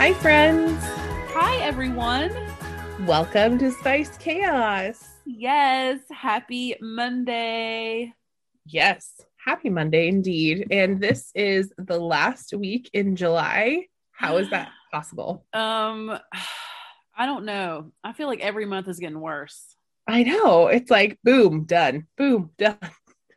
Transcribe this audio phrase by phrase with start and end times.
[0.00, 0.82] Hi, friends.
[1.34, 2.32] Hi, everyone.
[3.00, 5.06] Welcome to Spice Chaos.
[5.26, 8.14] Yes, happy Monday.
[8.64, 10.68] Yes, happy Monday indeed.
[10.70, 13.88] And this is the last week in July.
[14.12, 15.44] How is that possible?
[15.52, 16.18] Um,
[17.14, 17.92] I don't know.
[18.02, 19.76] I feel like every month is getting worse.
[20.08, 20.68] I know.
[20.68, 22.06] It's like boom, done.
[22.16, 22.78] Boom, done.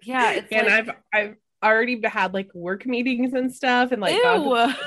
[0.02, 4.16] Yeah, it's and like, I've I've already had like work meetings and stuff and like
[4.16, 4.24] ew.
[4.24, 4.78] gone to,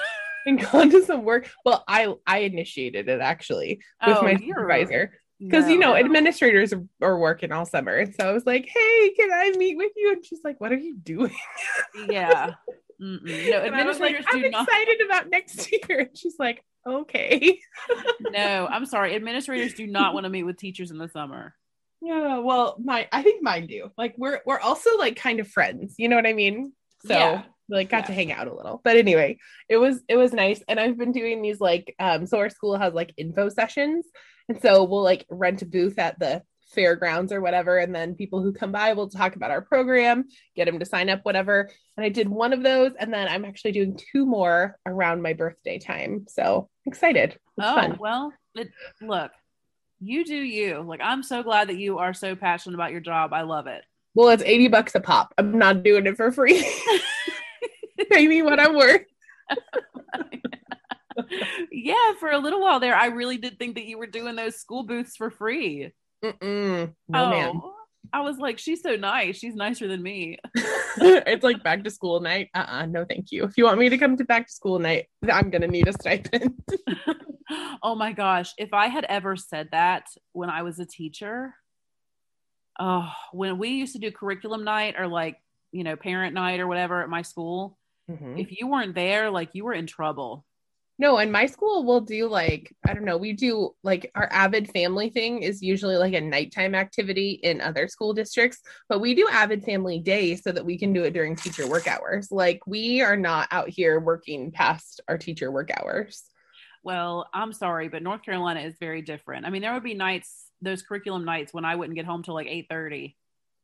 [0.47, 1.51] and gone to some work.
[1.65, 5.19] Well, I I initiated it actually with Oh, my supervisor.
[5.39, 5.89] because you No.
[5.93, 6.73] know administrators
[7.03, 10.13] are, working all summer and so i was like hey can i meet with you
[10.13, 11.35] and she's like what are you doing
[12.09, 12.53] yeah.
[12.99, 13.51] Mm-mm.
[13.51, 14.63] No, was like, administrators i'm do not.
[14.67, 17.61] excited about next year and she's like okay
[18.31, 19.15] No, I'm sorry.
[19.15, 21.55] Administrators do not want to meet with teachers in the summer.
[22.01, 25.97] yeah well my i think mine do like we're we're also like kind of friends
[25.99, 26.73] you know what i mean
[27.05, 27.43] so Yeah.
[27.69, 28.07] Like got Yeah.
[28.07, 28.81] to hang out a little.
[28.85, 30.63] But anyway it was it was nice.
[30.69, 34.07] And i've been doing these like um so our school has like info sessions.
[34.49, 36.43] And so we'll like rent a booth at the
[36.75, 37.79] fairgrounds or whatever.
[37.79, 41.09] And then people who come by will talk about our program get them to sign
[41.09, 41.71] up whatever.
[41.97, 42.93] And i did one of those.
[42.99, 46.27] And then i'm actually doing two more around my birthday time.
[46.29, 47.31] So excited.
[47.33, 47.97] It's Oh, fun.
[47.99, 48.69] well, it,
[49.01, 49.33] look,
[50.01, 50.83] you do you.
[50.87, 53.33] Like, I'm so glad that you are so passionate about your job.
[53.33, 53.83] I love it.
[54.15, 55.33] well it's 80 bucks a pop.
[55.39, 56.63] I'm not doing it for free
[58.11, 59.03] pay me what i'm worth
[61.71, 64.57] yeah, for a little while there, I really did think that you were doing those
[64.57, 65.93] school booths for free.
[66.23, 66.93] Mm-mm.
[67.09, 67.61] no oh, man
[68.13, 69.37] I was like, she's so nice.
[69.37, 70.39] She's nicer than me.
[70.55, 72.51] it's like back to school night.
[72.55, 73.45] Uh-uh, no thank you.
[73.45, 75.93] If you want me to come to back to school night, I'm gonna need a
[75.93, 76.55] stipend.
[77.83, 78.53] oh my gosh.
[78.59, 81.55] If I had ever said that when I was a teacher,
[82.79, 85.37] oh, when we used to do curriculum night or like,
[85.73, 87.77] you know, parent night or whatever at my school,
[88.09, 88.41] Mhm.
[88.41, 90.45] if you weren't there, like you were in trouble.
[90.99, 94.71] No, and my school will do like, I don't know, we do like our avid
[94.71, 99.29] family thing is usually like a nighttime activity in other school districts, but we do
[99.31, 102.33] avid family day so that we can do it during teacher work hours.
[102.33, 106.25] Like we are not out here working past our teacher work hours.
[106.83, 109.45] Well, I'm sorry, but North Carolina is very different.
[109.45, 112.35] I mean, there would be nights, those curriculum nights when I wouldn't get home till
[112.35, 113.17] like 8:30.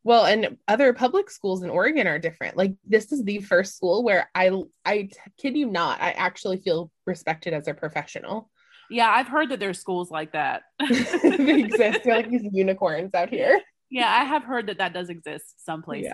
[0.05, 2.57] Well, and other public schools in Oregon are different.
[2.57, 4.51] Like this is the first school where I
[4.85, 8.51] I kid you not, I actually feel respected as a professional.
[8.91, 10.63] Yeah, I've heard that there's schools like that.
[10.81, 12.01] they exist.
[12.05, 13.61] They're like these unicorns out here.
[13.91, 16.13] yeah, I have heard that that does exist some places.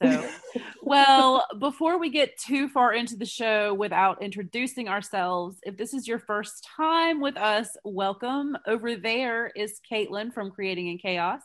[0.00, 0.20] Yeah.
[0.22, 0.28] So,
[0.82, 6.06] well, before we get too far into the show without introducing ourselves, if this is
[6.06, 8.56] your first time with us, welcome.
[8.66, 11.40] Over there is Caitlin from Creating in Chaos.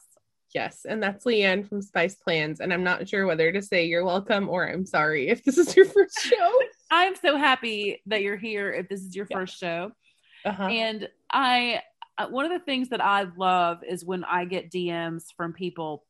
[0.53, 2.59] Yes, and that's Leanne from Spice Plans.
[2.59, 5.75] And I'm not sure whether to say you're welcome or I'm sorry if this is
[5.75, 6.51] your first show.
[6.89, 9.37] I'm so happy that you're here if this is your Yeah.
[9.37, 9.91] first show.
[10.45, 10.63] Uh-huh.
[10.63, 11.81] And I,
[12.17, 16.03] uh, one of the things that I love is when I get DMs from people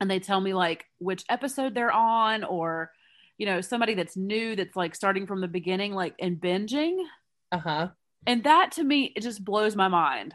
[0.00, 2.90] and they tell me like which episode they're on or,
[3.36, 6.96] you know, somebody that's new that's like starting from the beginning, like and binging.
[7.52, 7.88] Uh-huh.
[8.26, 10.32] And that to me, it just blows my mind.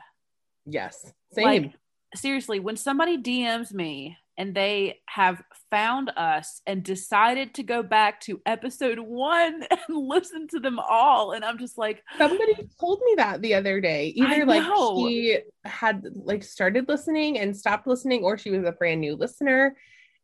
[0.68, 1.12] Yes.
[1.34, 1.46] Same.
[1.64, 1.74] Like,
[2.16, 8.20] seriously, when somebody DMs me and they have found us and decided to go back
[8.22, 13.16] to episode one and listen to them all, and I'm just like, Somebody told me
[13.18, 14.14] that the other day.
[14.16, 14.64] Either like
[14.98, 19.76] she had like started listening and stopped listening, or she was a brand new listener.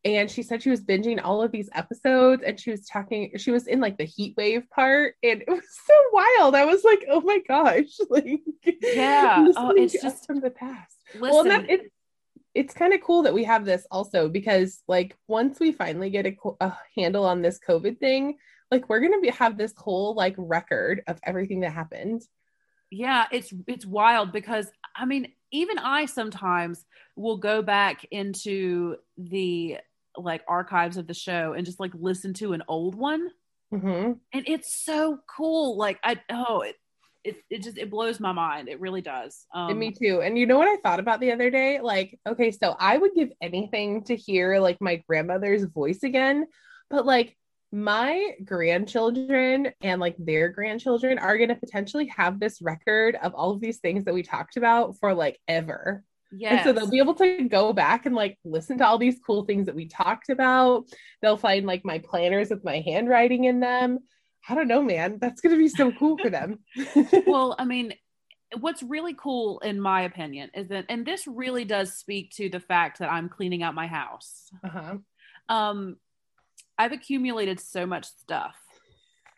[0.06, 3.52] And she said she was binging all of these episodes and she was talking, she
[3.52, 5.16] was in like the heat wave part.
[5.22, 6.56] And it was so wild.
[6.56, 7.98] I was like, oh my gosh.
[8.10, 9.48] Like, Yeah.
[9.58, 10.97] Oh, it's just- from the past.
[11.20, 11.92] Listen, well, it,
[12.54, 16.26] it's kind of cool that we have this also because like once we finally get
[16.26, 18.38] a, a handle on this COVID thing,
[18.72, 22.22] like we're gonna be have this whole like record of everything that happened.
[22.92, 26.86] yeah it's it's wild because i mean even i sometimes
[27.16, 29.78] will go back into the
[30.16, 33.30] like archives of the show and just like listen to an old one
[33.74, 34.14] Mm-hmm.
[34.34, 36.76] and it's so cool like i oh it
[37.28, 40.22] it, it just it blows my mind it really does um and me too.
[40.22, 41.80] And you know what I thought about the other day?
[41.80, 46.48] Like, okay, so I would give anything to hear like my grandmother's voice again,
[46.90, 47.36] but like
[47.72, 53.52] my grandchildren and like their grandchildren are going to potentially have this record of all
[53.52, 56.04] of these things that we talked about for like ever.
[56.32, 56.64] yeah.
[56.64, 59.66] So they'll be able to go back and like listen to all these cool things
[59.66, 60.86] that we talked about.
[61.22, 64.00] They'll find like my planners with my handwriting in them.
[64.50, 65.18] I don't know, man.
[65.20, 66.60] That's going to be so cool for them.
[67.28, 67.94] well, I mean,
[68.60, 72.60] what's really cool, in my opinion, is that, and this really does speak to the
[72.60, 74.50] fact that I'm cleaning out my house.
[74.64, 74.98] uh-huh.
[75.50, 75.98] Um,
[76.78, 78.56] I've accumulated so much stuff,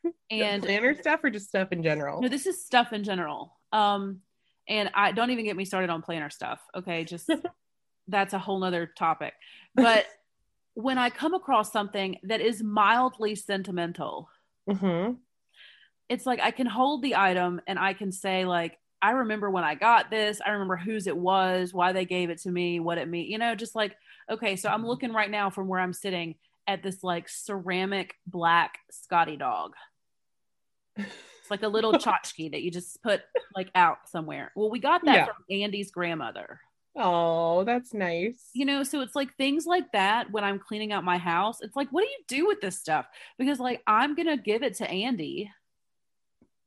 [0.32, 2.22] and planner stuff or just stuff in general?
[2.22, 3.56] no, this is stuff in general.
[3.72, 4.22] Um,
[4.68, 6.60] and I don't even get me started on planner stuff.
[6.76, 7.30] Okay, just
[8.08, 9.34] that's a whole nother topic.
[9.76, 10.06] But
[10.74, 14.30] when I come across something that is mildly sentimental,
[14.68, 15.12] hmm
[16.10, 19.64] it's like I can hold the item and I can say like I remember when
[19.64, 20.42] I got this.
[20.46, 23.32] I remember whose it was, why they gave it to me, what it mean.
[23.32, 23.96] You know, just like
[24.30, 24.56] okay.
[24.56, 26.36] So I'm looking right now from where I'm sitting
[26.68, 29.74] at this like ceramic black Scotty dog.
[30.98, 33.22] It's like a little tchotchke that you just put
[33.56, 34.52] like out somewhere.
[34.56, 35.26] Well, we got that Yeah.
[35.26, 36.60] from Andy's grandmother.
[36.98, 38.50] Oh, that's nice.
[38.54, 41.60] You know, so it's like things like that when I'm cleaning out my house.
[41.62, 43.06] It's like, what do you do with this stuff?
[43.38, 45.52] Because like I'm gonna give it to Andy.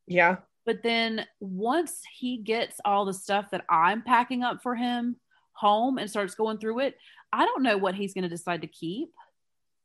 [0.07, 0.37] yeah.
[0.65, 5.17] But then once he gets all the stuff that I'm packing up for him
[5.55, 6.97] home and starts going through it,
[7.33, 9.09] I don't know what he's going to decide to keep.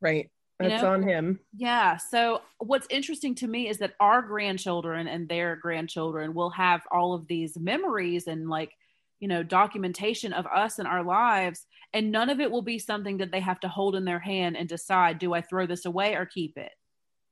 [0.01, 0.29] Right.
[0.61, 0.93] You That's know?
[0.93, 1.39] on him.
[1.55, 1.97] Yeah.
[1.97, 7.13] So what's interesting to me is that our grandchildren and their grandchildren will have all
[7.13, 8.71] of these memories and like,
[9.19, 11.65] you know, documentation of us and our lives.
[11.93, 14.57] And none of it will be something that they have to hold in their hand
[14.57, 16.71] and decide, do I throw this away or keep it?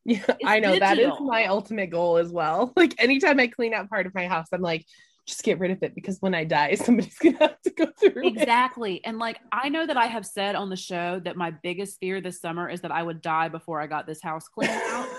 [0.07, 2.71] Yeah, I know that is my ultimate goal as well.
[2.77, 4.85] Like anytime I clean out part of my house, I'm like,
[5.25, 8.23] just get rid of it because when I die, somebody's gonna have to go through
[8.23, 8.38] it.
[8.38, 9.03] Exactly.
[9.03, 12.21] And like, I know that I have said on the show that my biggest fear
[12.21, 15.09] this summer is that I would die before I got this house cleaned out.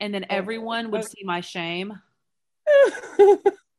[0.00, 1.06] And then oh, everyone would oh.
[1.06, 1.94] see my shame.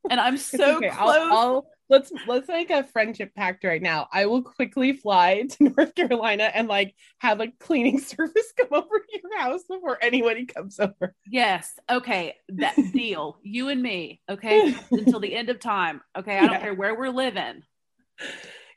[0.10, 0.90] And I'm so okay.
[0.90, 1.16] close.
[1.16, 4.08] I'll, I'll let's let's make a friendship pact right now.
[4.12, 9.00] I will quickly fly to North Carolina and like have a cleaning service come over
[9.00, 11.16] to your house before anybody comes over.
[11.26, 11.74] Yes.
[11.90, 12.36] Okay.
[12.50, 13.38] That deal.
[13.44, 14.22] You and me.
[14.30, 14.76] Okay.
[14.92, 16.02] Until the end of time.
[16.18, 16.38] Okay.
[16.38, 16.62] I don't Yeah.
[16.62, 17.64] care where we're living.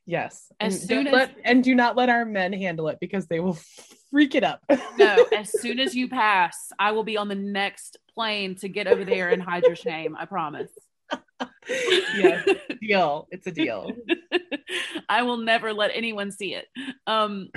[0.06, 0.50] Yes.
[0.58, 3.40] As and soon as- let, and do not let our men handle it because they
[3.40, 3.58] will
[4.10, 4.60] freak it up.
[4.98, 5.26] No.
[5.36, 9.04] As soon as you pass, I will be on the next plane to get over
[9.04, 10.16] there and hide your shame.
[10.18, 10.70] I promise.
[11.68, 12.48] yes.
[12.80, 13.28] Deal.
[13.30, 13.92] It's a deal.
[15.08, 16.66] I will never let anyone see it.
[17.06, 17.48] Um,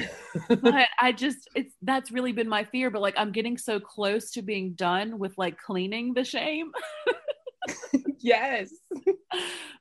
[0.49, 2.89] but I just it's that's really been my fear.
[2.89, 6.71] But like I'm getting so close to being done with like cleaning the shame.
[8.19, 8.71] yes.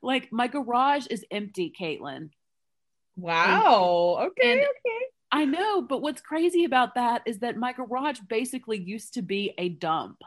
[0.01, 2.29] like my garage is empty, Caitlin.
[3.15, 4.27] Wow.
[4.27, 4.51] Okay.
[4.53, 5.05] And- okay.
[5.35, 9.51] I know, but what's crazy about that is that my garage basically used to be
[9.57, 10.17] a dump.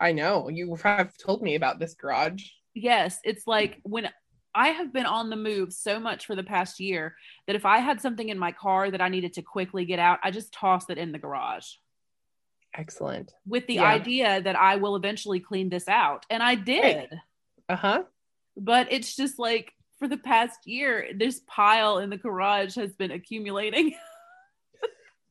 [0.00, 0.48] I know.
[0.48, 2.48] You have told me about this garage.
[2.74, 4.08] Yes, it's like when
[4.54, 7.14] I have been on the move so much for the past year
[7.46, 10.18] that if I had something in my car that I needed to quickly get out,
[10.22, 11.66] I just tossed it in the garage
[12.74, 13.32] Excellent.
[13.46, 13.84] with the Yeah.
[13.84, 16.26] idea that I will eventually clean this out.
[16.30, 17.20] And I did.
[17.68, 18.02] Uh huh.
[18.56, 23.10] But it's just like for the past year, this pile in the garage has been
[23.12, 23.94] accumulating.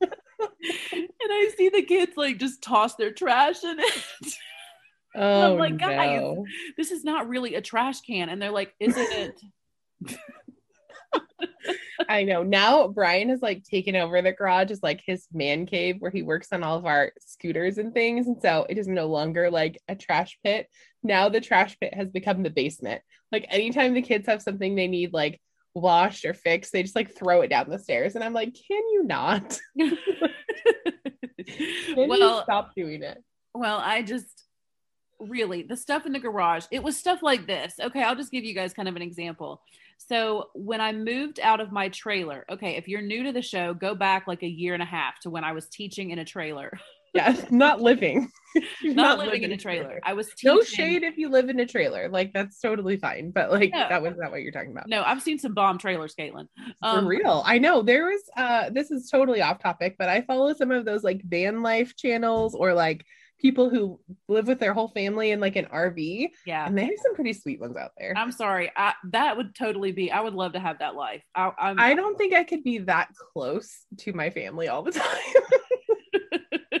[0.00, 0.08] and
[1.30, 4.04] I see the kids like just toss their trash in it.
[5.16, 6.44] Oh, like, guys, no.
[6.76, 8.28] this is not really a trash can.
[8.28, 9.40] And they're like, isn't it?
[12.08, 12.42] I know.
[12.42, 16.22] Now Brian has like taken over the garage as like his man cave where he
[16.22, 18.26] works on all of our scooters and things.
[18.26, 20.68] And so it is no longer like a trash pit.
[21.02, 23.02] Now the trash pit has become the basement.
[23.32, 25.40] Like anytime the kids have something they need like
[25.74, 28.14] washed or fixed, they just like throw it down the stairs.
[28.14, 29.58] And I'm like, can you not?
[31.46, 33.18] Can you well, stop doing it?
[33.54, 34.44] well, I just
[35.20, 37.74] really the stuff in the garage, it was stuff like this.
[37.80, 39.62] Okay, I'll just give you guys kind of an example.
[39.98, 43.74] So when I moved out of my trailer, okay, if you're new to the show,
[43.74, 46.24] go back like a year and a half to when I was teaching in a
[46.24, 46.78] trailer.
[47.12, 48.30] Yeah, not living.
[48.82, 49.98] You're Not, living in a trailer.
[50.04, 50.54] I was teaching.
[50.54, 52.08] No shade if you live in a trailer.
[52.08, 53.32] Like that's totally fine.
[53.32, 53.88] But like No.
[53.88, 54.88] that was not what you're talking about.
[54.88, 56.46] No, I've seen some bomb trailers, Caitlin.
[56.56, 57.42] For Um, real.
[57.44, 60.84] I know there was uh this is totally off topic, but I follow some of
[60.84, 63.04] those like van life channels or like
[63.40, 66.66] people who live with their whole family in like an RV Yeah.
[66.66, 68.12] and they have some pretty sweet ones out there.
[68.16, 68.70] I'm sorry.
[68.76, 70.12] I, that would totally be.
[70.12, 71.22] I would love to have that life.
[71.34, 74.92] I, I'm, I don't think I could be that close to my family all the
[74.92, 76.80] time.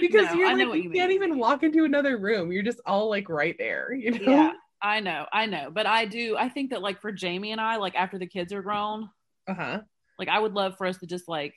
[0.00, 2.52] because No, you're like you you can't even walk into another room.
[2.52, 4.30] You're just all like right there, you know?
[4.32, 6.36] yeah, I know, I know, but I do.
[6.36, 9.08] I think that like for Jamie and I, like after the kids are grown,
[9.48, 9.80] Uh-huh.
[10.18, 11.54] like I would love for us to just like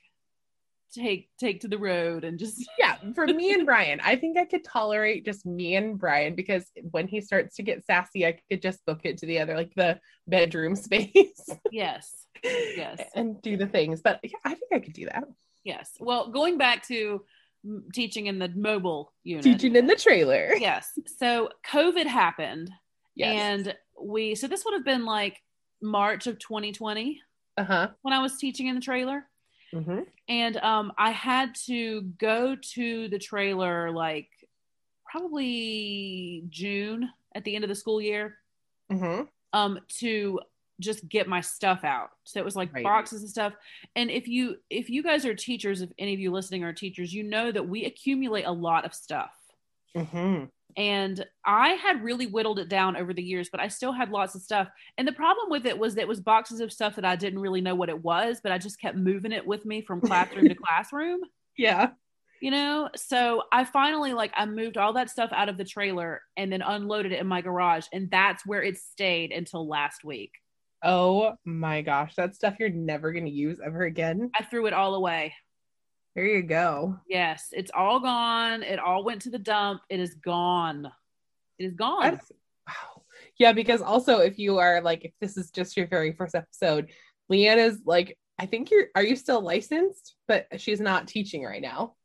[0.93, 4.45] take take to the road and just Yeah, for me and Brian, I think I
[4.45, 8.61] could tolerate just me and Brian because when he starts to get sassy, I could
[8.61, 11.49] just book it to the other, like the bedroom space.
[11.71, 12.11] yes,
[12.43, 12.99] Yes.
[13.15, 14.01] And do the things.
[14.01, 15.25] But yeah, I think I could do that.
[15.63, 15.91] yes.
[15.99, 17.23] Well, going back to
[17.93, 19.43] teaching in the mobile unit.
[19.43, 20.53] Teaching in the trailer.
[20.57, 20.89] Yes.
[21.17, 22.71] So COVID happened,
[23.15, 23.39] Yes.
[23.39, 24.35] and we.
[24.35, 25.39] So this would have been like
[25.81, 27.21] March of 2020
[27.57, 27.89] uh-huh.
[28.01, 29.27] when I was teaching in the trailer.
[29.73, 30.05] Mhm.
[30.27, 34.29] and um, I had to go to the trailer like
[35.05, 38.37] probably June at the end of the school year
[38.91, 39.27] Mhm.
[39.53, 40.39] um, to
[40.79, 42.09] just get my stuff out.
[42.23, 42.83] So it was like Right.
[42.83, 43.53] boxes and stuff.
[43.95, 47.13] And if you if you guys are teachers, if any of you listening are teachers,
[47.13, 49.31] you know that we accumulate a lot of stuff.
[49.95, 50.49] Mhm.
[50.77, 54.35] And I had really whittled it down over the years, but I still had lots
[54.35, 54.67] of stuff.
[54.97, 57.39] And the problem with it was that it was boxes of stuff that I didn't
[57.39, 60.47] really know what it was, but I just kept moving it with me from classroom
[60.49, 61.19] to classroom
[61.57, 61.91] Yeah.
[62.41, 66.21] you know so i finally like i moved all that stuff out of the trailer
[66.37, 70.31] and then unloaded it in my garage and that's where it stayed until last week
[70.83, 74.31] Oh my gosh, that stuff you're never gonna use ever again.
[74.39, 75.35] i threw it all away
[76.15, 76.99] There you go.
[77.07, 80.91] yes it's all gone it all went to the dump it is gone
[81.57, 82.31] it is gone That's
[82.67, 83.03] wow.
[83.37, 86.89] Yeah, because also if you are like if this is just your very first episode,
[87.31, 90.15] Leanne is like I think you're are you still licensed?
[90.27, 91.95] But she's not teaching right now.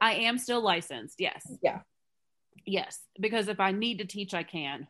[0.00, 1.80] i am still licensed yes Yeah.
[2.66, 4.86] yes because if i need to teach i can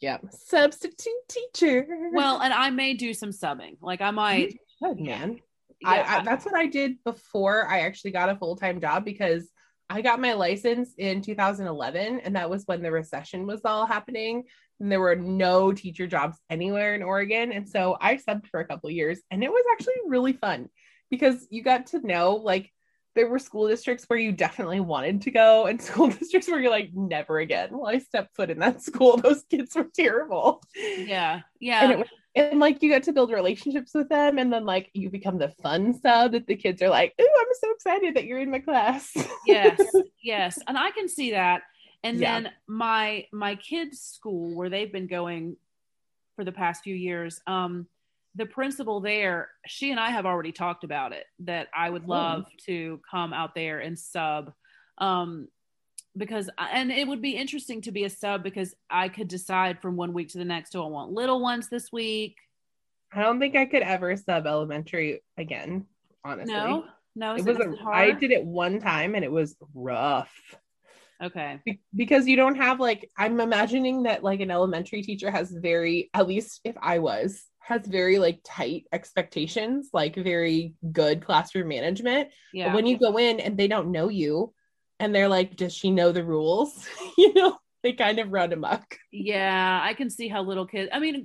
[0.00, 0.18] Yeah.
[0.30, 1.86] Substitute teacher.
[2.12, 5.40] well and i may do some subbing like i might good man.
[5.80, 9.48] Yeah, I, I that's what I did before I actually got a full-time job because
[9.90, 14.44] I got my license in 2011 and that was when the recession was all happening
[14.80, 18.66] and there were no teacher jobs anywhere in Oregon and so I subbed for a
[18.66, 20.68] couple years and it was actually really fun
[21.10, 22.70] because you got to know like
[23.14, 26.70] there were school districts where you definitely wanted to go and school districts where you're
[26.70, 27.70] like never again.
[27.72, 29.16] Well, I stepped foot in that school.
[29.16, 30.62] Those kids were terrible.
[30.76, 32.08] yeah yeah And it was
[32.38, 35.48] and like you get to build relationships with them and then like you become the
[35.62, 38.58] fun sub that the kids are like, oh I'm so excited that you're in my
[38.60, 39.12] class."
[39.46, 39.80] yes
[40.22, 41.62] yes and i can see that
[42.04, 42.40] and Yeah.
[42.40, 45.56] then my my kids school where they've been going
[46.36, 47.86] for the past few years um
[48.34, 52.08] the principal there she and i have already talked about it that i would Oh.
[52.08, 54.52] love to come out there and sub
[54.98, 55.48] um
[56.18, 59.96] because and it would be interesting to be a sub because i could decide from
[59.96, 62.36] one week to the next do i want little ones this week
[63.10, 65.86] I don't think I could ever sub elementary again,
[66.26, 66.52] honestly.
[66.54, 66.84] no
[67.16, 70.30] no It was a, I did it one time and it was rough.
[71.22, 75.50] okay Be- because you don't have like I'm imagining that like an elementary teacher has
[75.50, 81.68] very at least if I was has very like tight expectations, like very good classroom
[81.68, 82.28] management.
[82.52, 84.52] yeah But when you go in and they don't know you
[85.00, 86.86] and they're like, does she know the rules?
[87.18, 88.96] you know, they kind of run amok.
[89.12, 90.90] Yeah, I can see how little kids.
[90.92, 91.24] I mean,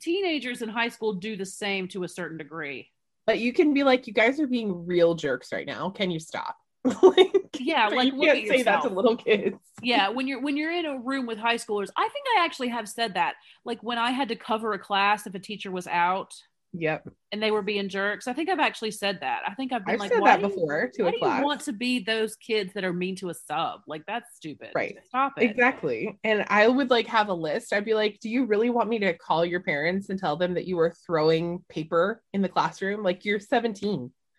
[0.00, 2.90] teenagers in high school do the same to a certain degree.
[3.26, 5.90] But you can be like, you guys are being real jerks right now.
[5.90, 6.56] Can you stop?
[7.02, 9.56] like, Yeah, like you can't say that to little kids.
[9.82, 12.68] yeah, when you're when you're in a room with high schoolers, I think I actually
[12.68, 13.34] have said that.
[13.64, 16.34] Like when I had to cover a class if a teacher was out
[16.72, 17.08] Yep.
[17.32, 18.28] and they were being jerks.
[18.28, 19.42] I think I've actually said that.
[19.46, 21.38] I think I've been I've like, said why that do you- before to a class.
[21.40, 23.80] you want to be those kids that are mean to a sub?
[23.86, 24.70] Like that's stupid.
[24.74, 24.96] Right.
[25.08, 25.44] Stop it.
[25.50, 26.18] Exactly.
[26.22, 27.72] And I would like have a list.
[27.72, 30.52] I'd be like, do you really want me to call your parents and tell them
[30.54, 33.02] that you were throwing paper in the classroom?
[33.02, 34.10] Like you're 17.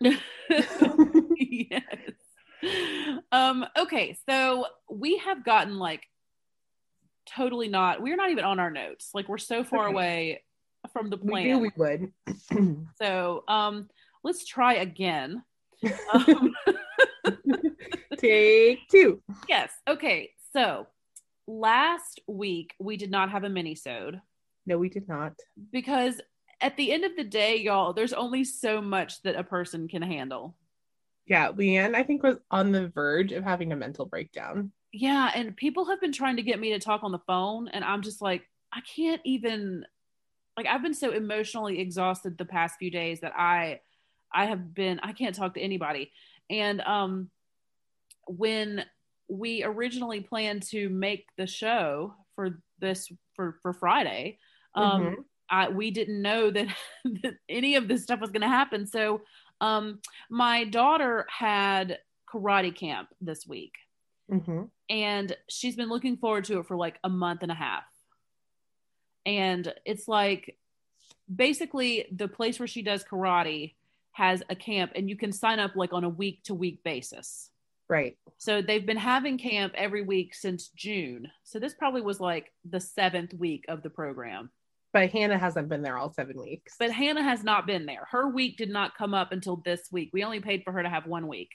[1.36, 1.82] yes.
[3.32, 6.02] Um, okay, so we have gotten like
[7.26, 9.10] totally not, we're not even on our notes.
[9.14, 9.92] Like we're so far Okay.
[9.92, 10.42] away
[10.92, 11.44] from the plan.
[11.44, 12.12] we knew we would.
[13.00, 13.88] so um
[14.24, 15.42] let's try again.
[16.12, 16.54] Um,
[18.16, 19.22] Take two.
[19.48, 19.72] yes.
[19.88, 20.30] Okay.
[20.52, 20.86] So
[21.46, 24.20] last week we did not have a mini-sode
[24.66, 25.34] No, we did not.
[25.72, 26.20] because
[26.60, 30.02] at the end of the day, y'all, there's only so much that a person can
[30.02, 30.56] handle.
[31.26, 34.72] Yeah, Leanne, I think, was on the verge of having a mental breakdown.
[34.92, 37.84] Yeah, and people have been trying to get me to talk on the phone, and
[37.84, 39.84] I'm just like, I can't even.
[40.58, 43.78] Like, I've been so emotionally exhausted the past few days that I,
[44.34, 44.98] I have been.
[45.04, 46.10] I can't talk to anybody.
[46.50, 47.30] And um,
[48.26, 48.84] when
[49.28, 54.40] we originally planned to make the show for this for for Friday,
[54.74, 55.14] um, Mhm.
[55.48, 56.66] I we didn't know that,
[57.22, 58.84] that any of this stuff was going to happen.
[58.84, 59.20] So,
[59.60, 63.74] um, my daughter had karate camp this week
[64.28, 64.70] Mhm.
[64.90, 67.84] and she's been looking forward to it for like a month and a half.
[69.28, 70.56] And it's like
[71.32, 73.74] basically the place where she does karate
[74.12, 77.50] has a camp and you can sign up like on a week to week basis.
[77.90, 78.16] Right.
[78.38, 81.28] So they've been having camp every week since June.
[81.44, 84.50] So this probably was like the seventh week of the program.
[84.94, 86.76] But Hannah hasn't been there all seven weeks.
[86.78, 88.06] But Hannah has not been there.
[88.10, 90.08] Her week did not come up until this week.
[90.14, 91.50] We only paid for her to have one week.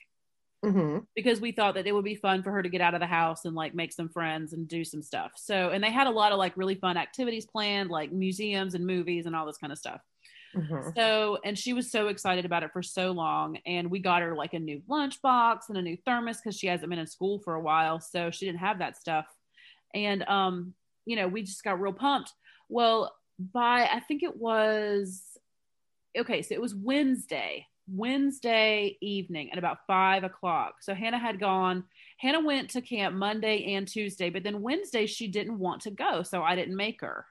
[0.64, 3.00] Hmm because we thought that it would be fun for her to get out of
[3.00, 5.32] the house and like make some friends and do some stuff.
[5.36, 8.84] So, and they had a lot of like really fun activities planned, like museums and
[8.84, 10.00] movies and all this kind of stuff.
[10.54, 13.58] hmm So, and she was so excited about it for so long.
[13.66, 16.90] And we got her like a new lunchbox and a new thermos because she hasn't
[16.90, 18.00] been in school for a while.
[18.00, 19.26] So she didn't have that stuff.
[19.94, 20.74] And, um,
[21.06, 22.32] you know, we just got real pumped.
[22.68, 25.38] Well, by I think it was
[26.16, 30.76] okay, so it was Wednesday, Wednesday evening at about five o'clock.
[30.80, 31.84] So Hannah had gone,
[32.18, 36.22] Hannah went to camp Monday and Tuesday, but then Wednesday she didn't want to go.
[36.22, 37.26] So I didn't make her.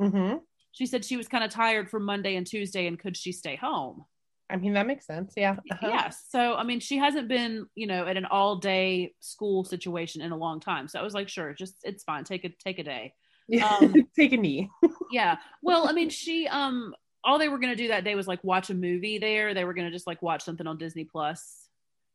[0.00, 0.34] hmm
[0.72, 3.56] She said she was kind of tired from Monday and Tuesday and could she stay
[3.56, 4.04] home?
[4.50, 5.34] I mean, that makes sense.
[5.36, 5.56] Yeah.
[5.70, 5.88] Uh-huh.
[5.88, 6.24] Yes.
[6.30, 10.32] So, I mean, she hasn't been, you know, at an all day school situation in
[10.32, 10.88] a long time.
[10.88, 12.24] So I was like, sure, just, it's fine.
[12.24, 13.12] Take a, take a day.
[13.62, 14.70] Um, Take a knee.
[15.10, 15.36] Yeah.
[15.62, 18.42] Well, I mean, she, um, all they were going to do that day was like
[18.44, 19.54] watch a movie there.
[19.54, 21.68] They were going to just like watch something on Disney Plus.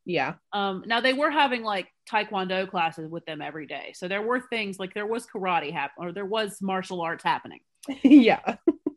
[0.05, 0.33] Yeah.
[0.51, 3.93] Um, now they were having like Taekwondo classes with them every day.
[3.95, 7.59] So there were things like there was karate happen or there was martial arts happening.
[8.03, 8.55] yeah.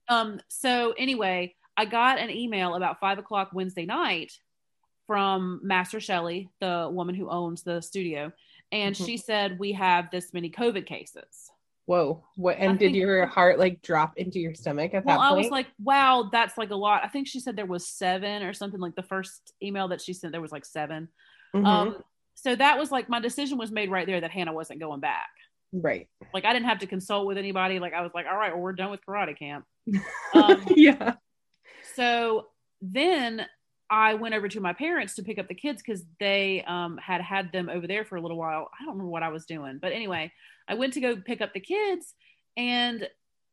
[0.09, 4.33] Um, so anyway, I got an email about five o'clock Wednesday night
[5.07, 8.33] from Master Shelley, the woman who owns the studio,
[8.73, 9.07] and Mhm.
[9.07, 11.51] she said we have this many COVID cases.
[11.87, 12.25] Whoa.
[12.37, 12.57] What?
[12.57, 15.33] I And did think- your heart like drop into your stomach at Well, that point?
[15.39, 17.03] I was like, wow, that's like a lot.
[17.05, 18.81] I think she said there was seven or something.
[18.81, 21.09] Like the first email that she sent, there was like 7
[21.55, 21.65] Mhm.
[21.67, 22.03] Um,
[22.35, 25.29] so that was like my decision was made right there that Hannah wasn't going back.
[25.73, 26.09] right.
[26.35, 27.79] Like I didn't have to consult with anybody.
[27.79, 29.65] Like I was like, all right, well, we're done with karate camp.
[30.35, 31.15] Um, yeah.
[31.95, 32.49] So
[32.83, 33.47] then
[33.89, 37.21] I went over to my parents to pick up the kids because they um, had
[37.21, 38.69] had them over there for a little while.
[38.79, 40.33] I don't remember what I was doing, but anyway,
[40.69, 42.15] I went to go pick up the kids,
[42.57, 43.09] and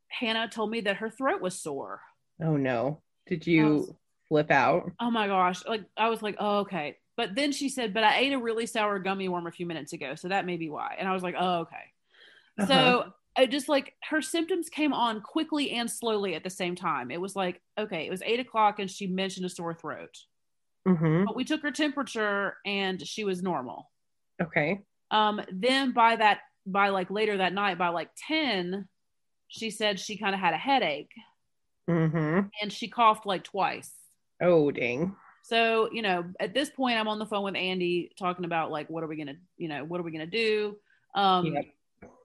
[0.08, 2.02] Hannah told me that her throat was sore.
[2.44, 3.02] Oh no.
[3.28, 3.94] Did you was-
[4.28, 4.92] flip out?
[5.00, 5.66] Oh my gosh!
[5.68, 6.98] Like I was like, oh, okay.
[7.16, 9.94] But then she said, but I ate a really sour gummy worm a few minutes
[9.94, 10.96] ago, so that may be why.
[10.98, 11.76] And I was like, oh, okay.
[12.60, 12.68] Uh-huh.
[12.68, 17.10] So I just like her symptoms came on quickly and slowly at the same time.
[17.10, 20.16] It was like, okay, it was eight o'clock and she mentioned a sore throat.
[20.86, 23.90] hmm But we took her temperature and she was normal.
[24.42, 24.82] Okay.
[25.10, 28.88] Um, then by that, by like later that night, by like 10,
[29.48, 31.12] she said she kind of had a headache
[31.90, 32.42] mm-hmm.
[32.62, 33.92] and she coughed like twice.
[34.42, 35.16] Oh dang.
[35.44, 38.90] So, you know, at this point, I'm on the phone with Andy talking about like,
[38.90, 40.78] what are we going to, you know, what are we going to do?
[41.16, 41.66] Um, Yep.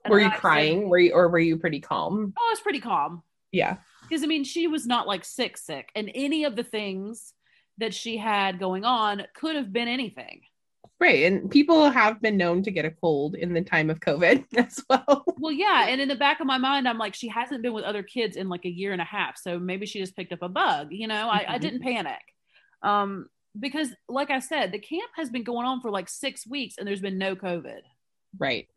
[0.07, 0.89] Were you I said- crying?
[0.89, 2.33] Were you or were you pretty calm?
[2.37, 3.23] oh, I was pretty calm.
[3.51, 3.77] Yeah.
[4.01, 7.33] because I mean, she was not like sick, sick, and any of the things
[7.79, 10.41] that she had going on could have been anything.
[10.99, 11.23] Right.
[11.23, 14.83] And people have been known to get a cold in the time of COVID as
[14.89, 15.23] well.
[15.37, 17.85] Well, yeah, and in the back of my mind, I'm like, she hasn't been with
[17.85, 20.41] other kids in like a year and a half, so maybe she just picked up
[20.41, 20.89] a bug.
[20.91, 21.61] You know, I, I Mhm.
[21.61, 22.19] didn't panic,
[22.83, 26.75] um, because like I said, the camp has been going on for like six weeks,
[26.77, 27.79] and there's been no COVID.
[28.37, 28.67] Right.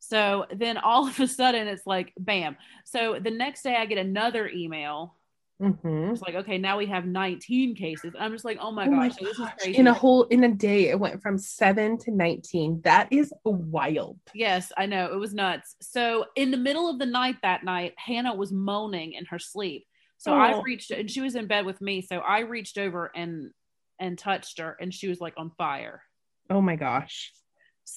[0.00, 2.56] So then all of a sudden, it's like, bam.
[2.84, 5.16] So the next day, I get another email.
[5.60, 8.14] hmm It's like, okay, now we have 19 cases.
[8.18, 9.78] I'm just like, oh my oh my gosh, so this is crazy.
[9.78, 12.80] In a whole in a day, it went from seven to nineteen.
[12.84, 14.18] That is wild.
[14.34, 15.12] Yes, I know.
[15.12, 15.76] It was nuts.
[15.82, 19.84] So, in the middle of the night that night, Hannah was moaning in her sleep.
[20.18, 20.62] So, I Oh.
[20.62, 22.02] reached and she was in bed with me.
[22.02, 23.50] So, I reached over and
[23.98, 26.02] and touched her and she was like on fire.
[26.50, 27.32] Oh my gosh.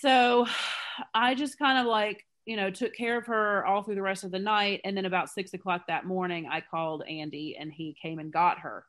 [0.02, 0.48] So,
[1.14, 4.24] I just kind of like, you know, took care of her all through the rest
[4.24, 4.82] of the night.
[4.84, 8.60] And then about six o'clock that morning, I called Andy and he came and got
[8.60, 8.86] her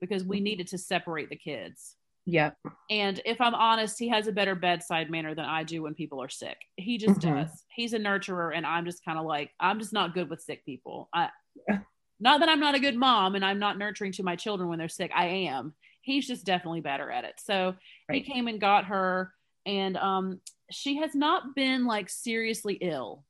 [0.00, 1.96] because we needed to separate the kids.
[2.26, 2.56] Yep.
[2.90, 6.20] And if I'm honest, he has a better bedside manner than I do when people
[6.22, 6.58] are sick.
[6.76, 7.46] He just Mhm.
[7.46, 7.64] does.
[7.68, 10.64] He's a nurturer, and I'm just kind of like, I'm just not good with sick
[10.64, 11.08] people.
[11.12, 11.30] I,
[11.68, 11.80] Yeah.
[12.20, 14.78] not that I'm not a good mom and I'm not nurturing to my children when
[14.78, 15.10] they're sick.
[15.14, 15.74] I am.
[16.02, 17.38] He's just definitely better at it.
[17.38, 17.76] So
[18.08, 18.16] Right.
[18.24, 19.32] he came and got her,
[19.66, 23.24] and um, she has not been like seriously ill.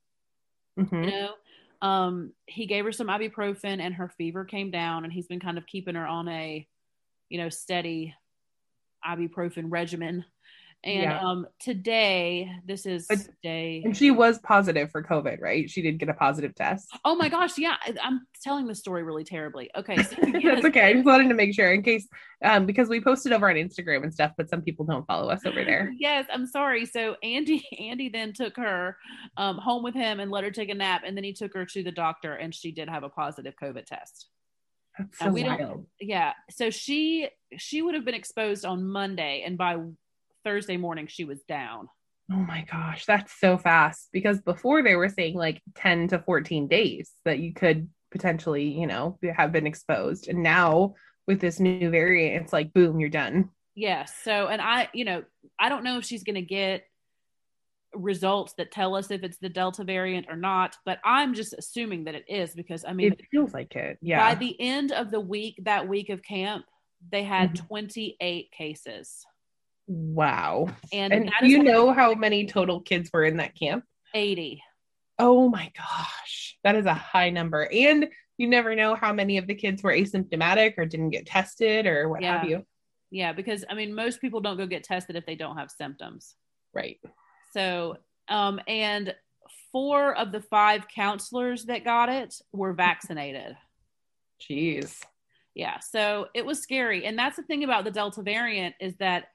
[0.77, 1.31] Hmm you know?
[1.81, 5.57] Um he gave her some ibuprofen and her fever came down and he's been kind
[5.57, 6.67] of keeping her on a
[7.29, 8.15] you know steady
[9.05, 10.25] ibuprofen regimen
[10.83, 11.19] and Yeah.
[11.19, 15.69] um today this is But- day And she was positive for COVID, right?
[15.69, 16.87] She did get a positive test.
[17.03, 20.81] oh my gosh yeah i'm telling the story really terribly okay so That's okay.
[20.89, 22.07] I just wanted to make sure in case,
[22.43, 25.45] um, because we posted over on Instagram and stuff, but some people don't follow us
[25.45, 25.91] over there.
[25.97, 28.97] yes i'm sorry so andy andy then took her
[29.37, 31.65] um, home with him and let her take a nap and then he took her
[31.65, 34.27] to the doctor and she did have a positive covid test
[34.97, 39.57] That's so we don't- yeah so she she would have been exposed on monday and
[39.57, 39.77] by
[40.47, 41.89] thursday morning she was down
[42.29, 44.09] Oh my gosh, that's so fast.
[44.11, 48.85] Because before they were saying like 10 to 14 days that you could potentially, you
[48.85, 50.27] know, have been exposed.
[50.27, 53.51] And now with this new variant, it's like, boom, you're done.
[53.75, 54.11] Yes.
[54.25, 55.23] So, and I, you know,
[55.57, 56.83] I don't know if she's going to get
[57.93, 62.03] results that tell us if it's the Delta variant or not, but I'm just assuming
[62.05, 63.99] that it is because I mean, it feels like it.
[64.01, 64.19] Yeah.
[64.19, 66.65] by the end of the week, that week of camp,
[67.09, 67.67] they had Mhm.
[67.67, 69.25] 28 cases.
[69.87, 70.67] Wow.
[70.91, 73.83] And, And do you know how many total kids were in that camp?
[74.13, 74.61] 80.
[75.19, 76.57] Oh my gosh.
[76.63, 77.67] That is a high number.
[77.71, 81.87] And you never know how many of the kids were asymptomatic or didn't get tested
[81.87, 82.65] or what have you.
[83.09, 83.33] Yeah.
[83.33, 86.35] Because I mean, most people don't go get tested if they don't have symptoms.
[86.73, 86.99] Right.
[87.53, 87.97] So,
[88.27, 89.15] um, and
[89.71, 93.55] four of the five counselors that got it were vaccinated.
[94.41, 95.01] Jeez.
[95.55, 95.79] Yeah.
[95.79, 97.05] So it was scary.
[97.05, 99.29] And that's the thing about the Delta variant is that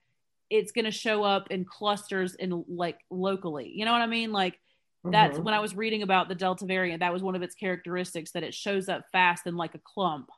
[0.53, 3.73] it's going to show up in clusters in like locally.
[3.75, 4.33] You know what I mean?
[4.33, 4.59] Like
[5.05, 5.45] that's Mhm.
[5.45, 8.43] when I was reading about the Delta variant, that was one of its characteristics that
[8.45, 10.29] it shows up fast in like a clump.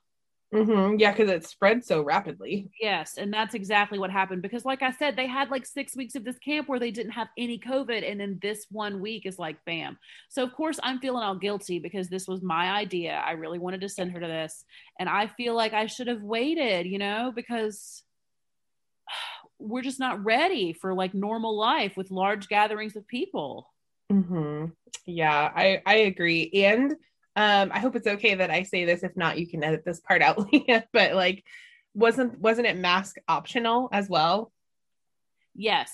[0.55, 1.01] Mhm.
[1.01, 2.71] Yeah, because it spread so rapidly.
[2.81, 6.15] Yes, and that's exactly what happened because, like I said, they had like six weeks
[6.15, 9.37] of this camp where they didn't have any COVID, and then this one week is
[9.37, 9.99] like bam.
[10.29, 13.21] So of course I'm feeling all guilty because this was my idea.
[13.27, 14.65] I really wanted to send her to this,
[15.01, 18.05] and I feel like I should have waited, you know, because
[19.59, 23.71] we're just not ready for like normal life with large gatherings of people.
[24.11, 24.67] hmm
[25.07, 26.51] Yeah, I I agree.
[26.55, 26.93] And
[27.37, 29.03] um, I hope it's okay that I say this.
[29.03, 30.39] If not, you can edit this part out.
[30.53, 30.85] Leah.
[30.93, 31.45] but like,
[31.95, 34.53] wasn't wasn't it mask optional as well?
[35.55, 35.91] Yes.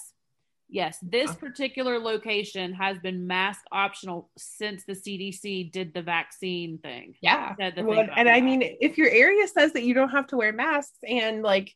[0.72, 7.14] Yes, this particular location has been mask optional since the CDC did the vaccine thing.
[7.20, 7.54] Yeah.
[7.58, 8.44] Well, got and I that.
[8.44, 11.74] mean, if your area says that you don't have to wear masks, and like,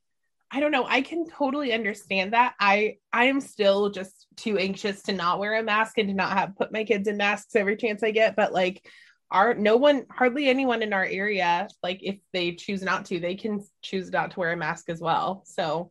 [0.50, 2.54] I don't know, I can totally understand that.
[2.61, 6.37] I I am still just too anxious to not wear a mask and to not
[6.37, 8.37] have put my kids in masks every chance I get.
[8.37, 8.87] But like,
[9.30, 13.35] our no one, hardly anyone in our area, like if they choose not to, they
[13.35, 15.42] can choose not to wear a mask as well.
[15.46, 15.90] So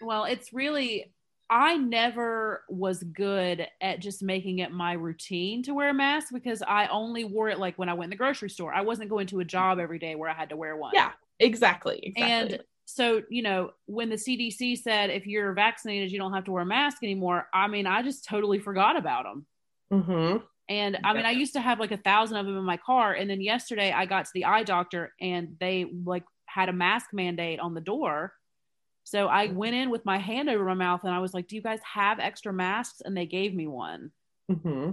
[0.00, 1.12] Well, it's really
[1.50, 6.62] I never was good at just making it my routine to wear a mask because
[6.62, 8.72] I only wore it like when I went in the grocery store.
[8.72, 10.92] I wasn't going to a job every day where I had to wear one.
[10.94, 12.54] yeah, exactly, exactly.
[12.54, 16.52] And so, you know, when the CDC said if you're vaccinated, you don't have to
[16.52, 19.46] wear a mask anymore, I mean, I just totally forgot about them.
[20.02, 20.36] hmm
[20.70, 23.12] And I mean, I used to have like a thousand of them in my car.
[23.12, 27.10] And then yesterday I got to the eye doctor and they like had a mask
[27.12, 28.32] mandate on the door.
[29.04, 31.56] So I went in with my hand over my mouth and I was like, Do
[31.56, 33.02] you guys have extra masks?
[33.04, 34.12] And they gave me one
[34.50, 34.92] hmm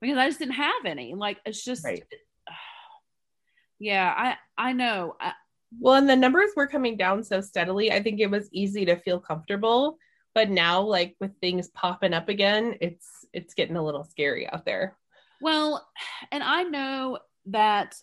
[0.00, 1.14] because I just didn't have any.
[1.14, 2.02] Like, it's just, Right.
[3.78, 5.16] yeah, I, I know.
[5.20, 5.32] I,
[5.78, 7.92] Well, and the numbers were coming down so steadily.
[7.92, 9.98] I think it was easy to feel comfortable,
[10.34, 14.64] but now, like with things popping up again, it's it's getting a little scary out
[14.64, 14.96] there.
[15.40, 15.86] Well,
[16.32, 17.96] and I know that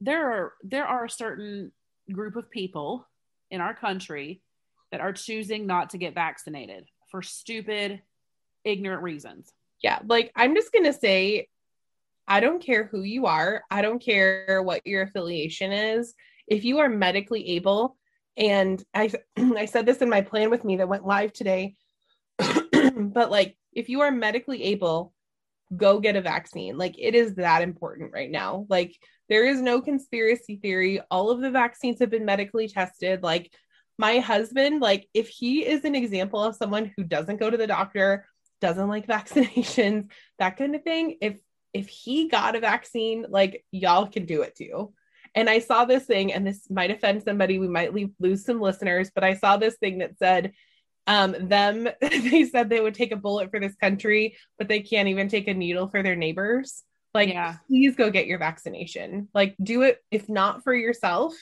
[0.00, 1.72] there are there are a certain
[2.10, 3.06] group of people
[3.50, 4.42] in our country
[4.90, 8.02] that are choosing not to get vaccinated for stupid,
[8.64, 9.52] ignorant reasons.
[9.82, 11.48] Yeah, like I'm just gonna say,
[12.28, 13.62] I don't care who you are.
[13.70, 16.14] I don't care what your affiliation is.
[16.46, 17.96] If you are medically able,
[18.36, 21.74] and I I said this in my plan with me that went live today,
[22.38, 25.12] but like if you are medically able,
[25.74, 26.78] go get a vaccine.
[26.78, 28.66] Like it is that important right now.
[28.68, 28.96] Like
[29.28, 31.00] there is no conspiracy theory.
[31.10, 33.22] All of the vaccines have been medically tested.
[33.22, 33.52] Like
[33.98, 37.66] my husband, like if he is an example of someone who doesn't go to the
[37.66, 38.26] doctor,
[38.60, 41.38] doesn't like vaccinations, that kind of thing, if
[41.72, 44.94] if he got a vaccine, like y'all can do it too.
[45.36, 47.58] And I saw this thing, and this might offend somebody.
[47.58, 50.52] We might leave, lose some listeners, but I saw this thing that said,
[51.06, 55.08] um, them, they said they would take a bullet for this country, but they can't
[55.08, 56.82] even take a needle for their neighbors.
[57.14, 57.56] Like, Yeah.
[57.68, 59.28] please go get your vaccination.
[59.34, 61.34] Like, do it, if not for yourself,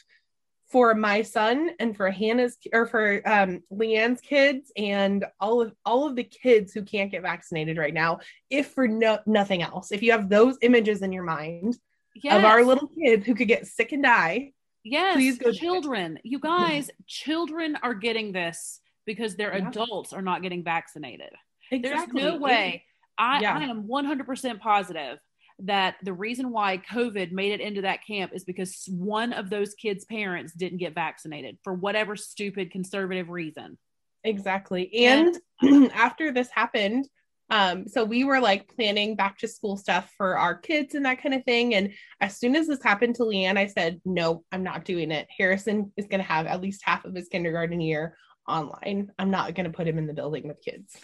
[0.67, 6.09] for my son and for Hannah's or for um, Leanne's kids and all of all
[6.09, 8.19] of the kids who can't get vaccinated right now,
[8.51, 9.93] if for no nothing else.
[9.93, 11.79] If you have those images in your mind
[12.23, 12.37] Yes.
[12.39, 14.53] of our little kids who could get sick and die,
[14.85, 16.19] yes, please go children.
[16.23, 19.69] You guys, children are getting this because their Yeah.
[19.69, 21.31] adults are not getting vaccinated.
[21.71, 22.21] exactly.
[22.23, 22.85] There's no way.
[23.19, 23.57] I, Yeah.
[23.57, 25.19] I am 100% positive
[25.61, 29.75] that the reason why COVID made it into that camp is because one of those
[29.75, 33.79] kids' parents didn't get vaccinated for whatever stupid conservative reason.
[34.25, 34.93] Exactly.
[35.07, 35.37] And
[35.93, 37.09] after this happened,
[37.51, 41.23] um, so we were like planning back to school stuff for our kids and that
[41.23, 41.75] kind of thing.
[41.75, 45.29] And as soon as this happened to Leanne, I said, no, I'm not doing it.
[45.37, 48.17] Harrison is going to have at least half of his kindergarten year
[48.49, 49.11] online.
[49.19, 50.97] I'm not going to put him in the building with kids.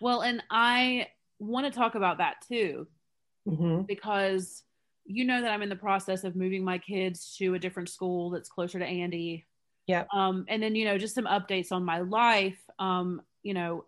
[0.00, 2.88] Well, and I want to talk about that too,
[3.46, 3.86] Mhm.
[3.86, 4.62] because
[5.04, 8.30] you know that I'm in the process of moving my kids to a different school
[8.30, 9.46] that's closer to Andy.
[9.88, 10.04] Yeah.
[10.12, 12.60] Um, and then, you know, just some updates on my life.
[12.78, 13.84] Um, you know,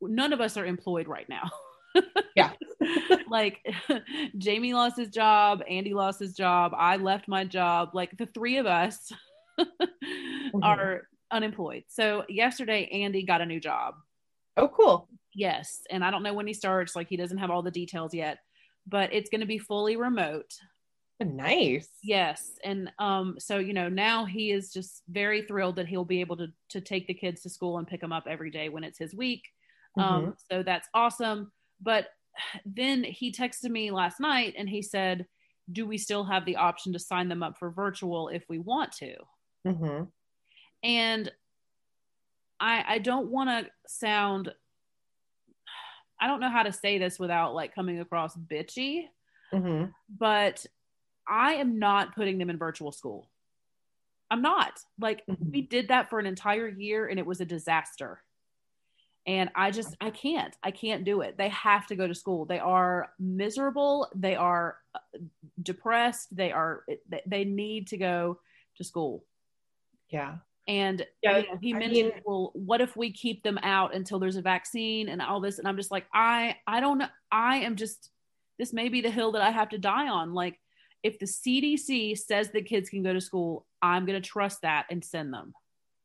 [0.00, 1.50] none of us are employed right now.
[2.36, 2.52] yeah.
[3.30, 3.64] like
[4.38, 7.90] Jamie lost his job, Andy lost his job, I left my job.
[7.94, 9.12] Like the three of us
[9.60, 10.62] mm-hmm.
[10.62, 11.84] are unemployed.
[11.88, 13.94] So yesterday Andy got a new job.
[14.56, 15.08] Oh, cool.
[15.34, 15.82] Yes.
[15.90, 18.38] And I don't know when he starts, like he doesn't have all the details yet,
[18.86, 20.52] but it's going to be fully remote.
[21.20, 21.88] Nice.
[22.02, 22.52] Yes.
[22.62, 26.36] And um so you know now he is just very thrilled that he'll be able
[26.36, 28.98] to to take the kids to school and pick them up every day when it's
[28.98, 29.42] his week.
[29.96, 30.26] Um, mm-hmm.
[30.26, 31.52] Um so that's awesome.
[31.80, 32.08] But
[32.64, 35.26] then he texted me last night and he said,
[35.70, 38.92] "Do we still have the option to sign them up for virtual if we want
[38.92, 39.14] to?"
[39.66, 40.04] Mm-hmm.
[40.82, 41.32] And
[42.60, 44.52] I I don't want to sound
[46.20, 49.04] I don't know how to say this without like coming across bitchy,
[49.52, 49.84] mm-hmm.
[50.16, 50.66] but
[51.28, 53.30] I am not putting them in virtual school.
[54.30, 54.72] I'm not.
[55.00, 55.50] Like mm-hmm.
[55.50, 58.20] we did that for an entire year and it was a disaster
[59.28, 61.36] and i just i can't i can't do it.
[61.36, 62.46] They have to go to school.
[62.46, 64.08] They are miserable.
[64.14, 65.18] They are uh,
[65.62, 66.34] depressed.
[66.34, 66.84] They are
[67.26, 68.40] they need to go
[68.78, 69.24] to school.
[70.08, 70.36] Yeah.
[70.66, 73.94] And yeah, you know, he I mentioned mean, well what if we keep them out
[73.94, 75.58] until there's a vaccine and all this?
[75.58, 77.08] And i'm just like i i don't know.
[77.30, 78.10] I am just
[78.58, 80.32] this may be the hill that i have to die on.
[80.32, 80.58] Like
[81.04, 84.84] if the cdc says that kids can go to school i'm going to trust that
[84.90, 85.54] and send them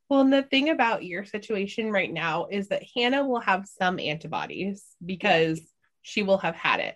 [0.10, 4.00] well, and the thing about your situation right now is that Hannah will have some
[4.00, 5.62] antibodies because
[6.02, 6.96] she will have had it.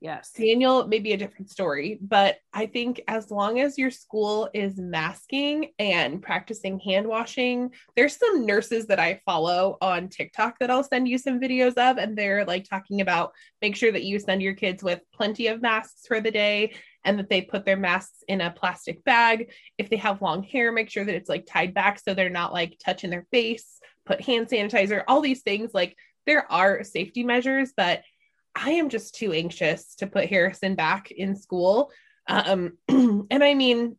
[0.00, 0.30] Yes.
[0.36, 4.76] Daniel may be a different story, but I think as long as your school is
[4.76, 10.84] masking and practicing hand washing, there's some nurses that I follow on TikTok that I'll
[10.84, 14.40] send you some videos of, and they're like talking about make sure that you send
[14.40, 16.74] your kids with plenty of masks for the day
[17.08, 19.50] and that they put their masks in a plastic bag.
[19.78, 22.52] If they have long hair, make sure that it's like tied back so they're not
[22.52, 25.70] like touching their face, put hand sanitizer, all these things.
[25.72, 28.02] Like there are safety measures, but
[28.54, 31.90] I am just too anxious to put Harrison back in school.
[32.26, 33.96] Um, and I mean,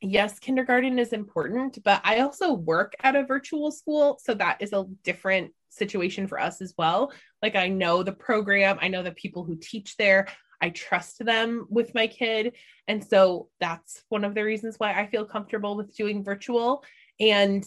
[0.00, 4.20] yes, kindergarten is important, but I also work at a virtual school.
[4.22, 7.10] So that is a different situation for us as well.
[7.42, 10.28] Like, I know the program, I know the people who teach there.
[10.60, 12.54] I trust them with my kid.
[12.88, 16.84] And so that's one of the reasons why I feel comfortable with doing virtual.
[17.18, 17.64] And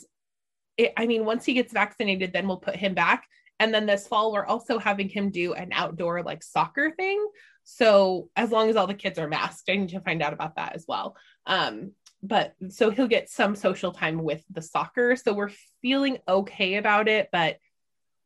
[0.78, 3.26] it, I mean, once he gets vaccinated, then we'll put him back.
[3.60, 7.26] And then this fall, we're also having him do an outdoor like soccer thing.
[7.64, 10.56] So as long as all the kids are masked, I need to find out about
[10.56, 11.16] that as well.
[11.46, 15.16] Um, but so he'll get some social time with the soccer.
[15.16, 15.52] So we're
[15.82, 17.58] feeling okay about it, but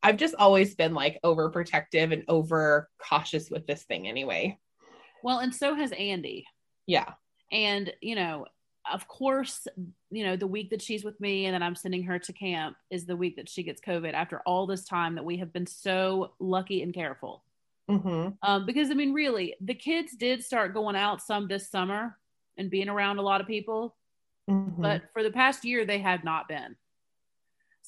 [0.08, 4.58] I've just always been like overprotective and over cautious with this thing anyway.
[5.22, 6.46] Well, and so has Andy.
[6.86, 7.12] Yeah.
[7.52, 8.46] And, you know,
[8.90, 9.68] of course,
[10.10, 12.78] you know, the week that she's with me and then I'm sending her to camp
[12.90, 15.68] is the week that she gets COVID after all this time that we have been
[15.68, 17.44] so lucky and careful.
[17.92, 18.30] Mm-hmm.
[18.42, 22.18] Um, because, I mean, really, the kids did start going out some this summer
[22.58, 23.94] and being around a lot of people.
[24.50, 24.82] Mm-hmm.
[24.82, 26.78] But for the past year, they had not been.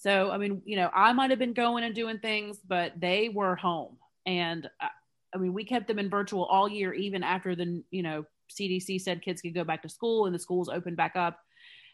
[0.02, 3.30] So, I mean, you know, I might have been going and doing things, but they
[3.30, 3.98] were home.
[4.26, 4.90] And I, uh,
[5.32, 9.00] I mean, we kept them in virtual all year, even after the, you know, CDC
[9.00, 11.38] said kids could go back to school and the schools opened back up.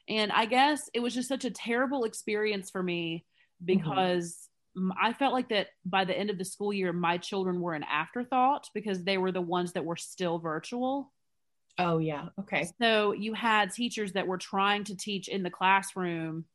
[0.08, 3.26] And I guess it was just such a terrible experience for me
[3.64, 4.92] because mm-hmm.
[5.02, 7.84] I felt like that by the end of the school year, my children were an
[7.84, 11.12] afterthought because they were the ones that were still virtual.
[11.78, 12.28] Oh, yeah.
[12.40, 12.70] Okay.
[12.80, 16.46] So you had teachers that were trying to teach in the classroom.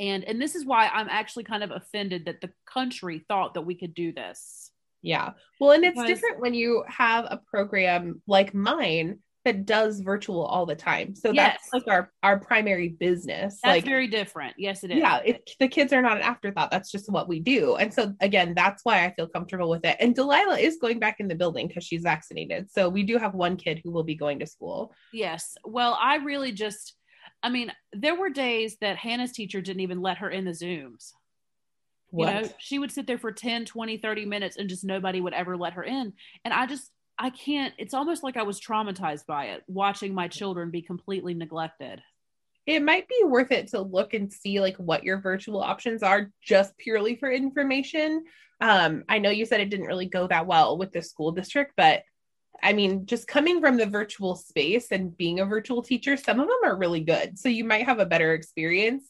[0.00, 3.62] And, and this is why I'm actually kind of offended that the country thought that
[3.62, 4.70] we could do this
[5.02, 5.30] yeah.
[5.58, 6.08] Well, and it's because...
[6.08, 11.14] different when you have a program like mine that does virtual all the time.
[11.14, 11.58] So yes.
[11.72, 13.58] that's like our our primary business.
[13.62, 14.54] That's like very different.
[14.58, 14.98] Yes, it is.
[14.98, 16.70] Yeah, it, the kids are not an afterthought.
[16.70, 17.76] That's just what we do.
[17.76, 19.96] And so again, that's why I feel comfortable with it.
[19.98, 22.70] And Delilah is going back in the building because she's vaccinated.
[22.70, 24.92] So we do have one kid who will be going to school.
[25.12, 25.56] Yes.
[25.64, 26.94] Well, I really just
[27.42, 31.12] I mean, there were days that Hannah's teacher didn't even let her in the Zooms.
[32.10, 32.34] What?
[32.34, 35.32] You know, she would sit there for 10, 20, 30 minutes and just nobody would
[35.32, 36.12] ever let her in.
[36.44, 40.28] And I just, I can't, it's almost like I was traumatized by it, watching my
[40.28, 42.02] children be completely neglected.
[42.66, 46.30] It might be worth it to look and see like what your virtual options are
[46.42, 48.24] just purely for information.
[48.60, 51.72] Um, I know you said it didn't really go that well with the school district,
[51.76, 52.02] but
[52.62, 56.46] I mean, just coming from the virtual space and being a virtual teacher, some of
[56.46, 57.38] them are really good.
[57.38, 59.08] So you might have a better experience.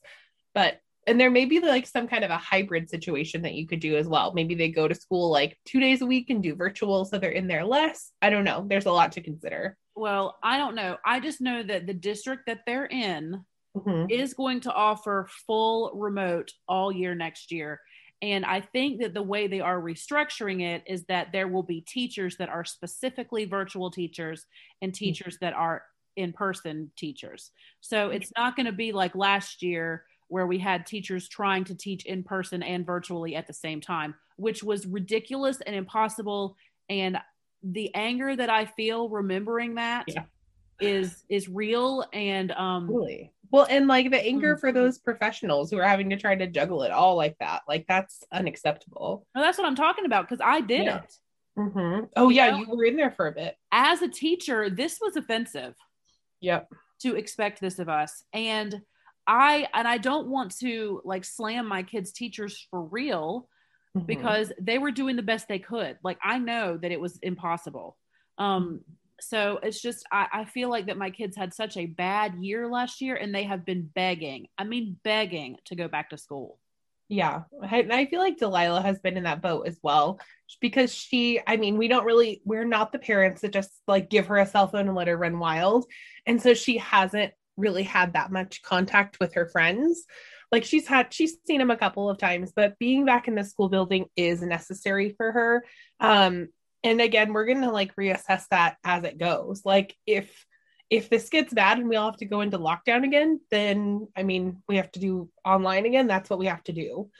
[0.54, 3.80] But and there may be like some kind of a hybrid situation that you could
[3.80, 4.32] do as well.
[4.34, 7.30] Maybe they go to school like two days a week and do virtual so they're
[7.30, 8.12] in there less.
[8.20, 8.66] I don't know.
[8.68, 9.76] There's a lot to consider.
[9.96, 10.98] Well, I don't know.
[11.04, 13.44] I just know that the district that they're in
[13.76, 14.10] Mhm.
[14.10, 17.80] is going to offer full remote all year next year.
[18.22, 21.80] And I think that the way they are restructuring it is that there will be
[21.80, 24.46] teachers that are specifically virtual teachers
[24.82, 25.04] and hmm.
[25.04, 25.82] teachers that are
[26.16, 27.50] in person teachers.
[27.80, 28.14] So hmm.
[28.14, 32.06] it's not going to be like last year where we had teachers trying to teach
[32.06, 36.56] in person and virtually at the same time, which was ridiculous and impossible.
[36.88, 37.18] And
[37.62, 40.24] the anger that I feel remembering that Yeah.
[40.80, 43.32] Is is real and um Really?
[43.52, 44.74] Well, and like the anger for Mhm.
[44.74, 48.22] those professionals who are having to try to juggle it all like that, like that's
[48.32, 49.26] unacceptable.
[49.34, 50.98] no, that's what I'm talking about because I did Yeah.
[51.02, 51.14] it.
[51.56, 52.58] hmm Oh You yeah, know?
[52.58, 53.56] you were in there for a bit.
[53.72, 55.74] As a teacher, this was offensive
[56.40, 56.72] Yep.
[57.00, 58.22] to expect this of us.
[58.32, 58.82] And
[59.26, 63.48] I and I don't want to like slam my kids' teachers for real
[63.96, 64.06] Mhm.
[64.06, 65.98] because they were doing the best they could.
[66.04, 67.96] Like I know that it was impossible.
[68.38, 68.84] Um
[69.20, 72.68] so it's just I, I feel like that my kids had such a bad year
[72.68, 74.46] last year and they have been begging.
[74.58, 76.58] I mean begging to go back to school.
[77.10, 77.42] Yeah.
[77.68, 80.20] And I feel like Delilah has been in that boat as well
[80.60, 84.28] because she, I mean, we don't really, we're not the parents that just like give
[84.28, 85.86] her a cell phone and let her run wild.
[86.24, 90.04] And so she hasn't really had that much contact with her friends.
[90.52, 93.42] Like she's had, she's seen him a couple of times, but being back in the
[93.42, 95.64] school building is necessary for her.
[95.98, 96.50] Um,
[96.82, 99.62] and again, we're going to like reassess that as it goes.
[99.64, 100.46] Like if,
[100.88, 104.22] if this gets bad and we all have to go into lockdown again, then I
[104.22, 106.06] mean, we have to do online again.
[106.06, 107.10] That's what we have to do.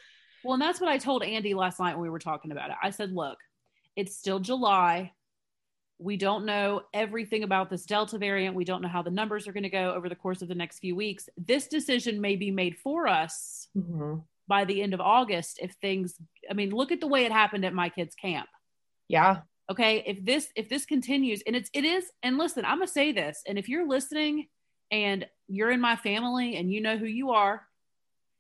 [0.42, 2.77] Well, and that's what I told Andy last night when we were talking about it.
[2.83, 3.38] I said, look,
[3.96, 5.12] it's still July.
[5.99, 8.57] We don't know everything about this Delta variant.
[8.57, 10.55] We don't know how the numbers are going to go over the course of the
[10.55, 11.29] next few weeks.
[11.37, 14.20] This decision may be made for us mm-hmm.
[14.49, 16.14] by the end of August if things,
[16.51, 18.49] I mean, look at the way it happened at my kids' camp.
[19.09, 19.40] Yeah.
[19.70, 20.02] Okay.
[20.04, 23.12] If this, if this continues and it's, it is, and listen, I'm going to say
[23.12, 23.42] this.
[23.46, 24.48] And if you're listening
[24.90, 27.66] and you're in my family and you know who you are,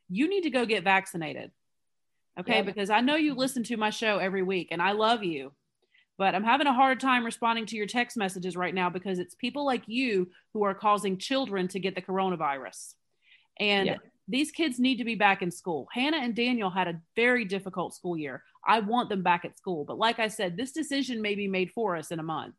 [0.08, 1.52] you need to go get vaccinated.
[2.38, 2.56] Okay.
[2.56, 2.62] Yeah.
[2.62, 5.52] Because I know you listen to my show every week and I love you,
[6.18, 9.34] but I'm having a hard time responding to your text messages right now because it's
[9.34, 12.94] people like you who are causing children to get the coronavirus.
[13.58, 13.96] And Yeah.
[14.30, 15.88] These kids need to be back in school.
[15.92, 18.42] Hannah and Daniel had a very difficult school year.
[18.66, 19.84] I want them back at school.
[19.84, 22.54] But like I said, this decision may be made for us in a month.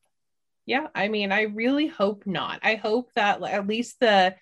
[0.65, 0.88] Yeah.
[0.93, 2.60] I mean, I really hope not.
[2.63, 4.36] I hope that at least the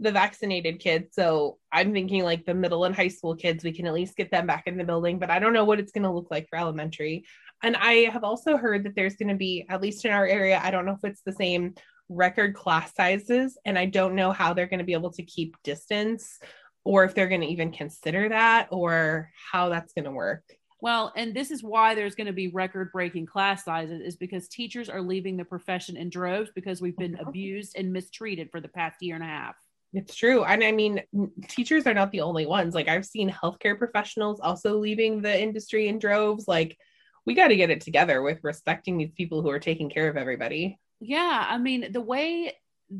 [0.00, 1.14] the vaccinated kids.
[1.14, 4.30] So I'm thinking like the middle and high school kids, we can at least get
[4.30, 6.48] them back in the building, but I don't know what it's going to look like
[6.48, 7.24] for elementary.
[7.62, 10.60] And I have also heard that there's going to be, at least in our area,
[10.62, 11.74] I don't know if it's the same
[12.08, 15.56] record class sizes, and I don't know how they're going to be able to keep
[15.62, 16.38] distance
[16.84, 20.44] or if they're going to even consider that or how that's going to work.
[20.80, 24.48] Well, and this is why there's going to be record breaking class sizes, is because
[24.48, 27.26] teachers are leaving the profession in droves because we've been Mhm.
[27.28, 29.56] abused and mistreated for the past year and a half.
[29.94, 30.44] It's true.
[30.44, 31.00] And I mean,
[31.48, 32.74] teachers are not the only ones.
[32.74, 36.46] Like, I've seen healthcare professionals also leaving the industry in droves.
[36.48, 36.76] Like,
[37.24, 40.16] we got to get it together with respecting these people who are taking care of
[40.18, 40.78] everybody.
[41.00, 42.52] Yeah, I mean the way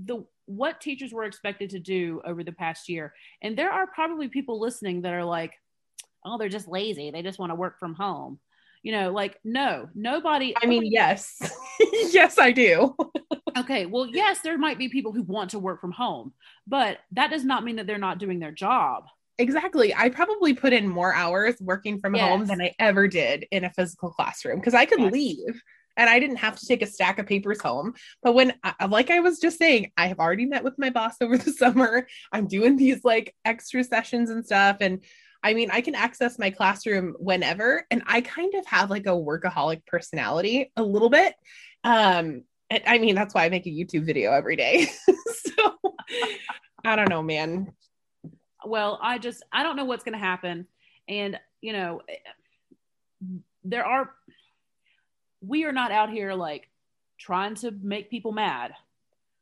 [0.05, 4.29] the what teachers were expected to do over the past year, and there are probably
[4.29, 5.55] people listening that are like,
[6.25, 7.11] "Oh, they're just lazy.
[7.11, 8.39] They just want to work from home."
[8.83, 10.55] You know, like no, nobody.
[10.63, 11.39] I mean, yes.
[12.11, 12.95] yes, I do.
[13.59, 16.33] okay, well, yes, there might be people who want to work from home,
[16.67, 19.05] but that does not mean that they're not doing their job.
[19.39, 19.93] Exactly.
[19.95, 23.71] I probably put in more hours working from home than I ever did in a
[23.71, 25.13] physical classroom because I could Yes.
[25.13, 25.63] leave
[25.97, 27.95] and I didn't have to take a stack of papers home.
[28.23, 31.15] But when, I- like I was just saying, I have already met with my boss
[31.21, 32.07] over the summer.
[32.33, 34.79] I'm doing these like extra sessions and stuff.
[34.81, 35.03] And
[35.43, 37.85] I mean, I can access my classroom whenever.
[37.91, 41.35] And I kind of have like a workaholic personality a little bit.
[41.85, 44.87] Um, and I mean, that's why I make a YouTube video every day.
[45.07, 45.77] so
[46.85, 47.73] I don't know, man.
[48.67, 50.67] well i just i don't know what's going to happen
[51.07, 52.15] and you know eh,
[53.63, 54.11] there are
[55.47, 56.69] we are not out here like
[57.19, 58.73] trying to make people mad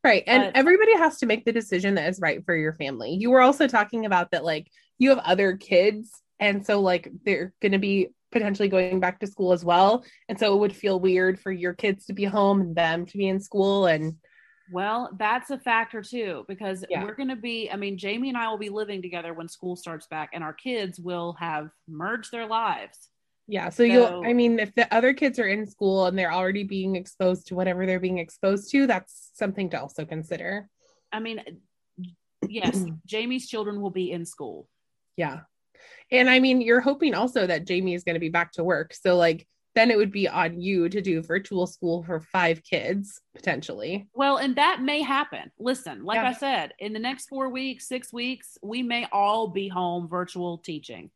[0.05, 0.25] Right.
[0.27, 3.13] And But- everybody has to make the decision that is right for your family.
[3.13, 4.67] You were also talking about that, like,
[4.99, 6.21] you have other kids.
[6.41, 10.05] And so, like, they're going to be potentially going back to school as well.
[10.29, 13.17] And so it would feel weird for your kids to be home and them to
[13.17, 13.87] be in school.
[13.87, 14.17] And
[14.73, 17.05] well that's a factor too because Yeah.
[17.05, 19.75] we're going to be i mean jamie and i will be living together when school
[19.77, 23.09] starts back and our kids will have merged their lives
[23.49, 26.65] yeah, so, you'll, I mean, if the other kids are in school and they're already
[26.65, 30.69] being exposed to whatever they're being exposed to, that's something to also consider.
[31.13, 31.43] i mean
[32.49, 34.69] yes jamie's children will be in school
[35.17, 35.41] Yeah.
[36.11, 38.95] And I mean, you're hoping also that Jamie is going to be back to work.
[38.95, 43.19] So, like, then it would be on you to do virtual school for five kids
[43.35, 44.09] potentially.
[44.15, 45.51] Well, and that may happen.
[45.59, 46.29] Listen, like Yeah.
[46.29, 50.59] I said, in the next four weeks, six weeks, we may all be home virtual
[50.59, 51.11] teaching.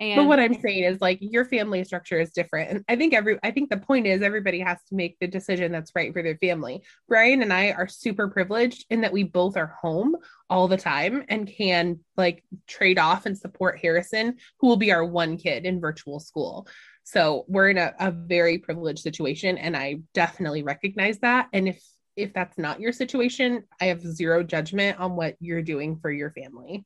[0.00, 2.70] And but what I'm saying is like your family structure is different.
[2.70, 5.70] And I think every I think the point is everybody has to make the decision
[5.70, 6.82] that's right for their family.
[7.06, 10.16] Brian and I are super privileged in that we both are home
[10.48, 15.04] all the time and can like trade off and support Harrison, who will be our
[15.04, 16.66] one kid in virtual school.
[17.04, 21.48] So we're in a, a very privileged situation and I definitely recognize that.
[21.52, 21.84] And if
[22.16, 26.30] if that's not your situation, I have zero judgment on what you're doing for your
[26.30, 26.84] family.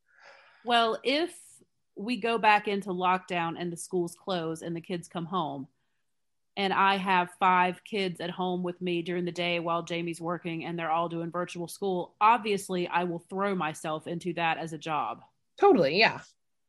[0.64, 1.34] Well, if
[1.96, 5.68] we go back into lockdown and the schools close and the kids come home,
[6.56, 10.64] and I have five kids at home with me during the day while Jamie's working
[10.64, 14.78] and they're all doing virtual school, obviously I will throw myself into that as a
[14.78, 15.22] job.
[15.60, 15.98] Totally.
[15.98, 16.20] Yeah.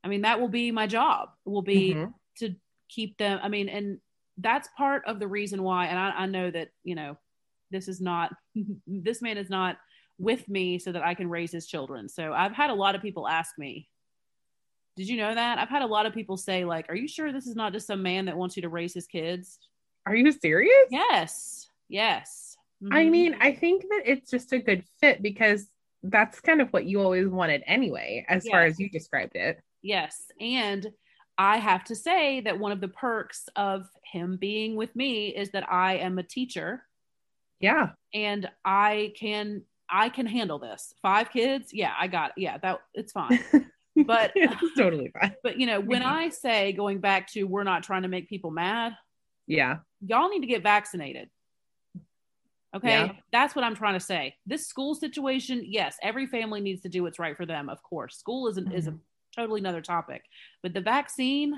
[0.04, 2.14] I mean, that will be my job, will be Mhm.
[2.38, 2.56] to
[2.90, 3.40] keep them.
[3.42, 4.00] I mean, and
[4.38, 5.86] that's part of the reason why.
[5.88, 7.18] And I, I know that, you know,
[7.72, 8.32] this is not,
[8.88, 9.78] this man is not
[10.18, 12.10] with me so that I can raise his children.
[12.10, 13.88] So I've had a lot of people ask me,
[14.96, 15.58] did you know that?
[15.60, 17.88] I've had a lot of people say, like, are you sure this is not just
[17.88, 19.60] some man that wants you to raise his kids?
[20.06, 20.88] Are you serious?
[20.90, 21.70] Yes.
[21.90, 22.56] Yes.
[22.92, 23.12] I Mhm.
[23.12, 25.70] mean, I think that it's just a good fit because
[26.04, 29.60] that's kind of what you always wanted anyway, as far as you described it.
[29.82, 30.32] Yes.
[30.40, 30.94] And
[31.38, 35.52] I have to say that one of the perks of him being with me is
[35.52, 36.88] that I am a teacher
[37.60, 37.94] Yeah.
[38.14, 40.96] and I can I can handle this.
[41.04, 42.42] Five kids, yeah, I got it.
[42.42, 43.40] Yeah, that it's fine.
[43.96, 45.36] But- it's totally fine.
[45.44, 46.06] But you know, when Mhm.
[46.06, 48.98] I say going back to we're not trying to make people mad,
[49.48, 49.78] Yeah.
[50.06, 51.30] y'all need to get vaccinated.
[52.76, 53.14] Okay, Yeah.
[53.32, 54.36] that's what I'm trying to say.
[54.46, 57.70] This school situation, yes, every family needs to do what's right for them.
[57.70, 59.00] Of course, school is an, is a Mm-hmm.
[59.42, 60.24] totally another topic,
[60.62, 61.58] but the vaccine,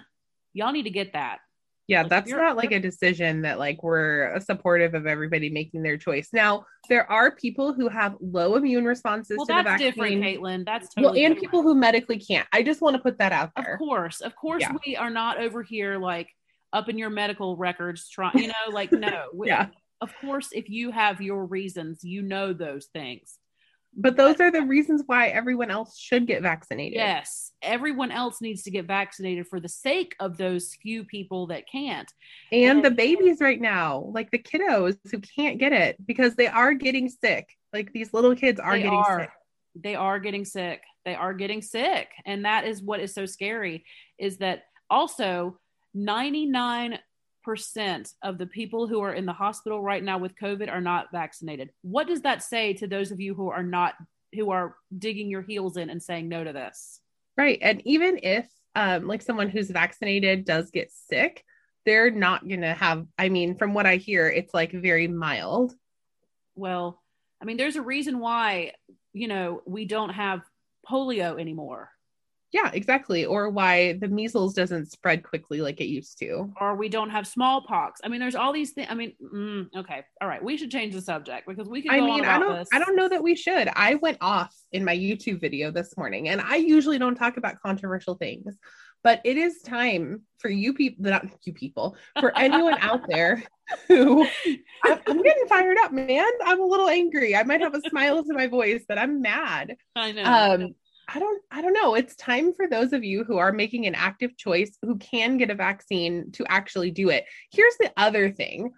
[0.54, 1.40] y'all need to get that.
[1.88, 5.98] Yeah, Like, that's not like a decision that like we're supportive of everybody making their
[5.98, 6.30] choice.
[6.34, 10.20] Now, there are people who have low immune responses Well, to the that's vaccine.
[10.20, 10.66] different, Caitlin.
[10.66, 11.40] That's well, and different.
[11.40, 12.46] people who medically can't.
[12.52, 13.76] I just want to put that out there.
[13.76, 14.74] Of course, of course, Yeah.
[14.86, 16.28] we are not over here like
[16.74, 19.28] up in your medical records trying, you know, like no.
[19.46, 19.68] Yeah.
[20.02, 23.40] Of course, if you have your reasons, you know those things.
[24.00, 26.98] But those are the reasons why everyone else should get vaccinated.
[26.98, 31.64] Yes, everyone else needs to get vaccinated for the sake of those few people that
[31.70, 32.12] can't.
[32.52, 36.76] And the babies right now, like the kiddos who can't get it because they are
[36.76, 37.50] getting sick.
[37.74, 39.22] Like these little kids are getting are.
[39.22, 39.32] sick.
[39.76, 40.84] They are getting sick.
[41.04, 42.10] They are getting sick.
[42.26, 43.84] And that is what is so scary
[44.20, 45.60] is that also
[45.96, 47.00] 99%
[48.22, 51.72] of the people who are in the hospital right now with COVID are not vaccinated.
[51.82, 53.94] What does that say to those of you who are not
[54.34, 57.00] who are digging your heels in and saying no to this?
[57.38, 57.60] Right.
[57.62, 61.44] And even if um like someone who's vaccinated does get sick,
[61.86, 65.74] they're not gonna have I mean, from what I hear, it's like very mild.
[66.56, 67.02] Well,
[67.42, 68.74] I mean there's a reason why,
[69.14, 70.42] you know, we don't have
[70.90, 71.92] polio anymore.
[72.54, 73.26] Yeah, exactly.
[73.26, 76.50] Or why the measles doesn't spread quickly like it used to.
[76.62, 78.00] or we don't have smallpox.
[78.04, 78.88] I mean, there's all these things.
[78.90, 81.92] I mean, mm, okay, all right, we should change the subject because we could.
[81.92, 82.70] I mean, I don't this.
[82.72, 83.70] I don't know that we should.
[83.76, 87.60] I went off in my YouTube video this morning and I usually don't talk about
[87.62, 88.58] controversial things,
[89.04, 93.44] but it is time for you people not you people, for anyone out there
[93.90, 94.26] who
[94.86, 96.26] I, I'm getting fired up, man.
[96.46, 97.36] I'm a little angry.
[97.36, 99.76] I might have a smile to my voice, but I'm mad.
[99.98, 100.24] I know.
[100.24, 100.76] um
[101.08, 101.96] i don't i don't know.
[101.96, 105.50] It's time for those of you who are making an active choice who can get
[105.50, 107.26] a vaccine to actually do it.
[107.52, 108.72] Here's the other thing.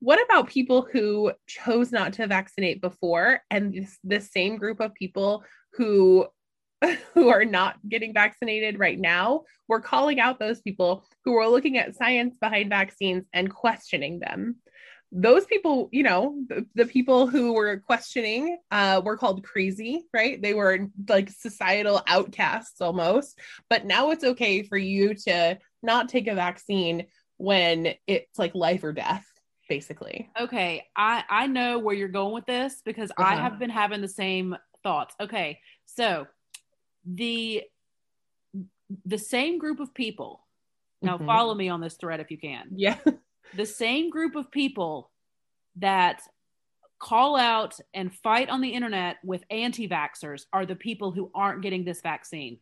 [0.00, 4.94] What about people who chose not to vaccinate before and this, this same group of
[4.94, 6.26] people who
[7.14, 9.42] who are not getting vaccinated right now?
[9.68, 14.56] We're calling out those people who are looking at science behind vaccines and questioning them
[15.16, 20.42] those people, you know, the, the people who were questioning uh, were called crazy, right?
[20.42, 23.38] They were like societal outcasts almost.
[23.70, 27.06] But now it's okay for you to not take a vaccine
[27.36, 29.24] when it's like life or death,
[29.68, 30.30] basically.
[30.38, 33.42] okay, I I know where you're going with this because I Uh-huh.
[33.42, 35.14] have been having the same thoughts.
[35.20, 36.26] Okay, so
[37.06, 37.62] the
[39.04, 40.44] the same group of people.
[41.02, 41.26] Now Mhm.
[41.26, 42.68] follow me on this thread if you can.
[42.74, 42.98] Yeah.
[43.54, 45.10] the same group of people
[45.76, 46.20] that
[46.98, 51.62] call out and fight on the internet with anti vaxxers are the people who aren't
[51.62, 52.58] getting this vaccine.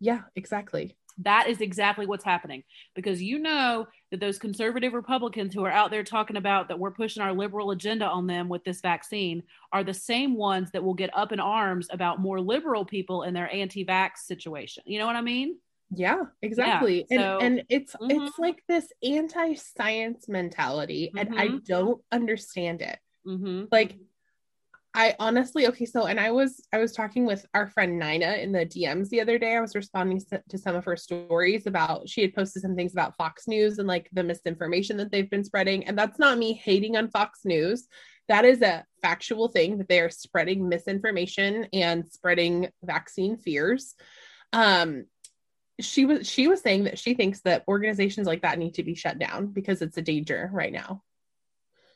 [0.00, 0.96] Yeah, exactly.
[1.22, 2.62] That is exactly what's happening
[2.94, 6.90] because you know that those conservative Republicans who are out there talking about that we're
[6.90, 10.92] pushing our liberal agenda on them with this vaccine are the same ones that will
[10.92, 14.82] get up in arms about more liberal people and their anti vax situation.
[14.84, 15.56] You know what I mean?
[15.94, 17.06] Yeah, exactly.
[17.10, 18.26] Yeah, so- and and it's Mhm.
[18.26, 21.64] it's like this anti-science mentality and I Mhm.
[21.64, 22.98] don't understand it.
[23.26, 23.64] Mm-hmm.
[23.70, 23.96] Like
[24.94, 28.50] I honestly okay, so and I was I was talking with our friend Nina in
[28.50, 29.54] the DMs the other day.
[29.54, 32.92] I was responding to, to some of her stories about she had posted some things
[32.92, 35.86] about Fox News and like the misinformation that they've been spreading.
[35.86, 37.86] And that's not me hating on Fox News.
[38.28, 43.94] That is a factual thing that they are spreading misinformation and spreading vaccine fears.
[44.52, 45.04] Um
[45.80, 48.94] she was she was saying that she thinks that organizations like that need to be
[48.94, 51.02] shut down because it's a danger right now.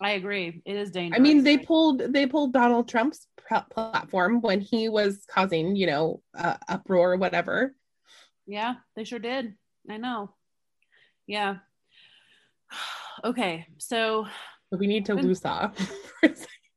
[0.01, 0.63] I agree.
[0.65, 1.19] It is dangerous.
[1.19, 3.27] I mean, they pulled they pulled Donald Trump's
[3.71, 7.75] platform when he was causing, you know, uh, uproar or whatever.
[8.47, 9.55] Yeah, they sure did.
[9.89, 10.35] I know.
[11.27, 11.57] Yeah.
[13.23, 14.27] Okay, so
[14.71, 15.77] we need to loose off.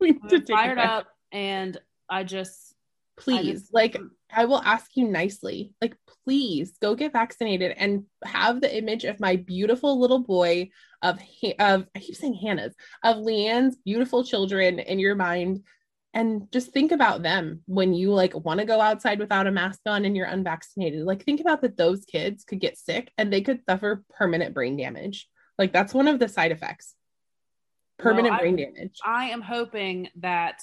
[0.01, 1.77] we need to fired up, and
[2.09, 2.75] I just
[3.15, 3.95] Please, just- like
[4.35, 9.19] I will ask you nicely, like please go get vaccinated and have the image of
[9.19, 10.69] my beautiful little boy
[11.01, 11.19] of
[11.59, 12.73] of I keep saying Hannah's
[13.03, 15.63] of Leanne's beautiful children in your mind
[16.13, 19.79] and just think about them when you like want to go outside without a mask
[19.85, 21.03] on and you're unvaccinated.
[21.03, 24.77] Like think about that those kids could get sick and they could suffer permanent brain
[24.77, 25.27] damage.
[25.57, 26.95] Like that's one of the side effects.
[27.97, 28.97] Permanent Well, I- brain damage.
[29.03, 30.61] I am hoping that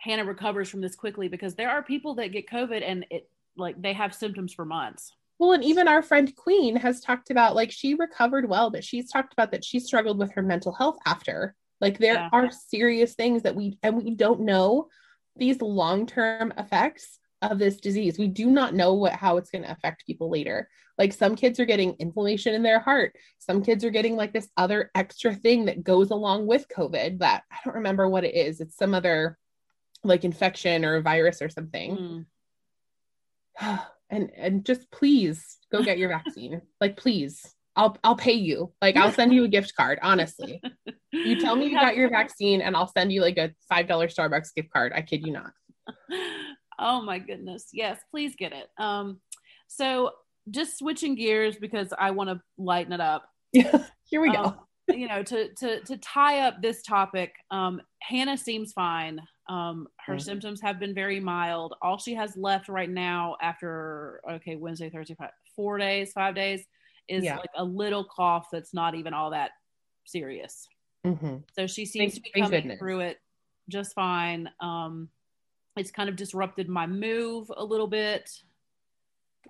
[0.00, 3.80] Hannah recovers from this quickly because there are people that get COVID and it like
[3.80, 5.12] they have symptoms for months.
[5.38, 9.10] Well, and even our friend Queen has talked about like she recovered well, but she's
[9.10, 11.54] talked about that she struggled with her mental health after.
[11.80, 12.28] Like there Yeah.
[12.32, 14.88] are serious things that we and we don't know
[15.36, 18.18] these long-term effects of this disease.
[18.18, 20.68] We do not know what how it's going to affect people later.
[20.98, 23.16] Like some kids are getting inflammation in their heart.
[23.38, 27.44] Some kids are getting like this other extra thing that goes along with COVID that
[27.50, 28.60] I don't remember what it is.
[28.60, 29.38] It's some other
[30.02, 32.26] like infection or a virus or something
[33.60, 33.80] Mm.
[34.10, 38.96] and and just please go get your vaccine like please i'll i'll pay you like
[38.96, 40.60] i'll send you a gift card honestly
[41.12, 44.08] you tell me you got your vaccine and i'll send you like a five dollar
[44.08, 45.52] starbucks gift card i kid you not
[46.78, 47.68] oh my goodness.
[47.72, 48.68] Yes, please get it.
[48.78, 49.20] Um
[49.68, 50.10] so
[50.50, 53.24] just switching gears because I want to lighten it up.
[53.52, 58.36] here we go Um, you know, to to to tie up this topic, um, Hannah
[58.38, 59.20] seems fine.
[59.50, 60.22] Um, her Mhm.
[60.22, 61.74] symptoms have been very mild.
[61.82, 66.68] All she has left right now, after okay, Wednesday, Thursday, Friday, four days, five days,
[67.08, 67.36] is Yeah.
[67.38, 69.50] like a little cough that's not even all that
[70.04, 70.68] serious.
[71.04, 71.42] Mhm.
[71.52, 72.78] So she seems Thank- to be coming goodness.
[72.78, 73.20] through it
[73.68, 74.48] just fine.
[74.60, 75.10] Um,
[75.76, 78.30] it's kind of disrupted my move a little bit.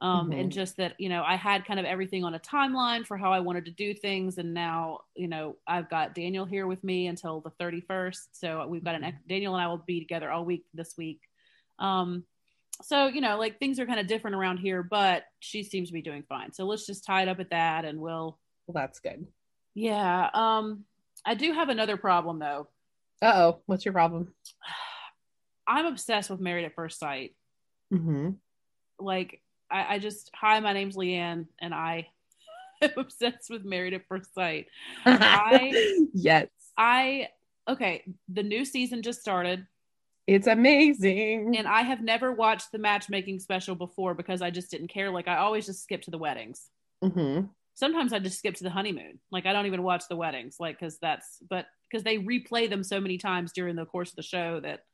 [0.03, 0.55] Um, and Mhm.
[0.55, 3.41] just that, you know, I had kind of everything on a timeline for how I
[3.41, 4.39] wanted to do things.
[4.39, 8.31] And now, you know, I've got Daniel here with me until the 31st.
[8.33, 11.21] So we've got an, ex- Daniel and I will be together all week this week.
[11.79, 12.25] Um,
[12.83, 15.93] so, you know, like things are kind of different around here, but she seems to
[15.93, 16.53] be doing fine.
[16.55, 19.27] So let's just tie it up at that and we'll, well that's good
[19.75, 20.31] yeah.
[20.35, 20.85] Um,
[21.27, 22.69] I do have another problem though.
[23.23, 24.33] uh-oh what's your problem
[25.67, 27.37] I'm obsessed with Married at First Sight.
[27.93, 28.31] mm-hmm.
[28.99, 29.41] Like,
[29.71, 32.09] I, I just, hi, my name's Leanne, and I
[32.83, 34.67] am obsessed with Married at First Sight.
[35.05, 37.29] I- yes I,
[37.69, 39.67] okay, the new season just started,
[40.27, 44.89] it's amazing and I have never watched the matchmaking special before because I just didn't
[44.89, 45.11] care.
[45.11, 46.69] Like, I always just skip to the weddings.
[47.03, 47.49] Mhm.
[47.75, 49.19] Sometimes I just skip to the honeymoon.
[49.33, 52.85] Like, I don't even watch the weddings, like, because that's, but because they replay them
[52.85, 54.85] so many times during the course of the show that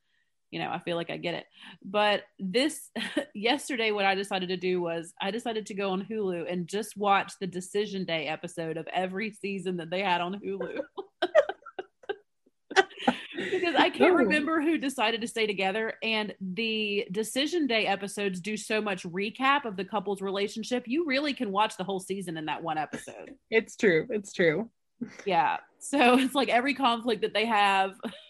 [0.51, 1.47] you know, I feel like I get it.
[1.85, 2.91] But this
[3.35, 6.97] yesterday, what I decided to do was I decided to go on Hulu and just
[6.97, 10.81] watch the Decision Day episode of every season that they had on Hulu.
[13.37, 14.19] because I can't Ooh.
[14.19, 15.95] remember who decided to stay together.
[16.03, 20.85] And the Decision Day episodes do so much recap of the couple's relationship.
[20.87, 23.35] You really can watch the whole season in that one episode.
[23.51, 24.69] it's true it's true
[25.25, 25.59] Yeah.
[25.79, 27.95] So it's like every conflict that they have,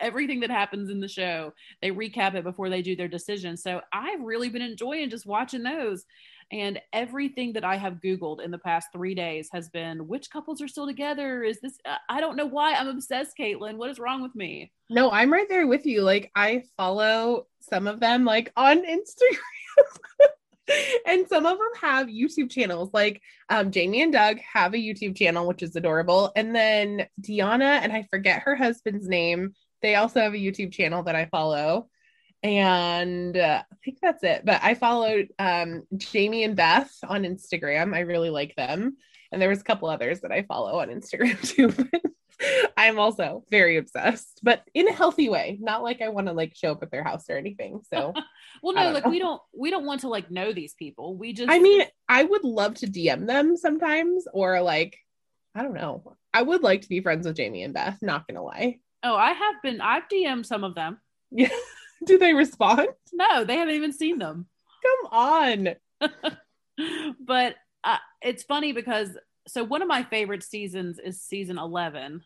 [0.00, 1.52] everything that happens in the show,
[1.82, 3.56] they recap it before they do their decision.
[3.56, 6.04] So I've really been enjoying just watching those.
[6.52, 10.60] And everything that I have Googled in the past three days has been which couples
[10.60, 11.44] are still together?
[11.44, 13.76] Is this, uh, I don't know why I'm obsessed, Caitlin.
[13.76, 14.72] What is wrong with me?
[14.88, 16.02] No, I'm right there with you.
[16.02, 19.38] Like I follow some of them like on Instagram.
[21.06, 22.90] and some of them have YouTube channels.
[22.92, 26.32] Like um Jamie and Doug have a YouTube channel which is adorable.
[26.36, 29.54] And then Deanna and I forget her husband's name.
[29.82, 31.88] They also have a YouTube channel that I follow.
[32.42, 34.44] And uh, I think that's it.
[34.44, 37.94] But I followed um Jamie and Beth on Instagram.
[37.94, 38.96] I really like them.
[39.32, 41.72] And there was a couple others that I follow on Instagram too.
[42.76, 45.58] I'm also very obsessed, but in a healthy way.
[45.60, 47.80] Not like I want to like show up at their house or anything.
[47.92, 48.14] So,
[48.62, 49.10] well, no, like know.
[49.10, 51.16] we don't we don't want to like know these people.
[51.16, 54.96] We just I mean, I would love to DM them sometimes or like
[55.54, 56.16] I don't know.
[56.32, 58.78] I would like to be friends with Jamie and Beth, not gonna lie.
[59.02, 60.98] Oh, I have been I've DM'd some of them.
[61.30, 61.48] Yeah.
[62.06, 62.88] Do they respond?
[63.12, 64.46] No, they haven't even seen them.
[64.82, 65.68] Come on.
[67.20, 69.10] but uh, it's funny because
[69.46, 72.22] so one of my favorite seasons is season 11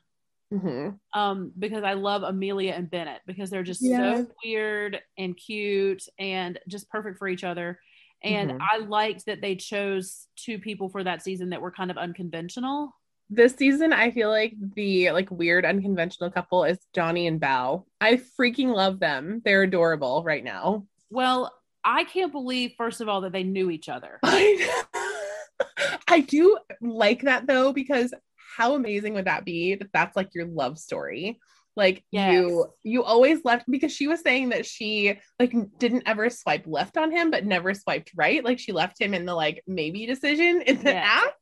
[0.55, 1.19] mm-hmm.
[1.19, 4.19] um, because I love Amelia and Bennett because they're just yes.
[4.19, 7.79] so weird and cute and just perfect for each other.
[8.23, 8.63] And mm-hmm.
[8.63, 12.95] I liked that they chose two people for that season that were kind of unconventional.
[13.31, 17.85] This season, I feel like the like weird unconventional couple is Johnny and Bao.
[18.01, 19.43] I freaking love them.
[19.45, 20.87] They're adorable right now.
[21.11, 21.53] Well,
[21.85, 24.19] I can't believe, first of all, that they knew each other.
[26.09, 28.13] I do like that though, because
[28.57, 31.41] how amazing would that be that that's like your love story?
[31.77, 32.33] Like yes.
[32.33, 36.97] you you always left because she was saying that she like didn't ever swipe left
[36.97, 38.45] on him, but never swiped right.
[38.45, 41.07] Like she left him in the like maybe decision in the yes.
[41.07, 41.35] app.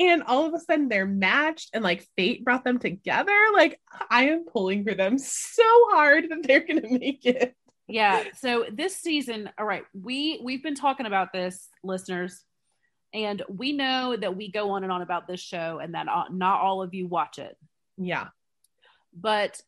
[0.00, 3.36] And all of a sudden they're matched and like fate brought them together.
[3.52, 3.80] Like
[4.10, 7.54] I am pulling for them so hard that they're gonna make it.
[7.88, 8.24] Yeah.
[8.36, 12.44] So this season, all right, we we've been talking about this, listeners,
[13.14, 16.24] and we know that we go on and on about this show and that uh,
[16.30, 17.56] not all of you watch it.
[17.96, 18.26] Yeah.
[19.14, 19.60] But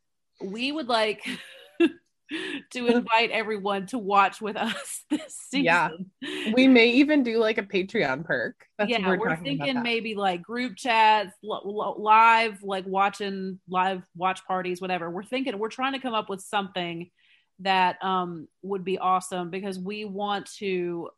[0.42, 1.24] we would like
[2.72, 5.64] to invite everyone to watch with us this season.
[5.64, 5.90] Yeah.
[6.54, 8.66] We may even do like a Patreon perk.
[8.78, 14.80] That's yeah, we're, we're thinking maybe like group chats, live, like watching live watch parties,
[14.80, 15.08] whatever.
[15.08, 17.10] We're thinking we're trying to come up with something
[17.60, 21.08] that um would be awesome because we want to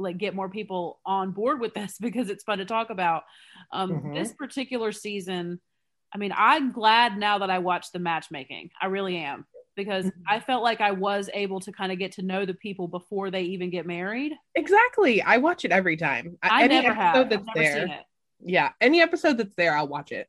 [0.00, 3.24] like get more people on board with this because it's fun to talk about.
[3.72, 4.14] Um, mm-hmm.
[4.14, 5.60] This particular season,
[6.12, 8.70] I mean, I'm glad now that I watched the matchmaking.
[8.80, 9.46] I really am
[9.76, 10.22] because mm-hmm.
[10.28, 13.30] I felt like I was able to kind of get to know the people before
[13.30, 14.32] they even get married.
[14.54, 15.22] Exactly.
[15.22, 16.36] I watch it every time.
[16.42, 17.30] I any never have.
[17.30, 18.04] That's I've never there, seen it.
[18.42, 20.28] Yeah, any episode that's there, I'll watch it.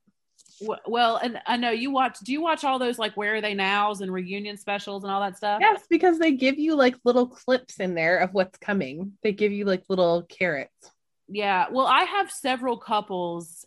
[0.88, 2.20] Well, and I know you watch.
[2.20, 5.22] Do you watch all those like Where Are They Nows and reunion specials and all
[5.22, 5.60] that stuff?
[5.62, 9.14] Yes, because they give you like little clips in there of what's coming.
[9.24, 10.92] They give you like little carrots.
[11.28, 11.68] Yeah.
[11.72, 13.66] Well, I have several couples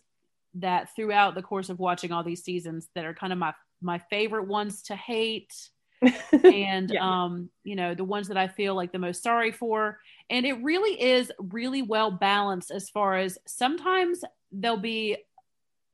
[0.55, 3.99] that throughout the course of watching all these seasons that are kind of my my
[4.09, 5.53] favorite ones to hate
[6.43, 7.23] and yeah.
[7.23, 10.63] um you know the ones that I feel like the most sorry for and it
[10.63, 15.17] really is really well balanced as far as sometimes there'll be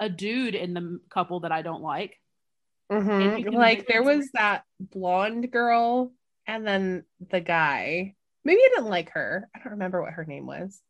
[0.01, 2.19] a dude in the couple that I don't like.
[2.91, 3.55] Mm-hmm.
[3.55, 6.11] Like there was that blonde girl
[6.45, 8.15] and then the guy.
[8.43, 9.47] Maybe I didn't like her.
[9.55, 10.81] I don't remember what her name was.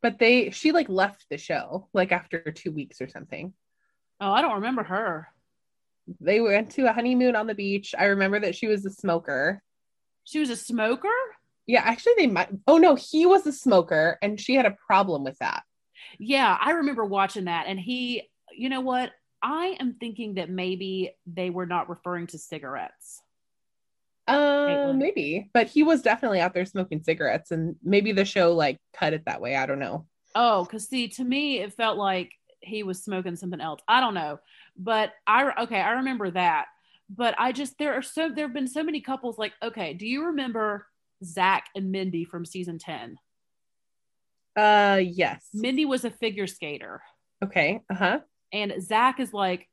[0.00, 3.52] But they she like left the show like after 2 weeks or something.
[4.20, 5.28] Oh, I don't remember her.
[6.20, 7.94] They went to a honeymoon on the beach.
[7.98, 9.62] I remember that she was a smoker.
[10.24, 11.08] She was a smoker?
[11.66, 15.24] Yeah, actually they might Oh no, he was a smoker and she had a problem
[15.24, 15.64] with that.
[16.18, 19.12] Yeah, I remember watching that and he you know what?
[19.42, 23.20] I am thinking that maybe they were not referring to cigarettes.
[24.28, 28.78] Uh, maybe, but he was definitely out there smoking cigarettes, and maybe the show like
[28.94, 29.56] cut it that way.
[29.56, 30.06] I don't know.
[30.34, 32.30] Oh, because see, to me, it felt like
[32.60, 33.80] he was smoking something else.
[33.88, 34.38] I don't know,
[34.76, 36.66] but I okay, I remember that.
[37.10, 39.38] But I just there are so there have been so many couples.
[39.38, 40.86] Like, okay, do you remember
[41.24, 43.18] Zach and Mindy from season ten?
[44.56, 45.48] Uh, yes.
[45.52, 47.02] Mindy was a figure skater.
[47.42, 47.80] Okay.
[47.90, 48.18] Uh huh.
[48.52, 49.68] And Zach is like,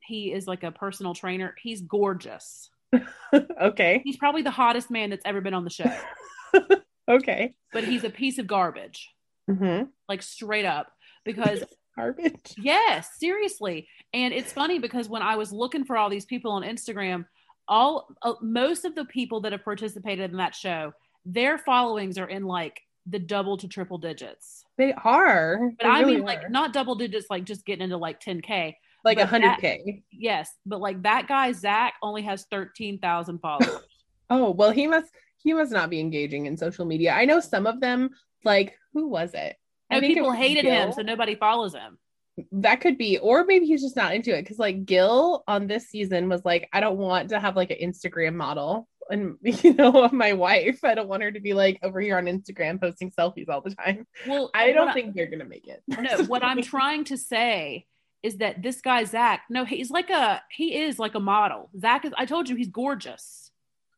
[0.00, 1.54] he is like a personal trainer.
[1.62, 2.70] He's gorgeous.
[3.60, 4.00] okay.
[4.04, 5.90] He's probably the hottest man that's ever been on the show.
[7.08, 7.54] okay.
[7.72, 9.10] But he's a piece of garbage.
[9.48, 9.84] Mm-hmm.
[10.08, 10.92] Like straight up.
[11.24, 11.62] Because
[11.96, 12.54] garbage.
[12.58, 13.88] Yes, seriously.
[14.12, 17.26] And it's funny because when I was looking for all these people on Instagram,
[17.68, 20.92] all uh, most of the people that have participated in that show,
[21.24, 24.61] their followings are in like the double to triple digits.
[24.78, 25.72] They are.
[25.78, 26.26] But they I really mean, are.
[26.26, 28.74] like not double digits, like just getting into like 10K.
[29.04, 30.02] Like a 100K.
[30.12, 30.50] Yes.
[30.64, 33.80] But like that guy, Zach, only has 13,000 followers.
[34.30, 35.10] oh, well, he must.
[35.38, 37.12] He must not be engaging in social media.
[37.12, 38.10] I know some of them,
[38.44, 39.56] like, who was it?
[39.90, 40.72] No, people it hated Gil.
[40.72, 41.98] him, so nobody follows him.
[42.52, 44.46] That could be, or maybe he's just not into it.
[44.46, 47.78] Cause like Gil on this season was like, I don't want to have like an
[47.82, 50.82] Instagram model and you know of my wife.
[50.82, 53.74] I don't want her to be like over here on instagram posting selfies all the
[53.74, 54.06] time.
[54.26, 55.82] Well i don't think I, they're gonna make it.
[55.86, 57.86] No what i'm trying to say
[58.22, 61.70] is that this guy zach no he's like a he is like a model.
[61.78, 63.50] Zach is i told you he's gorgeous.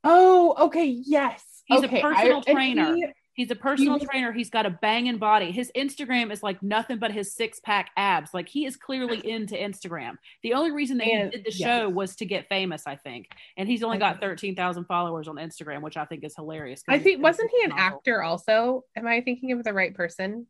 [0.02, 1.42] Oh okay yes.
[1.66, 2.00] He's okay.
[2.00, 2.94] a personal I, trainer.
[2.94, 4.30] he, He's a personal was- trainer.
[4.32, 5.50] He's got a banging body.
[5.50, 8.32] His Instagram is like nothing but his six pack abs.
[8.32, 10.18] Like he is clearly into Instagram.
[10.42, 11.56] The only reason they And- did the yes.
[11.58, 13.28] show was to get famous, I think.
[13.56, 14.26] And he's only got Okay.
[14.26, 16.84] 13,000 followers on Instagram, which I think is hilarious.
[16.88, 17.98] I think wasn't he an phenomenal.
[17.98, 18.84] actor also?
[18.96, 20.46] Am I thinking of the right person?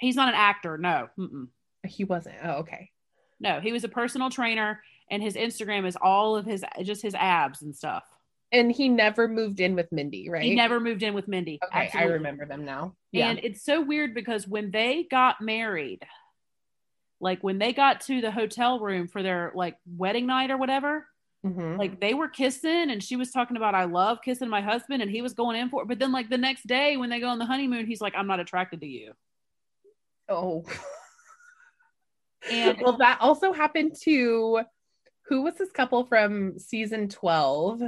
[0.00, 0.78] He's not an actor.
[0.78, 1.08] No.
[1.18, 1.48] Mm-mm.
[1.86, 2.36] He wasn't.
[2.44, 2.90] Oh, okay.
[3.40, 7.14] No, he was a personal trainer and his Instagram is all of his just his
[7.14, 8.04] abs and stuff.
[8.50, 10.42] And he never moved in with Mindy, right?
[10.42, 11.58] He never moved in with Mindy.
[11.62, 12.94] Okay, I remember them now.
[13.12, 13.28] Yeah.
[13.30, 16.02] And it's so weird because when they got married,
[17.20, 21.06] like when they got to the hotel room for their like wedding night or whatever,
[21.44, 21.78] Mhm.
[21.78, 25.10] like they were kissing and she was talking about I love kissing my husband and
[25.10, 25.88] he was going in for it.
[25.88, 28.26] But then like the next day when they go on the honeymoon, he's like, I'm
[28.26, 29.12] not attracted to you.
[30.28, 30.64] oh.
[32.50, 34.62] And well, that also happened to
[35.26, 37.82] who was this couple from season 12?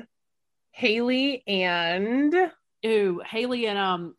[0.73, 2.35] Haley and
[2.87, 4.15] ooh, Haley and um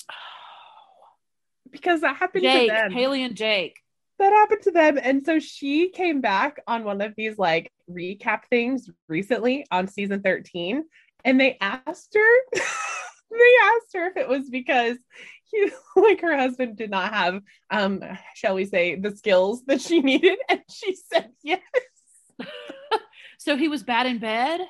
[1.72, 2.92] because that happened Jake, to them.
[2.92, 3.80] Haley and Jake.
[4.20, 5.00] that happened to them.
[5.02, 10.22] And so she came back on one of these like recap things recently on season
[10.22, 10.84] 13.
[11.24, 14.98] And they asked her, they asked her if it was because
[15.46, 18.04] he like her husband did not have um,
[18.36, 20.38] shall we say, the skills that she needed.
[20.50, 21.62] And she said yes.
[23.38, 24.62] So he was bad in bed.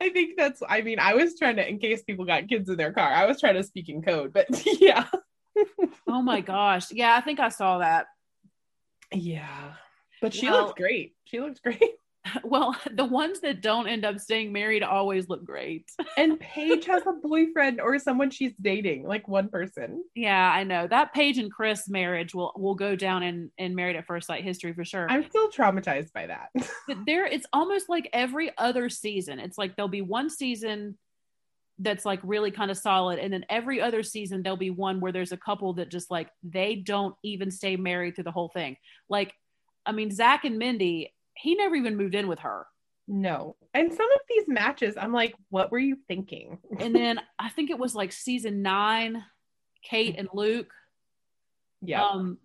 [0.00, 2.76] I think that's I mean, I was trying to in case people got kids in
[2.76, 4.46] their car, I was trying to speak in code, but
[4.80, 5.06] yeah.
[6.08, 6.90] Oh my gosh.
[6.90, 8.06] Yeah, I think I saw that.
[9.12, 9.74] Yeah.
[10.22, 11.14] But she Well- looks great.
[11.24, 11.82] She looks great.
[12.44, 15.90] Well, the ones that don't end up staying married always look great.
[16.16, 20.04] And Paige has a boyfriend or someone she's dating, like one person.
[20.14, 23.96] Yeah, I know that Paige and Chris marriage will will go down in in Married
[23.96, 25.06] at First Sight history for sure.
[25.08, 26.48] I'm still traumatized by that.
[26.86, 29.38] but there, it's almost like every other season.
[29.38, 30.98] It's like there'll be one season
[31.78, 35.12] that's like really kind of solid, and then every other season there'll be one where
[35.12, 38.76] there's a couple that just like they don't even stay married through the whole thing.
[39.08, 39.32] Like,
[39.86, 42.66] I mean, Zach and Mindy, he never even moved in with her.
[43.08, 43.56] No.
[43.74, 46.58] And some of these matches, I'm like, what were you thinking?
[46.78, 49.24] And then I think it was like season nine,
[49.82, 50.72] Kate and Luke.
[51.82, 52.04] Yeah.
[52.04, 52.38] um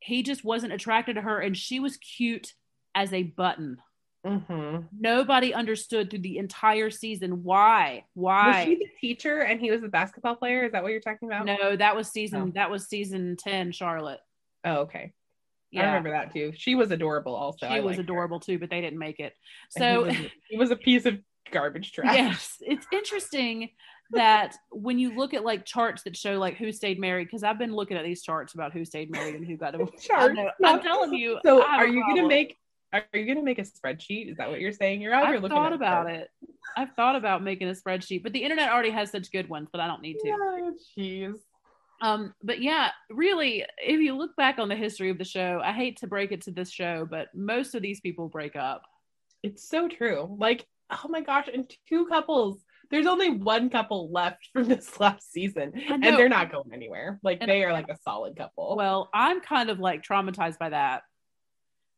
[0.00, 2.52] he just wasn't attracted to her and she was cute
[2.94, 3.78] as a button
[4.26, 9.70] hmm nobody understood through the entire season why Was why she the teacher and he
[9.70, 10.64] was the basketball player?
[10.64, 11.46] Is that what you're talking about?
[11.46, 12.52] no that was season Oh.
[12.54, 14.20] that was season 10 charlotte
[14.64, 15.12] Oh, okay.
[15.74, 16.52] I remember that too.
[16.56, 17.66] She was adorable also.
[17.66, 18.02] she I was liked her.
[18.02, 19.34] adorable too but they didn't make it
[19.70, 21.18] so it was, was a piece of
[21.50, 22.14] garbage trash.
[22.16, 23.70] yes it's interesting
[24.12, 27.58] that when you look at like charts that show like who stayed married because i've
[27.58, 30.34] been looking at these charts about who stayed married and who got divorced I Charts,
[30.36, 32.56] know, not- i'm telling you So are you gonna make
[32.94, 34.30] are you gonna make a spreadsheet?
[34.30, 35.00] Is that what you're saying?
[35.00, 36.28] You're out here I've looking thought about charts.
[36.42, 36.50] it.
[36.76, 39.80] I've thought about making a spreadsheet, but the internet already has such good ones, but
[39.80, 40.30] I don't need to.
[40.30, 41.36] Oh, jeez.
[42.02, 45.72] Um, but yeah, really, if you look back on the history of the show, I
[45.72, 48.82] hate to break it to this show, but most of these people break up.
[49.44, 50.36] It's so true.
[50.38, 52.60] Like, oh my gosh, and two couples.
[52.90, 57.20] There's only one couple left from this last season, and they're not going anywhere.
[57.22, 58.74] Like And- they are like a solid couple.
[58.76, 61.02] Well, I'm kind of like traumatized by that.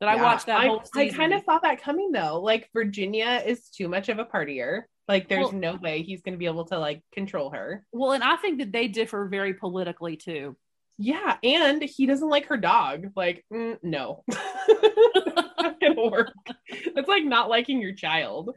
[0.01, 1.17] That I watched that I, whole I season.
[1.19, 2.41] kind of saw that coming though.
[2.43, 4.83] Like Virginia is too much of a partier.
[5.09, 7.87] Like there's Well- no way he's going to be able to like control her.
[7.93, 10.57] well, and I think that they differ very politically too.
[10.97, 13.09] Yeah, and he doesn't like her dog.
[13.17, 14.23] Like, mm, no,
[15.81, 16.33] gonna work.
[16.69, 18.55] It's like not liking your child.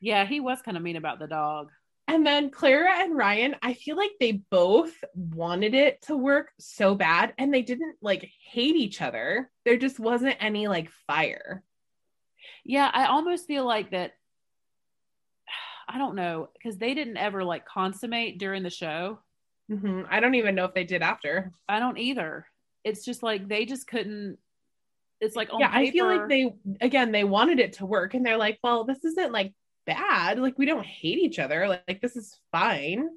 [0.00, 1.70] Yeah, he was kind of mean about the dog.
[2.06, 6.94] And then Clara and Ryan, I feel like they both wanted it to work so
[6.94, 9.50] bad and they didn't like hate each other.
[9.64, 11.62] There just wasn't any like fire.
[12.64, 14.12] Yeah, I almost feel like that.
[15.88, 19.20] I don't know because they didn't ever like consummate during the show.
[19.70, 20.06] Mhm.
[20.10, 21.52] I don't even know if they did after.
[21.68, 22.46] I don't either.
[22.84, 24.38] It's just like they just couldn't.
[25.20, 28.36] It's like yeah, I feel like they again they wanted it to work and they're
[28.36, 29.52] like, well, this isn't like
[29.86, 30.38] bad.
[30.38, 31.66] Like we don't hate each other.
[31.68, 33.08] Like, like this is fine.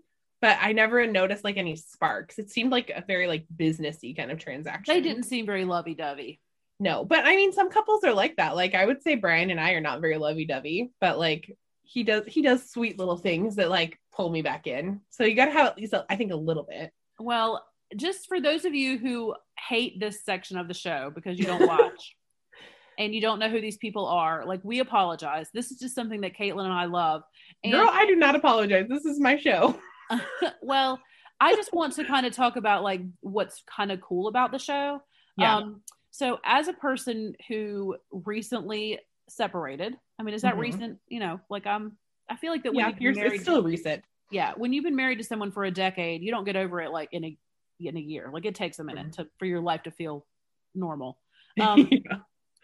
[0.42, 2.40] But I never noticed like any sparks.
[2.40, 4.94] It seemed like a very like businessy kind of transaction.
[4.96, 6.40] they didn't seem very lovey dovey.
[6.80, 8.56] No, but I mean, some couples are like that.
[8.56, 11.56] Like I would say Brian and I are not very lovey dovey, but like
[11.92, 15.02] he does, he does sweet little things that like pull me back in.
[15.10, 16.92] So you got to have at least, a, I think, a little bit.
[17.20, 17.66] Well,
[17.98, 19.36] just for those of you who
[19.68, 22.16] hate this section of the show because you don't watch
[22.98, 25.50] and you don't know who these people are, like we apologize.
[25.54, 27.24] This is just something that Caitlin and I love.
[27.62, 28.86] And Girl, I do not apologize.
[28.88, 29.78] This is my show.
[30.62, 30.98] well,
[31.42, 34.60] I just want to kind of talk about like what's kind of cool about the
[34.60, 35.02] show.
[35.38, 35.58] Yeah.
[35.58, 35.82] Um,
[36.12, 40.60] so as a person who recently separated, I mean, is that Mhm.
[40.60, 41.00] recent?
[41.08, 41.98] You know, like I'm,
[42.30, 44.04] I feel like that when yeah, you're, married, it's still recent.
[44.30, 46.92] Yeah, when you've been married to someone for a decade, you don't get over it
[46.92, 47.38] like in a
[47.80, 48.30] in a year.
[48.32, 49.12] Like it takes a minute Mhm.
[49.14, 50.28] to for your life to feel
[50.76, 51.18] normal.
[51.60, 52.20] Um, Yeah.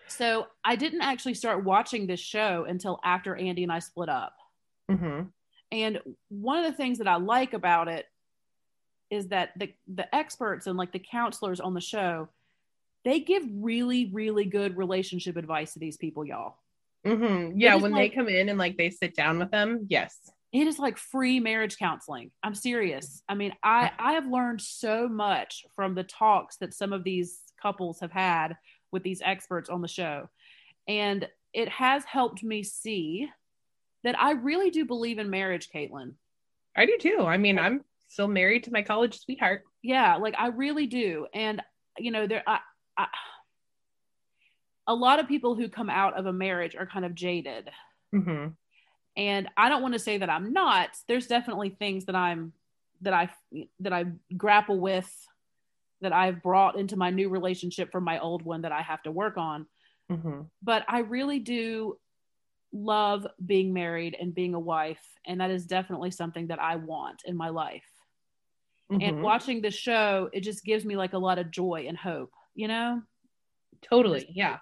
[0.07, 4.37] So I didn't actually start watching this show until after Andy and I split up.
[4.89, 5.33] Mhm.
[5.71, 5.99] And
[6.29, 8.05] one of the things that I like about it
[9.09, 12.29] is that the the experts and like the counselors on the show,
[13.03, 16.59] they give really really good relationship advice to these people, y'all.
[17.07, 17.53] Mhm.
[17.55, 20.17] Yeah, when like- they come in and like they sit down with them, yes.
[20.53, 22.31] It is like free marriage counseling.
[22.41, 23.21] I'm serious.
[23.27, 27.41] I mean, I I have learned so much from the talks that some of these
[27.61, 28.55] couples have had
[28.91, 30.29] with these experts on the show.
[30.87, 33.29] And it has helped me see
[34.03, 36.13] that I really do believe in marriage, Caitlin.
[36.75, 37.25] I do too.
[37.25, 39.63] I mean, I'm still married to my college sweetheart.
[39.83, 41.61] yeah like i really do and
[41.97, 42.59] you know there I,
[42.97, 43.07] I
[44.87, 47.69] a lot of people who come out of a marriage are kind of jaded
[48.13, 48.55] Mhm.
[49.15, 52.53] and i don't want to say that i'm not there's definitely things that i'm
[53.01, 53.29] that i
[53.79, 55.11] that i grapple with
[56.01, 59.11] that i've brought into my new relationship from my old one that i have to
[59.11, 59.67] work on
[60.09, 60.49] Mhm.
[60.61, 61.99] but i really do
[62.73, 67.21] love being married and being a wife and that is definitely something that i want
[67.25, 67.85] in my life
[68.89, 69.21] and Mhm.
[69.21, 72.67] watching the show it just gives me like a lot of joy and hope you
[72.67, 73.01] know
[73.81, 74.27] totally.
[74.31, 74.57] Yeah.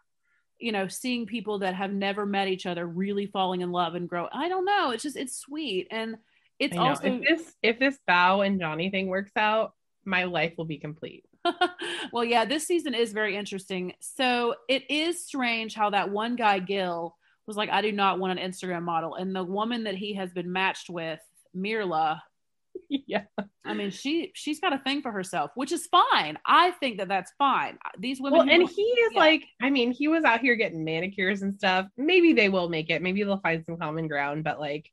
[0.60, 4.08] You know seeing people that have never met each other really falling in love and
[4.08, 5.88] grow i don't know it's just it's sweet.
[5.92, 6.18] And
[6.60, 9.74] it's also if this if this Bao and Johnny thing works out,
[10.06, 11.26] my life will be complete.
[12.12, 13.94] well yeah this season is very interesting.
[14.00, 18.40] So it is strange how that one guy gil was like i do not want
[18.40, 19.16] an instagram model.
[19.16, 21.20] And the woman that he has been matched with
[21.56, 22.22] Myrla
[22.90, 23.24] yeah.
[23.66, 27.08] i mean she she's got a thing for herself which is fine i think that
[27.08, 29.20] that's fine these women Well, and he is yeah.
[29.20, 31.88] like, I mean, he was out here getting manicures and stuff.
[31.98, 33.02] Maybe they will make it.
[33.02, 34.90] Maybe they'll find some common ground, but like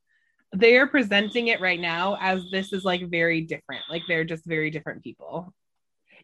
[0.54, 3.82] they are presenting it right now as this is like very different.
[3.90, 5.52] Like they're just very different people.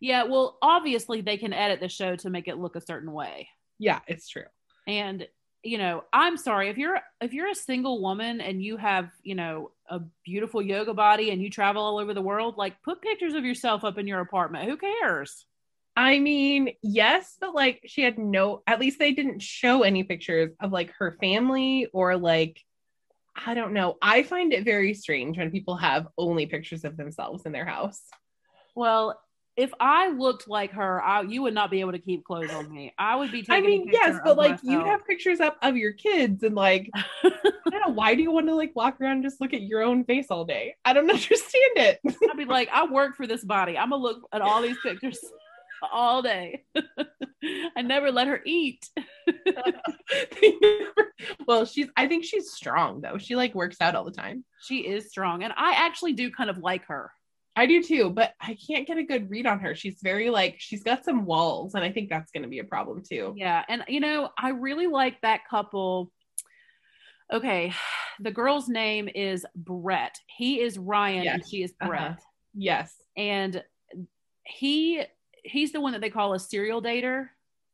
[0.00, 3.48] Yeah, well, obviously they can edit the show to make it look a certain way.
[3.78, 4.44] Yeah, it's true.
[4.86, 5.26] And
[5.62, 9.34] you know, I'm sorry if you're if you're a single woman and you have, you
[9.34, 13.34] know, a beautiful yoga body and you travel all over the world, like put pictures
[13.34, 14.68] of yourself up in your apartment.
[14.68, 15.46] Who cares?
[15.96, 20.52] I mean, yes, but like she had no, at least they didn't show any pictures
[20.60, 22.64] of like her family or like,
[23.34, 23.96] I don't know.
[24.00, 28.00] I find it very strange when people have only pictures of themselves in their house.
[28.76, 29.18] Well,
[29.58, 32.72] if I looked like her, I, you would not be able to keep clothes on
[32.72, 32.94] me.
[32.96, 35.92] I would be taking I mean, yes, but like you have pictures up of your
[35.92, 37.30] kids and like, I
[37.68, 39.82] don't know, why do you want to like walk around and just look at your
[39.82, 40.76] own face all day?
[40.84, 41.98] I don't understand it.
[42.06, 43.76] I'd be like, I work for this body.
[43.76, 45.18] I'm gonna look at all these pictures
[45.92, 46.62] all day.
[47.76, 48.88] I never let her eat.
[51.48, 53.18] well, she's, I think she's strong though.
[53.18, 54.44] She like works out all the time.
[54.62, 57.10] She is strong, and I actually do kind of like her.
[57.58, 59.74] I do too, but I can't get a good read on her.
[59.74, 62.64] She's very like she's got some walls, and I think that's going to be a
[62.64, 63.34] problem too.
[63.36, 66.12] Yeah, and you know, I really like that couple.
[67.32, 67.72] Okay,
[68.20, 70.16] the girl's name is Brett.
[70.26, 71.48] He is Ryan, and Yes.
[71.50, 71.88] she is Uh-huh.
[71.88, 72.20] Brett.
[72.54, 73.62] Yes, And
[74.44, 75.02] he
[75.44, 77.28] he's the one that they call a serial dater.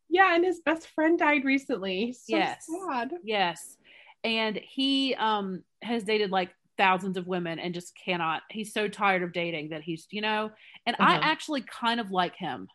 [0.09, 2.13] yeah, and his best friend died recently.
[2.15, 2.67] So Yes.
[2.89, 3.13] sad.
[3.23, 3.77] Yes,
[4.25, 8.43] and he um has dated like thousands of women and just cannot.
[8.51, 10.51] He's so tired of dating that he's you know.
[10.87, 11.21] And I Uh-huh.
[11.25, 12.69] actually kind of like him.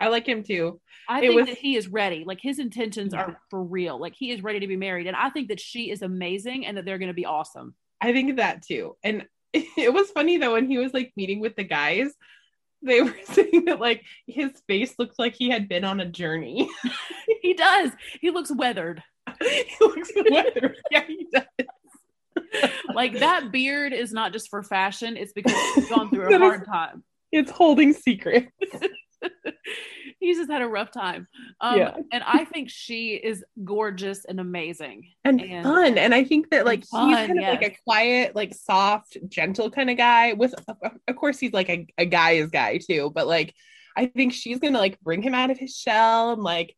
[0.00, 0.80] I like him too.
[1.08, 2.24] I It think was- that he is ready.
[2.24, 3.22] Like his intentions Yeah.
[3.24, 3.98] are for real.
[3.98, 5.06] Like he is ready to be married.
[5.06, 7.74] And I think that she is amazing and that they're going to be awesome.
[8.00, 8.96] I think that too.
[9.04, 12.12] And it was funny though when he was like meeting with the guys,
[12.82, 16.68] they were saying that like his face looked like he had been on a journey.
[17.42, 17.90] he does.
[18.20, 19.02] He looks weathered.
[19.40, 20.76] he looks weathered.
[20.90, 21.44] Yeah, he does.
[22.94, 26.38] Like that beard is not just for fashion, it's because he's gone through a is-
[26.38, 27.02] hard time.
[27.30, 28.50] It's holding secrets.
[30.20, 31.26] he's just had a rough time.
[31.60, 31.96] Um, Yeah.
[32.12, 35.08] And I think she is gorgeous and amazing.
[35.24, 35.98] and, And- fun.
[35.98, 39.70] And I think that like he's fun, kind of like a quiet, like soft, gentle
[39.70, 40.34] kind of guy.
[40.34, 40.76] With of-
[41.08, 43.54] of course he's like a, a guy's guy too, but like
[43.96, 46.74] I think she's gonna like bring him out of his shell and like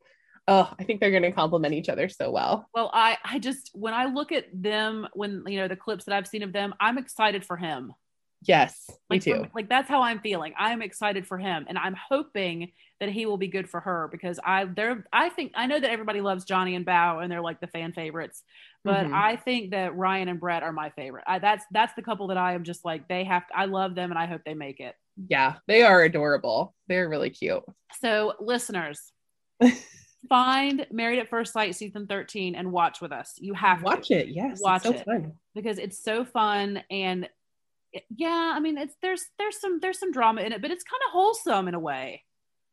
[0.49, 2.68] oh, I think they're gonna complement each other so well.
[2.74, 6.14] Well, I, I just, when I look at them, when, you know, the clips that
[6.14, 7.92] I've seen of them, I'm excited for him.
[8.47, 9.47] Yes, me too.
[9.55, 10.53] like that's how I'm feeling.
[10.59, 14.38] I'm excited for him, and I'm hoping that he will be good for her because
[14.45, 17.61] I they're I think I know that everybody loves Johnny and Bao and they're like
[17.62, 18.42] the fan favorites,
[18.84, 19.14] but Mhm.
[19.14, 21.24] I think that Ryan and Brett are my favorite.
[21.26, 23.45] I, that's that's the couple that I am just like they have.
[23.55, 24.95] I love them, and I hope they make it.
[25.26, 26.74] yeah, they are adorable.
[26.86, 27.62] They're really cute.
[28.03, 29.01] So listeners.
[30.28, 33.34] Find Married at First Sight season 13 and watch with us.
[33.38, 34.28] You have to Watch it.
[34.28, 35.04] Yes, Watch it's so it.
[35.04, 35.32] fun.
[35.54, 37.28] because it's so fun and
[38.10, 41.00] yeah, I mean, it's there's there's some there's some drama in it, but it's kind
[41.06, 42.22] of wholesome in a way.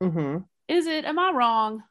[0.01, 0.37] hmm
[0.67, 1.05] Is it?
[1.05, 1.83] Am I wrong?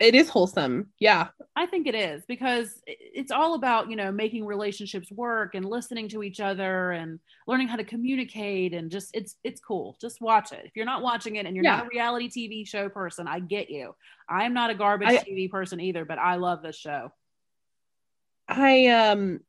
[0.00, 0.90] It is wholesome.
[1.00, 1.28] Yeah.
[1.56, 6.08] I think it is because it's all about, you know, making relationships work and listening
[6.10, 7.18] to each other and
[7.48, 9.96] learning how to communicate and just it's it's cool.
[10.00, 10.62] Just watch it.
[10.64, 13.70] If you're not watching it and you're not a reality TV show person, I get
[13.70, 13.96] you.
[14.28, 17.12] I'm not a garbage I- TV person either, but I love this show.
[18.46, 19.40] I um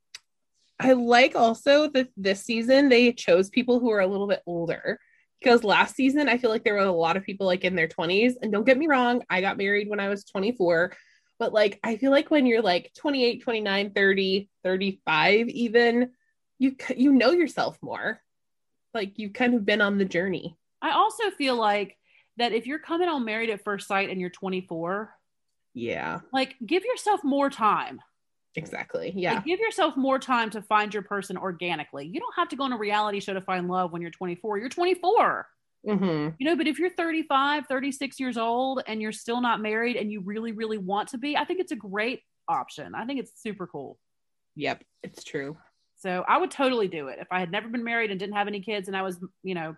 [0.80, 5.00] I like also that this season they chose people who are a little bit older
[5.40, 7.88] because last season I feel like there were a lot of people like in their
[7.88, 10.94] 20s and don't get me wrong I got married when I was 24
[11.40, 16.12] but like I feel like when you're like 28 29 30 35 even
[16.60, 18.22] you you know yourself more.
[18.94, 20.58] Like you've kind of been on the journey.
[20.82, 21.98] I also feel like
[22.38, 25.14] that if you're coming on married at first sight and you're 24,
[25.74, 26.20] yeah.
[26.32, 28.02] like give yourself more time.
[28.56, 32.08] Exactly yeah Like, give yourself more time to find your person organically.
[32.08, 34.58] You don't have to go on a reality show to find love when you're 24.
[34.58, 35.48] You're 24.
[35.86, 39.96] hmm You know, but if you're 35, 36 years old and you're still not married
[39.96, 42.96] and you really, really want to be, I think it's a great option.
[42.96, 43.98] I think it's super cool.
[44.56, 45.56] yep it's true
[45.98, 48.48] So I would totally do it if I had never been married and didn't have
[48.48, 49.76] any kids and I was, you know,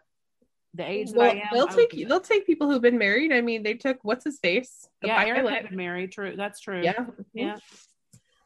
[0.73, 1.47] the age that well, I am.
[1.51, 3.33] they'll I take they'll take people who've been married.
[3.33, 5.53] I mean, they took what's his face, the yeah, Eric pilot.
[5.53, 6.13] had been married.
[6.13, 6.81] True, that's true.
[6.81, 7.57] Yeah, yeah.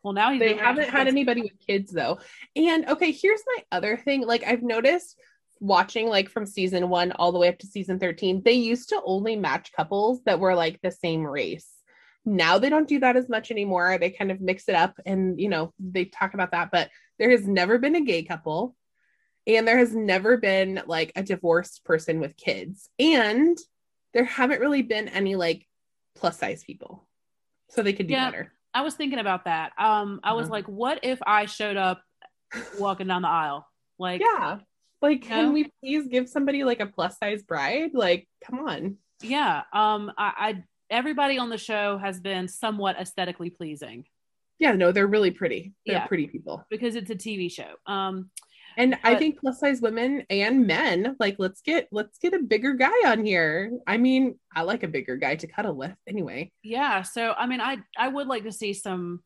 [0.06, 2.20] Well, now he's They haven't had anybody with kids though.
[2.56, 4.22] And okay, here's my other thing.
[4.22, 5.20] Like I've noticed
[5.60, 9.02] watching like from season one all the way up to season 13, they used to
[9.04, 11.68] only match couples that were like the same race.
[12.24, 13.98] Now they don't do that as much anymore.
[14.00, 17.32] They kind of mix it up and you know, they talk about that, but there
[17.32, 18.76] has never been a gay couple
[19.48, 22.90] and there has never been like a divorced person with kids.
[23.00, 23.58] And
[24.14, 25.66] there haven't really been any like
[26.14, 27.08] plus size people.
[27.72, 28.30] So they could do Yeah.
[28.30, 28.52] better.
[28.76, 29.72] I was thinking about that.
[29.80, 30.52] Um, I was Uh-huh.
[30.52, 32.04] like, what if I showed up
[32.78, 33.66] walking down the aisle?
[33.98, 34.60] Like, Yeah.
[35.02, 35.52] Like, You can know?
[35.52, 37.92] we please give somebody like a plus size bride?
[37.94, 38.98] Like, come on.
[39.22, 39.64] yeah.
[39.72, 44.06] Um, I, I everybody on the show has been somewhat aesthetically pleasing
[44.60, 45.74] Yeah, no, they're really pretty.
[45.86, 46.08] They're Yeah.
[46.08, 46.66] pretty people.
[46.70, 47.76] because it's a TV show.
[47.88, 48.30] Um,
[48.78, 52.74] And I think plus size women and men, like, let's get let's get a bigger
[52.74, 53.72] guy on here.
[53.88, 56.52] I mean, I like a bigger guy to cuddle with anyway.
[56.64, 57.02] yeah.
[57.02, 59.22] So I mean, I I would like to see some,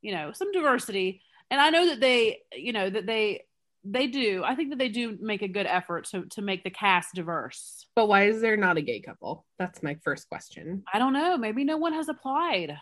[0.00, 3.44] you know, some diversity, and I know that they, you know, that they
[3.84, 4.42] they do.
[4.44, 7.86] I think that they do make a good effort to to make the cast diverse.
[7.96, 9.44] But why is there not a gay couple?
[9.58, 10.84] That's my first question.
[10.92, 11.36] I don't know.
[11.36, 12.76] Maybe no one has applied.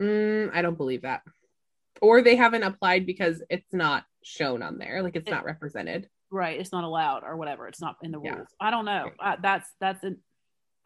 [0.00, 1.22] Mm, I don't believe that.
[2.00, 6.08] Or they haven't applied because it's not shown on there, like it's It- not represented.
[6.30, 8.34] right it's not allowed or whatever it's not in the Yeah.
[8.34, 10.18] rules i don't know uh, that's that's an,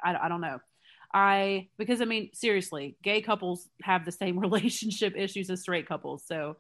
[0.01, 0.61] I, I don't know
[1.13, 6.23] i because i mean seriously gay couples have the same relationship issues as straight couples
[6.27, 6.57] so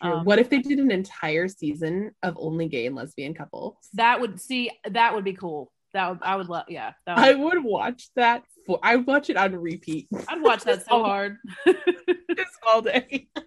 [0.00, 3.76] Um, what if they did an entire season of only gay and lesbian couples?
[3.92, 7.34] that would see that would be cool that would i would love yeah that I
[7.34, 8.42] would, would watch that.
[8.66, 11.36] For, I would watch it on repeat i'd watch that so hard
[11.66, 13.28] just all day.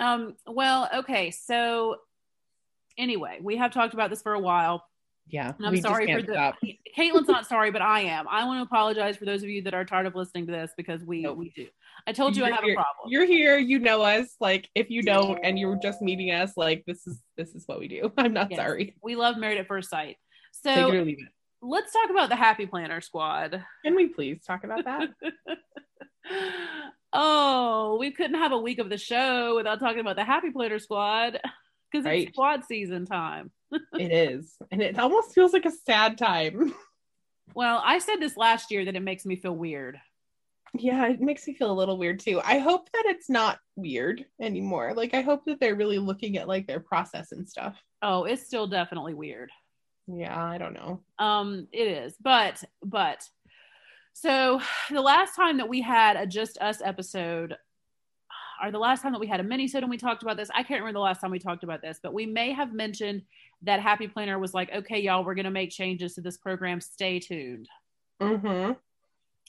[0.00, 1.96] um well okay so
[2.98, 4.84] anyway we have talked about this for a while
[5.28, 6.32] Yeah, And I'm sorry for the.
[6.32, 6.56] stop.
[6.98, 8.26] Caitlin's not sorry, but I am.
[8.28, 10.72] I want to apologize for those of you that are tired of listening to this
[10.76, 11.38] because we Nope.
[11.38, 11.68] we do.
[12.08, 13.10] I told you I You're have here- a problem.
[13.12, 14.34] You're here, you know us.
[14.40, 17.78] Like if you don't and you're just meeting us, like this is this is what
[17.78, 18.10] we do.
[18.18, 18.58] I'm not Yes.
[18.58, 18.96] sorry.
[19.04, 20.16] We love Married at First Sight.
[20.52, 21.06] So
[21.62, 23.62] let's talk about the Happy Planner Squad.
[23.84, 25.10] Can we please talk about that?
[27.12, 30.78] oh, we couldn't have a week of the show without talking about the Happy Planner
[30.78, 31.40] Squad
[31.90, 32.22] because Right.
[32.28, 33.50] it's squad season time.
[33.98, 34.56] it is.
[34.70, 36.74] And it almost feels like a sad time.
[37.54, 39.98] Well, I said this last year that it makes me feel weird.
[40.72, 42.40] Yeah, it makes me feel a little weird too.
[42.44, 44.92] I hope that it's not weird anymore.
[44.94, 47.76] Like I hope that they're really looking at like their process and stuff.
[48.02, 49.50] Oh, it's still definitely weird.
[50.06, 51.02] Yeah, I don't know.
[51.18, 53.28] Um, it is, but but
[54.12, 57.56] so the last time that we had a just us episode,
[58.62, 60.62] or the last time that we had a mini and we talked about this, I
[60.62, 63.22] can't remember the last time we talked about this, but we may have mentioned
[63.62, 66.80] that Happy Planner was like, okay, y'all, we're gonna make changes to this program.
[66.80, 67.68] Stay tuned.
[68.20, 68.72] Mm-hmm.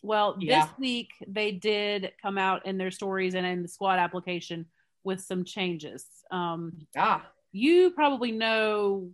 [0.03, 0.66] Well, Yeah.
[0.66, 4.66] this week they did come out in their stories and in the squad application
[5.03, 6.05] with some changes.
[6.32, 7.22] Um, Yeah.
[7.51, 9.12] you probably know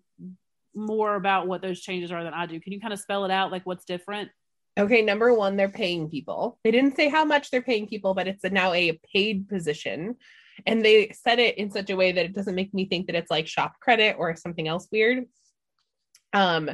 [0.75, 2.59] more about what those changes are than I do.
[2.59, 4.29] Can you kind of spell it out, like what's different?
[4.77, 6.59] Okay, number one, they're paying people.
[6.63, 10.17] They didn't say how much they're paying people, but it's a, now a paid position.
[10.65, 13.15] And they said it in such a way that it doesn't make me think that
[13.15, 15.25] it's like shop credit or something else weird.
[16.33, 16.69] Um,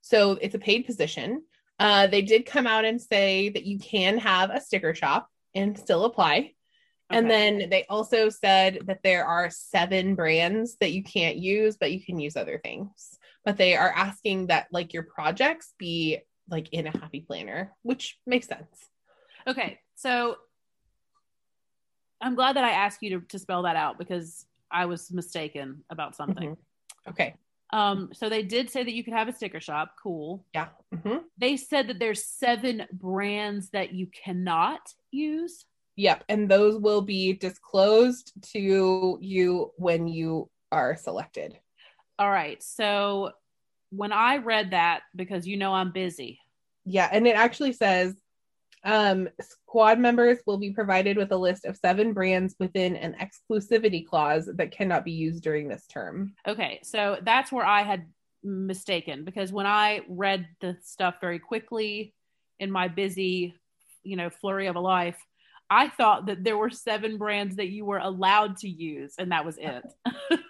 [0.00, 1.42] so it's a paid position.
[1.78, 5.78] Uh, they did come out and say that you can have a sticker shop and
[5.78, 6.52] still apply.
[7.10, 11.92] And then they also said that there are seven brands that you can't use, but
[11.92, 13.18] you can use other things.
[13.44, 16.18] But they are asking that like your projects be
[16.48, 18.88] like in a happy planner, which makes sense.
[19.46, 20.36] Okay, so
[22.20, 25.84] I'm glad that I asked you to, to spell that out because I was mistaken
[25.90, 26.50] about something.
[26.50, 26.56] Mhm.
[27.10, 27.34] Okay.
[27.72, 29.96] Um, so they did say that you could have a sticker shop.
[30.02, 30.44] Cool.
[30.54, 30.68] Yeah.
[30.92, 34.80] hmm They said that there's seven brands that you cannot
[35.10, 35.66] use.
[35.96, 36.24] Yep.
[36.28, 41.58] And those will be disclosed to you when you are selected.
[42.18, 42.62] All right.
[42.62, 43.32] So
[43.96, 46.38] when I read that, because you know I'm busy,
[46.84, 47.08] Yeah.
[47.10, 48.14] And it actually says
[48.84, 54.06] um, squad members will be provided with a list of seven brands within an exclusivity
[54.06, 56.34] clause that cannot be used during this term.
[56.46, 58.06] Okay, so that's where I had
[58.42, 62.14] mistaken because when I read the stuff very quickly
[62.60, 63.54] in my busy,
[64.02, 65.18] you know, flurry of a life,
[65.70, 69.46] I thought that there were seven brands that you were allowed to use, and that
[69.46, 69.84] was it.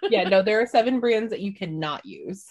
[0.09, 0.27] Yeah.
[0.29, 2.45] No, there are seven brands that you cannot use.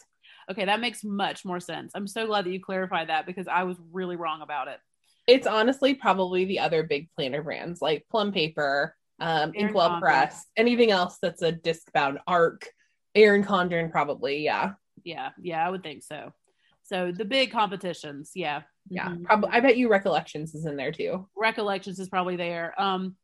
[0.50, 1.92] Okay, that makes much more sense.
[1.94, 4.78] I'm so glad that you clarified that because I was really wrong about it.
[5.26, 9.98] It's honestly probably the other big planner brands like Plum Paper, um, Inkwell.
[10.00, 12.68] Press, anything else that's a disc bound arc.
[13.14, 14.42] Erin Condren, probably.
[14.44, 14.72] Yeah.
[15.04, 16.32] Yeah, yeah, I would think so.
[16.82, 18.62] So the big competitions, yeah.
[18.90, 19.08] Yeah.
[19.08, 19.24] Mhm.
[19.24, 19.50] Probably.
[19.50, 21.26] I bet you Recollections is in there too.
[21.36, 22.74] recollections is probably there.
[22.80, 23.16] Um,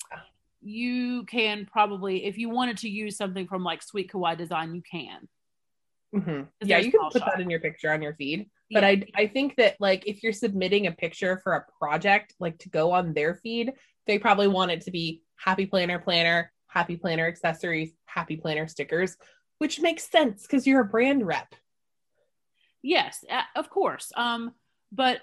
[0.62, 4.82] you can probably, if you wanted to use something from like Sweet Kawaii Design, you
[4.82, 5.28] can.
[6.14, 6.48] Mhm.
[6.62, 7.32] Yeah, you can put shop?
[7.32, 8.50] that in your picture on your feed.
[8.70, 8.88] But Yeah.
[8.88, 12.68] I I think that like if you're submitting a picture for a project like to
[12.68, 13.72] go on their feed,
[14.06, 19.16] they probably want it to be happy planner planner, happy planner accessories, happy planner stickers,
[19.58, 21.54] which makes sense because you're a brand rep.
[22.82, 24.10] yes, of course.
[24.16, 24.52] Um,
[24.90, 25.20] but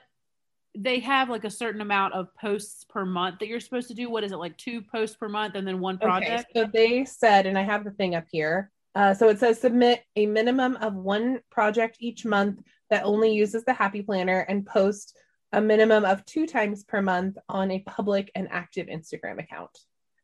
[0.78, 4.10] they have like a certain amount of posts per month that you're supposed to do.
[4.10, 6.52] What is it like two posts per month and then one project?
[6.56, 8.72] Okay, so they said, and I have the thing up here.
[8.98, 13.64] Uh, so it says submit a minimum of one project each month that only uses
[13.64, 15.16] the Happy Planner and post
[15.54, 19.70] a minimum of two times per month on a public and active Instagram account.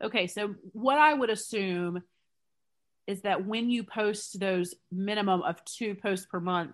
[0.04, 2.02] Okay, so what I would assume
[3.06, 6.74] is that when you post those minimum of two posts per month,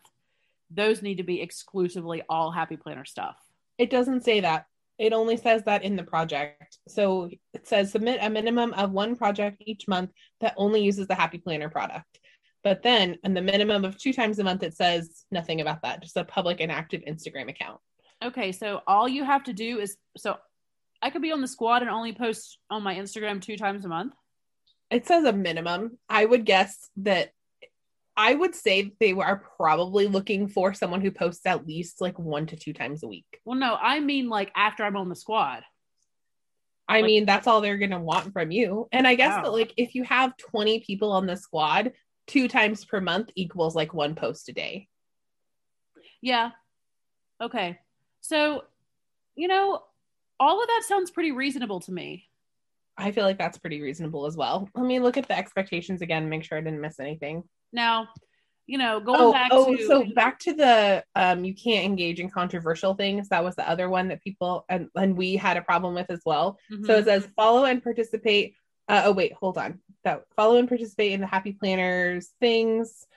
[0.72, 3.36] those need to be exclusively all Happy Planner stuff.
[3.78, 4.68] It doesn't say that.
[5.00, 6.78] It only says that in the project.
[6.88, 11.16] So it says submit a minimum of one project each month that only uses the
[11.16, 12.20] Happy Planner product.
[12.62, 16.04] But then, in the minimum of two times a month, it says nothing about that,
[16.04, 17.80] just a public and active Instagram account.
[18.22, 20.38] Okay, so all you have to do is so
[21.02, 23.88] I could be on the squad and only post on my Instagram two times a
[23.88, 24.14] month.
[24.92, 25.98] It says a minimum.
[26.10, 27.32] I would guess that
[28.22, 32.48] I would say they are probably looking for someone who posts at least like one
[32.48, 33.40] to two times a week.
[33.46, 35.64] Well, no, I mean like after I'm on the squad.
[36.90, 38.90] I Like- mean, that's all they're going to want from you.
[38.92, 39.44] And I guess Wow.
[39.44, 39.54] that oh.
[39.54, 41.94] like if you have 20 people on the squad,
[42.28, 44.90] two times per month equals like one post a day.
[46.22, 46.52] Yeah.
[47.40, 47.80] Okay.
[48.20, 48.66] So,
[49.36, 49.82] you know,
[50.42, 52.28] all of that sounds pretty reasonable to me.
[52.98, 54.68] I feel like that's pretty reasonable as well.
[54.76, 57.44] Let me look at the expectations again, make sure I didn't miss anything.
[57.72, 58.10] Now,
[58.66, 62.20] you know, going Oh, back oh to so back to the um you can't engage
[62.20, 63.30] in controversial things.
[63.30, 66.22] That was the other one that people and, and we had a problem with as
[66.26, 66.60] well.
[66.72, 66.86] Mhm.
[66.86, 68.54] So it says follow and participate.
[68.88, 69.80] Uh, oh wait, hold on.
[70.04, 73.08] That follow and participate in the Happy Planners things.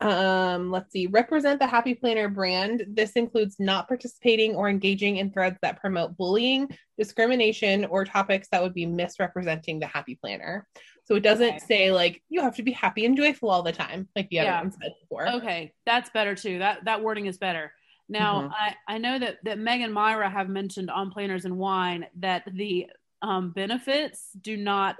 [0.00, 1.06] Um, let's see.
[1.06, 2.84] Represent the Happy Planner brand.
[2.88, 8.62] This includes not participating or engaging in threads that promote bullying, discrimination, or topics that
[8.62, 10.66] would be misrepresenting the Happy Planner.
[11.12, 11.58] So it doesn't Okay.
[11.58, 14.48] say like you have to be happy and joyful all the time, like the other
[14.48, 14.62] Yeah.
[14.62, 15.28] one said before.
[15.28, 16.58] Okay, that's better too.
[16.58, 17.74] That that wording is better.
[18.08, 18.52] Now, Mhm.
[18.58, 22.44] I I know that that Meg and Myrla have mentioned on Planners and Wine that
[22.54, 22.88] the
[23.20, 24.96] um, benefits do not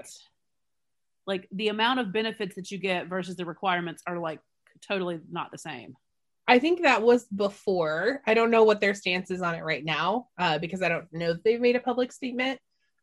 [1.27, 4.41] like the amount of benefits that you get versus the requirements are like
[4.87, 5.97] totally not the same.
[6.47, 8.21] I think that was before.
[8.27, 11.11] I don't know what their stance is on it right now, uh, because I don't
[11.11, 12.61] know that they've made a public statement.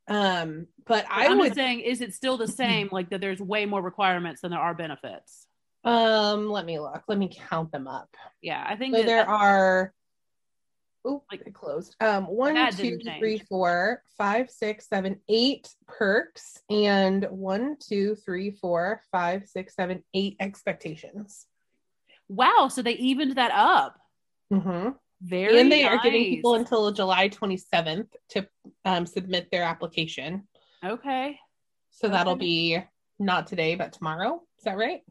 [0.10, 2.90] Um, but I I'm would saying, is it still the same?
[2.92, 5.46] Like that there's way more requirements than there are benefits.
[5.84, 7.04] um let me look.
[7.08, 8.10] Let me count them up.
[8.42, 9.94] Yeah, I think So there are
[11.06, 11.96] oh Like- they closed.
[12.02, 19.02] Um one, two, three, four, five, six, seven, eight perks, and one, two, three, four,
[19.12, 21.46] five, six, seven, eight expectations.
[22.28, 22.68] wow.
[22.72, 23.98] So they evened that up.
[24.52, 24.90] Mm-hmm.
[25.22, 25.92] Very And they nice.
[26.00, 28.48] are giving people until July 27th to
[28.86, 30.48] um, submit their application.
[30.86, 31.38] okay.
[31.92, 32.78] So that'll be
[33.18, 34.42] not today, but tomorrow.
[34.58, 35.02] Is that right?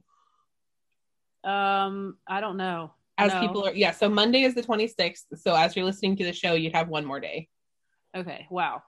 [1.45, 2.93] Um, I don't know.
[3.19, 3.41] As No.
[3.41, 3.91] people are, yeah.
[3.91, 5.25] So Monday is the 26th.
[5.37, 7.49] So as you're listening to the show, you'd have one more day.
[8.17, 8.47] Okay.
[8.51, 8.83] Wow.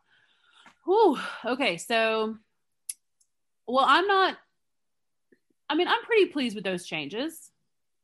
[0.86, 1.18] Whew.
[1.44, 1.76] Okay.
[1.76, 2.36] So
[3.66, 4.36] Well, I'm not.
[5.68, 7.49] I mean, I'm pretty pleased with those changes.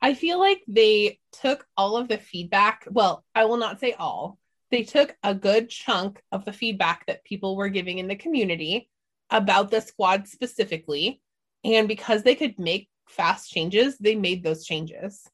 [0.00, 2.86] I feel like they took all of the feedback.
[2.90, 4.38] Well, I will not say all.
[4.70, 8.88] They took a good chunk of the feedback that people were giving in the community
[9.30, 11.20] about the squad specifically.
[11.64, 15.28] And because they could make fast changes, they made those changes.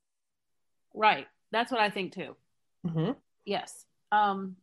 [0.95, 1.27] Right.
[1.51, 2.37] That's what I think too.
[2.87, 3.13] Mm-hmm.
[3.45, 3.85] Yes.
[4.11, 4.57] Um,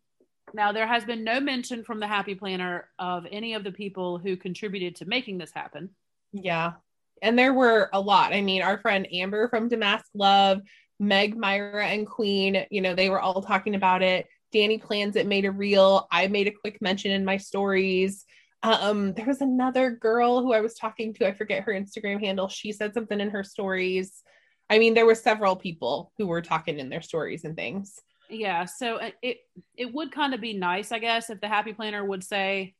[0.54, 4.18] now, there has been no mention from the Happy Planner of any of the people
[4.18, 5.90] who contributed to making this happen.
[6.32, 6.74] Yeah.
[7.22, 8.34] And there were a lot.
[8.34, 10.62] I mean, our friend Amber from Damask Love,
[11.00, 14.28] Meg, Myrla, and Queen, you know, they were all talking about it.
[14.52, 16.08] Danny plans it made a reel.
[16.12, 18.26] I made a quick mention in my stories.
[18.64, 22.50] Um, there was another girl who I was talking to, I forget her Instagram handle.
[22.50, 24.22] She said something in her stories.
[24.70, 28.00] I mean, there were several people who were talking in their stories and things.
[28.30, 29.40] Yeah, so uh, it
[29.76, 32.76] it would kind of be nice, I guess, if the Happy Planner would say,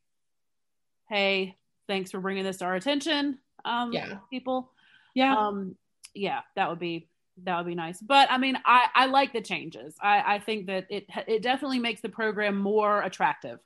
[1.08, 1.56] "Hey,
[1.88, 4.18] thanks for bringing this to our attention." Um, Yeah.
[4.30, 4.72] people.
[5.14, 5.36] Yeah.
[5.36, 5.76] Um,
[6.14, 7.08] yeah, that would be
[7.44, 8.00] that would be nice.
[8.00, 9.94] But I mean, I I like the changes.
[10.00, 13.58] I I think that it it definitely makes the program more attractive.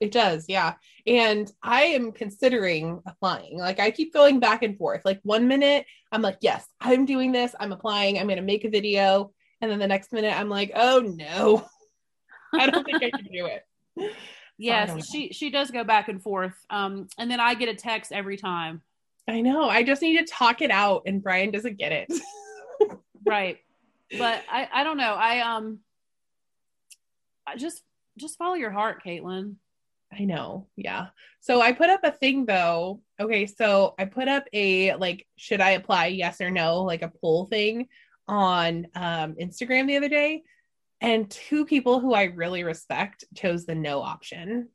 [0.00, 0.74] It does, yeah.
[1.06, 3.58] And I am considering applying.
[3.58, 5.02] Like I keep going back and forth.
[5.04, 7.54] Like one minute I'm like, yes, I'm doing this.
[7.58, 8.18] I'm applying.
[8.18, 9.32] I'm going to make a video.
[9.60, 11.66] And then the next minute I'm like, oh no,
[12.52, 13.64] I don't think I can do it.
[13.98, 14.96] So I don't know.
[14.96, 16.54] Yes, she she does go back and forth.
[16.70, 18.82] Um, and then I get a text every time.
[19.28, 19.68] I know.
[19.68, 22.12] I just need to talk it out, and Brian doesn't get it.
[23.26, 23.58] Right.
[24.16, 25.14] but I I don't know.
[25.14, 25.80] I um
[27.44, 27.82] I just
[28.16, 29.56] just follow your heart, Caitlin.
[30.16, 30.68] I know.
[30.76, 31.08] Yeah.
[31.40, 33.02] So I put up a thing though.
[33.20, 33.46] Okay.
[33.46, 37.46] So I put up a like, should I apply yes or no, like a poll
[37.46, 37.88] thing
[38.28, 40.42] on um, Instagram the other day.
[41.00, 44.68] And two people who I really respect chose the no option.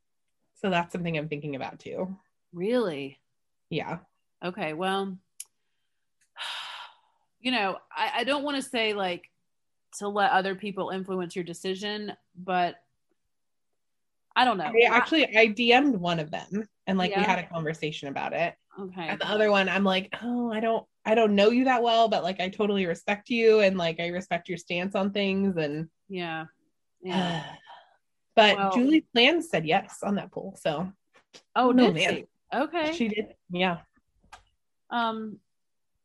[0.56, 2.16] So that's something I'm thinking about too.
[2.52, 3.18] Really?
[3.70, 3.98] Yeah.
[4.44, 5.16] Okay, well,
[7.40, 9.30] you know, I, I don't want to say like
[9.98, 12.76] to let other people influence your decision, but
[14.34, 14.64] I don't know.
[14.64, 18.54] I actually I DM'd one of them and like we had a conversation about it.
[18.80, 19.08] okay.
[19.08, 22.08] And the other one, I'm like, oh, I don't I don't know you that well,
[22.08, 25.88] but like I totally respect you and like I respect your stance on things and
[26.08, 26.46] Yeah.
[27.02, 27.44] Yeah.
[28.36, 30.56] but Well- Julie Plans said yes on that poll.
[30.60, 30.90] So
[31.56, 32.14] Oh, no, man.
[32.14, 32.26] she?
[32.54, 32.92] Okay.
[32.94, 33.34] she did.
[33.50, 33.78] Yeah,
[34.92, 35.38] um,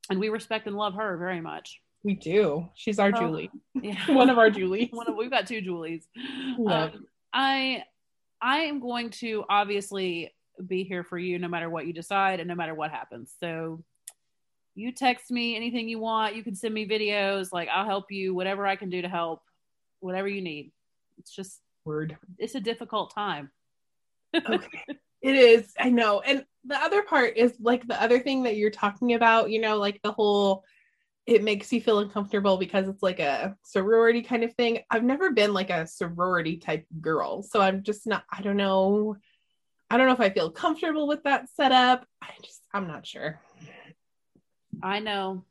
[0.09, 1.79] and we respect and love her very much.
[2.03, 2.67] we do.
[2.75, 3.19] She's our Oh.
[3.19, 3.51] Julie.
[3.81, 3.99] Yeah.
[4.13, 4.89] One of our Julies.
[4.91, 6.07] One of, we've got two Julies.
[6.65, 7.83] Um, I
[8.41, 10.33] I am going to obviously
[10.65, 13.33] be here for you no matter what you decide and no matter what happens.
[13.39, 13.83] So
[14.75, 16.35] you text me anything you want.
[16.35, 17.51] You can send me videos.
[17.51, 18.33] Like I'll help you.
[18.33, 19.41] Whatever I can do to help.
[19.99, 20.71] Whatever you need.
[21.19, 22.15] It's just Word.
[22.37, 23.51] it's a difficult time.
[24.35, 24.83] Okay.
[25.21, 25.73] It is.
[25.79, 26.21] I know.
[26.21, 29.77] And the other part is like the other thing that you're talking about, you know,
[29.77, 30.63] like the whole
[31.25, 34.79] it makes you feel uncomfortable because it's like a sorority kind of thing.
[34.89, 37.43] I've never been like a sorority type girl.
[37.43, 39.17] So I'm just not, I don't know.
[39.89, 42.05] I don't know if I feel comfortable with that setup.
[42.21, 43.41] I just, I'm not sure.
[44.81, 45.43] I know.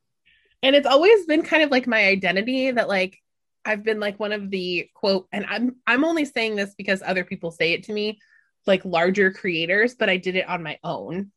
[0.62, 3.18] and it's always been kind of like my identity that like
[3.64, 7.24] I've been like one of the quote and I'm I'm only saying this because other
[7.24, 8.18] people say it to me
[8.66, 11.30] like larger creators but I did it on my own.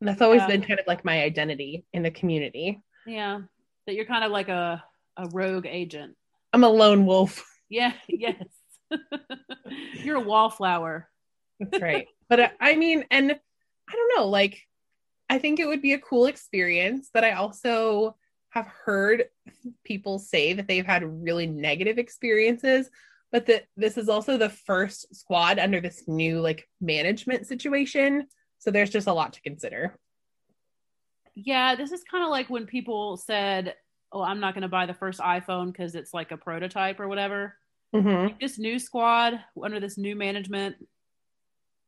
[0.00, 0.48] And that's always Yeah.
[0.48, 2.82] been kind of like my identity in the community.
[3.06, 3.40] Yeah.
[3.86, 4.84] That you're kind of like a
[5.16, 6.16] a rogue agent.
[6.52, 7.44] I'm a lone wolf.
[7.68, 7.94] Yeah.
[8.06, 8.44] Yes.
[10.04, 11.08] you're a wallflower.
[11.58, 12.06] That's right.
[12.28, 14.62] but I, I mean and I don't know like
[15.28, 18.16] I think it would be a cool experience but I also
[18.50, 19.24] have heard
[19.84, 22.88] people say that they've had really negative experiences
[23.32, 28.26] but that this is also the first squad under this new like management situation
[28.58, 29.94] so there's just a lot to consider
[31.34, 33.74] Yeah, this is kind of like when people said,
[34.10, 37.08] "Oh, I'm not going to buy the first iPhone because it's like a prototype or
[37.08, 37.58] whatever."
[37.94, 38.40] Mhm.
[38.40, 40.76] This new squad under this new management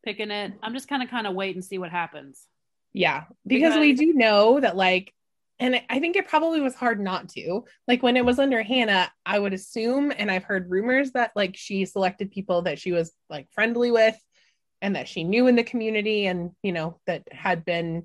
[0.05, 0.53] picking it.
[0.63, 2.47] I'm just kind of kind of wait and see what happens.
[2.93, 5.13] yeah because, we do know that like
[5.61, 7.65] and I- think it probably was hard not to.
[7.87, 11.57] Like when it was under hannah i would assume and i've heard rumors that like
[11.57, 14.17] she selected people that she was like friendly with
[14.81, 18.05] and that she knew in the community and you know that had been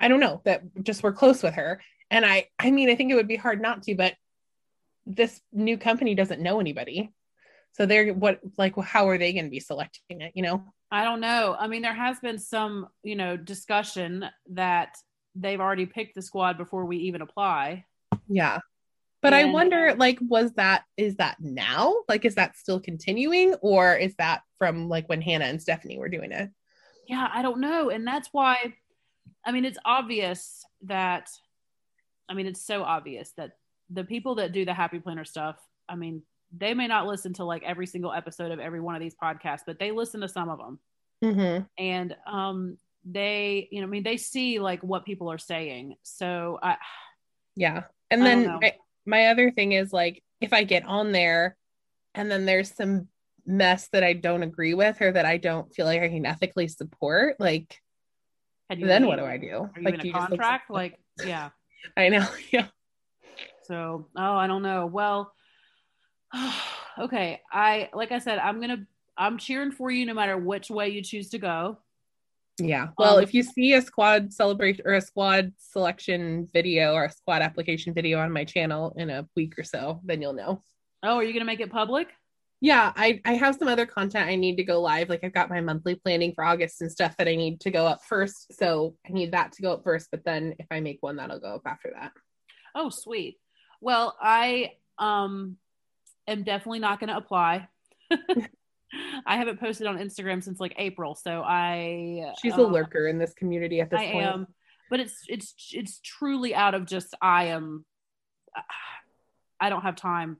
[0.00, 1.80] i don't know that just were close with her.
[2.10, 4.14] And i i mean i think it would be hard not to but
[5.06, 7.12] this new company doesn't know anybody.
[7.72, 10.64] So they're what like how are they going to be selecting it you know?
[10.90, 11.56] I don't know.
[11.58, 14.96] I mean, there has been some, you know, discussion that
[15.36, 17.84] they've already picked the squad before we even apply.
[18.28, 18.60] Yeah.
[19.22, 21.96] But I wonder, like, was that, is that now?
[22.08, 23.54] Like, is that still continuing?
[23.54, 26.50] Or is that from like when Hannah and Stephanie were doing it?
[27.08, 27.90] Yeah, I don't know.
[27.90, 28.74] And that's why
[29.46, 31.30] I mean, it's obvious that,
[32.28, 33.52] I mean, it's so obvious that
[33.88, 35.56] the people that do the happy planner stuff,
[35.88, 36.22] I mean,
[36.56, 39.62] they may not listen to like every single episode of every one of these podcasts,
[39.64, 40.80] but they listen to some of them.
[41.24, 41.64] Mm-hmm.
[41.78, 45.94] And um, they, you know, I mean, they see like what people are saying.
[46.02, 46.76] So I,
[47.54, 47.84] Yeah.
[48.10, 48.74] And I then don't
[49.06, 51.56] my, other thing is like if I get on there
[52.14, 53.08] and then there's some
[53.46, 56.68] mess that I don't agree with or that I don't feel like I can ethically
[56.68, 57.80] support, like
[58.68, 59.70] then what do I do?
[59.74, 60.70] Are you like in a contract?
[60.70, 61.50] Like, yeah.
[61.96, 62.26] I know.
[62.50, 62.66] Yeah.
[63.64, 64.86] So, oh, I don't know.
[64.86, 65.32] Well,
[66.98, 67.40] okay.
[67.52, 71.02] I, like I said, I'm to, I'm cheering for you no matter which way you
[71.02, 71.78] choose to go.
[72.58, 72.88] Yeah.
[72.96, 77.10] Well, Um, if you see a squad celebration or a squad selection video or a
[77.10, 80.62] squad application video on my channel in a week or so, then you'll know.
[81.02, 82.08] Oh, are you going to make it public?
[82.62, 85.10] Yeah, I I have some other content I need to go live.
[85.10, 87.86] Like I've got my monthly planning for August and stuff that I need to go
[87.86, 88.54] up first.
[88.54, 91.38] So I need that to go up first, but then if I make one, that'll
[91.38, 92.12] go up after that.
[92.74, 93.36] Oh, sweet.
[93.82, 95.58] Well, I um
[96.26, 97.68] am definitely not going to apply.
[99.26, 103.18] I haven't posted on Instagram since like April, so I She's uh, a lurker in
[103.18, 104.26] this community at this I point.
[104.26, 104.46] am,
[104.90, 107.84] but it's it's it's truly out of just I am.
[109.58, 110.36] I don't have time.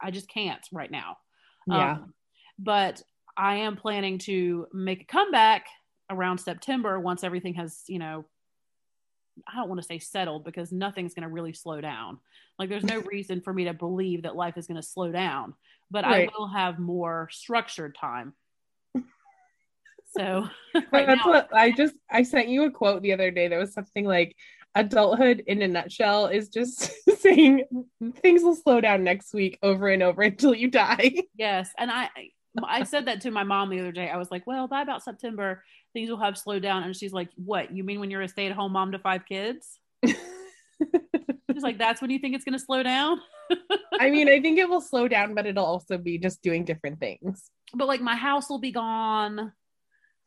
[0.00, 1.18] I just can't right now.
[1.66, 1.92] Yeah.
[1.92, 2.14] Um,
[2.58, 3.02] but
[3.36, 5.66] I am planning to make a comeback
[6.10, 8.24] around September once everything has, you know,
[9.48, 12.18] I don't want to say settled because nothing's going to really slow down.
[12.58, 15.54] Like there's no reason for me to believe that life is going to slow down,
[15.90, 16.28] but Right.
[16.28, 18.34] I will have more structured time.
[20.16, 20.48] So
[20.92, 23.58] right that's now, what I just I sent you a quote the other day that
[23.58, 24.36] was something like
[24.76, 27.64] adulthood in a nutshell is just saying
[28.22, 31.14] things will slow down next week over and over until you die.
[31.36, 32.10] Yes, and I
[32.62, 34.08] I said that to my mom the other day.
[34.08, 35.64] I was like, "Well, by about September,
[35.94, 37.74] things will have slowed down." And she's like, "What?
[37.74, 42.18] You mean when you're a stay-at-home mom to five kids?" She's like, "That's when you
[42.18, 43.20] think it's going to slow down?"
[44.00, 47.00] I mean, I think it will slow down, but it'll also be just doing different
[47.00, 47.50] things.
[47.72, 49.52] But like, my house will be gone.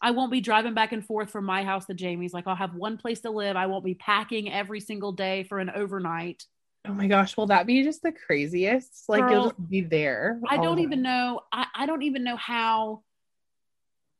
[0.01, 2.33] I won't be driving back and forth from my house to Jamie's.
[2.33, 3.55] Like, I'll have one place to live.
[3.55, 6.43] I won't be packing every single day for an overnight.
[6.87, 9.05] Oh my gosh, will that be just the craziest?
[9.09, 10.39] Like Girl, you'll just be there.
[10.47, 11.41] I don't even know.
[11.51, 13.03] I, I don't even know how.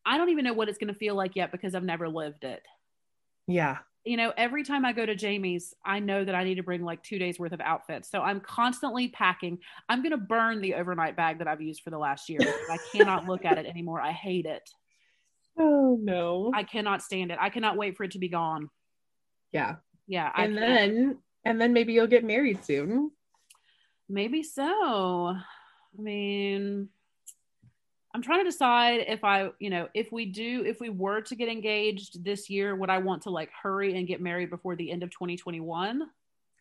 [0.08, 2.44] I don't even know what it's going to feel like yet because I've never lived
[2.44, 2.64] it.
[3.46, 3.78] Yeah.
[4.06, 6.82] you know, every time I go to Jamie's, I know that I need to bring
[6.84, 8.10] like two days worth of outfits.
[8.10, 9.60] So I'm constantly packing.
[9.90, 12.40] I'm going to burn the overnight bag that I've used for the last year.
[12.42, 14.02] I cannot look at it anymore.
[14.02, 14.70] I hate it.
[15.60, 16.52] Oh no.
[16.54, 17.40] I cannot stand it.
[17.42, 18.70] I cannot wait for it to be gone.
[19.52, 19.78] yeah.
[20.08, 20.32] Yeah.
[20.36, 23.10] I And can't- then and then maybe you'll get married soon.
[24.08, 25.34] maybe so.
[25.36, 25.42] I
[26.02, 26.90] mean,
[28.18, 31.36] I'm trying to decide if I, you know, if we do, if we were to
[31.36, 34.90] get engaged this year, would I want to like hurry and get married before the
[34.90, 36.02] end of 2021?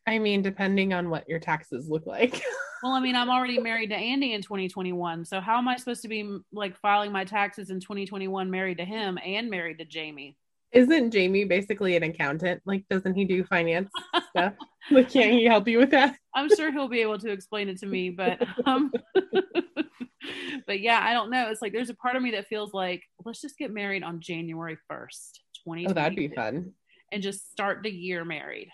[0.06, 2.42] I mean, depending on what your taxes look like.
[2.82, 5.24] Well, I mean, I'm already married to Andy in 2021.
[5.24, 8.84] So how am I supposed to be like filing my taxes in 2021 married to
[8.84, 10.36] him and married to Jamie?
[10.72, 12.62] Isn't Jamie basically an accountant?
[12.66, 13.90] Like, doesn't he do finance
[14.30, 14.54] stuff?
[14.88, 16.16] Like, can't he help you with that?
[16.32, 18.92] I'm sure he'll be able to explain it to me, but um
[20.66, 21.48] but yeah, I don't know.
[21.48, 24.20] It's like there's a part of me that feels like let's just get married on
[24.20, 25.86] January 1st, 2020.
[25.88, 26.72] Oh, that'd be fun.
[27.10, 28.68] And just start the year married.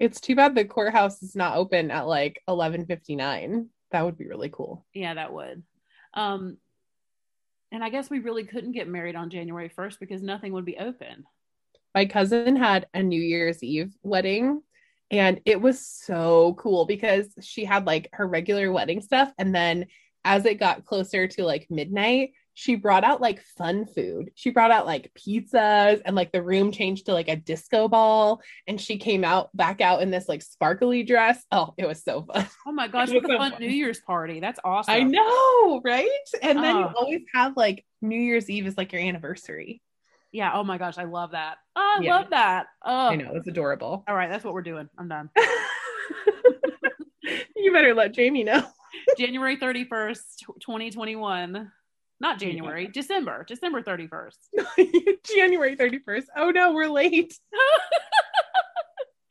[0.00, 3.66] It's too bad the courthouse is not open at like 11:59.
[3.92, 4.84] That would be really cool.
[4.92, 5.62] Yeah, that would.
[6.14, 6.56] Um
[7.74, 10.78] and I guess we really couldn't get married on January 1st because nothing would be
[10.78, 11.24] open.
[11.92, 14.62] My cousin had a New Year's Eve wedding
[15.10, 19.86] and it was so cool because she had like her regular wedding stuff and then
[20.24, 24.30] as it got closer to like midnight she brought out like fun food.
[24.36, 28.40] She brought out like pizzas and like the room changed to like a disco ball
[28.68, 31.44] and she came out back out in this like sparkly dress.
[31.50, 32.46] Oh, it was so fun.
[32.66, 33.60] Oh my gosh, what a so fun fun.
[33.60, 34.38] New Year's party.
[34.38, 34.94] That's awesome.
[34.94, 36.08] I know, right?
[36.42, 39.82] And then you always have like New Year's Eve is like your anniversary.
[40.30, 40.52] Yeah.
[40.54, 41.56] Oh my gosh, I love that.
[41.76, 42.16] Oh, I Yeah.
[42.16, 42.66] love that.
[42.84, 44.04] Oh, I know, it's adorable.
[44.08, 44.88] all right, that's what we're doing.
[44.96, 45.28] I'm done.
[47.56, 48.64] you better let Jamie know.
[49.18, 50.20] January 31st,
[50.60, 51.70] 2021.
[52.24, 54.38] Not January, December, December 31st.
[55.36, 56.24] January 31st.
[56.34, 57.38] Oh no, we're late.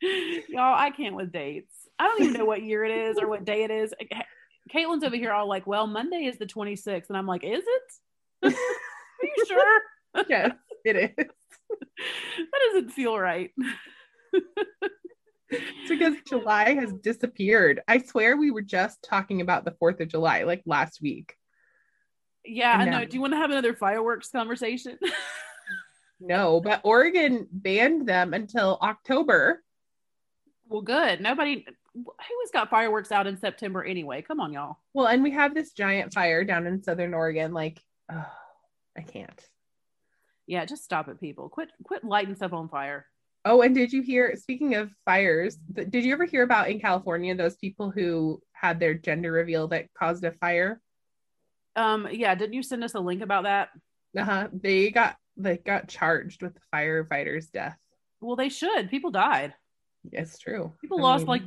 [0.48, 1.74] Y'all, I can't with dates.
[1.98, 3.92] I don't even know what year it is or what day it is.
[4.72, 7.08] Caitlin's over here all like, well, Monday is the 26th.
[7.08, 7.92] And I'm like, is it?
[8.44, 8.50] Are
[9.24, 9.80] you sure?
[10.28, 10.52] Yes,
[10.84, 11.10] it is.
[11.16, 13.50] That doesn't feel right.
[15.50, 17.80] It's because July has disappeared.
[17.88, 21.34] I swear we were just talking about the 4th of July like last week.
[22.44, 22.90] Yeah, I No.
[22.98, 23.04] know.
[23.04, 24.98] Do you want to have another fireworks conversation?
[26.20, 29.62] No, but Oregon banned them until October.
[30.68, 31.20] Well, good.
[31.20, 32.04] Nobody who
[32.42, 34.22] has got fireworks out in September anyway?
[34.22, 34.78] Come on, y'all.
[34.94, 37.52] Well, and we have this giant fire down in Southern Oregon.
[37.52, 38.24] Like, oh,
[38.96, 39.38] I can't.
[40.46, 41.48] Yeah, just stop it, people.
[41.48, 43.06] Quit quit lighting stuff on fire.
[43.44, 44.34] Oh, and did you hear?
[44.36, 48.94] Speaking of fires, did you ever hear about in California those people who had their
[48.94, 50.80] gender reveal that caused a fire?
[51.76, 53.68] Um, yeah, didn't you send us a link about that?
[54.16, 54.48] Uh huh.
[54.52, 57.78] They got they got charged with the firefighter's death.
[58.20, 58.90] Well, they should.
[58.90, 59.54] People died.
[60.12, 60.72] It's true.
[60.80, 61.42] People I lost mean, like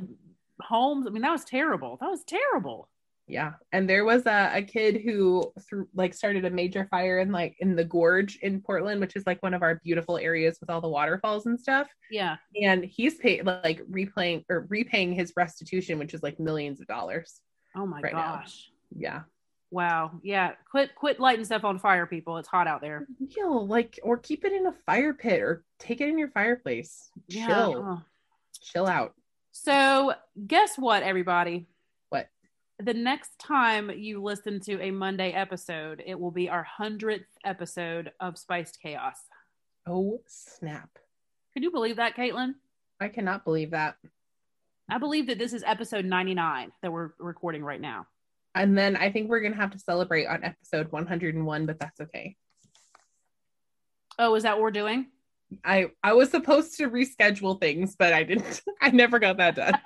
[0.60, 1.06] homes.
[1.06, 1.96] I mean, that was terrible.
[2.00, 2.88] That was terrible.
[3.26, 7.30] yeah, and there was a, a kid who threw like started a major fire in
[7.32, 10.70] like in the gorge in Portland, which is like one of our beautiful areas with
[10.70, 11.88] all the waterfalls and stuff.
[12.10, 12.36] Yeah.
[12.62, 17.40] And he's paid like replaying or repaying his restitution, which is like millions of dollars.
[17.76, 18.36] Oh my Right now.
[18.40, 18.70] gosh.
[18.96, 19.22] Yeah.
[19.70, 20.12] Wow.
[20.22, 20.52] Yeah.
[20.70, 22.38] Quit quit lighting stuff on fire, people.
[22.38, 23.06] It's hot out there.
[23.36, 27.10] know, like or keep it in a fire pit or take it in your fireplace.
[27.26, 27.46] Yeah.
[27.46, 28.02] Chill, Oh.
[28.60, 29.14] chill out.
[29.52, 30.14] So
[30.46, 31.66] guess what, everybody?
[32.08, 32.28] What?
[32.78, 38.12] The next time you listen to a Monday episode, it will be our hundredth episode
[38.20, 39.18] of Spiced Chaos.
[39.86, 40.90] Oh snap!
[41.54, 42.54] Can you believe that, Caitlin?
[43.00, 43.96] I cannot believe that.
[44.90, 48.06] I believe that this is episode 99 that we're recording right now.
[48.54, 52.36] And then I think we're gonna have to celebrate on episode 101, but that's okay.
[54.18, 55.06] Oh, is that what we're doing?
[55.64, 58.62] I I was supposed to reschedule things, but I didn't.
[58.82, 59.78] I never got that done.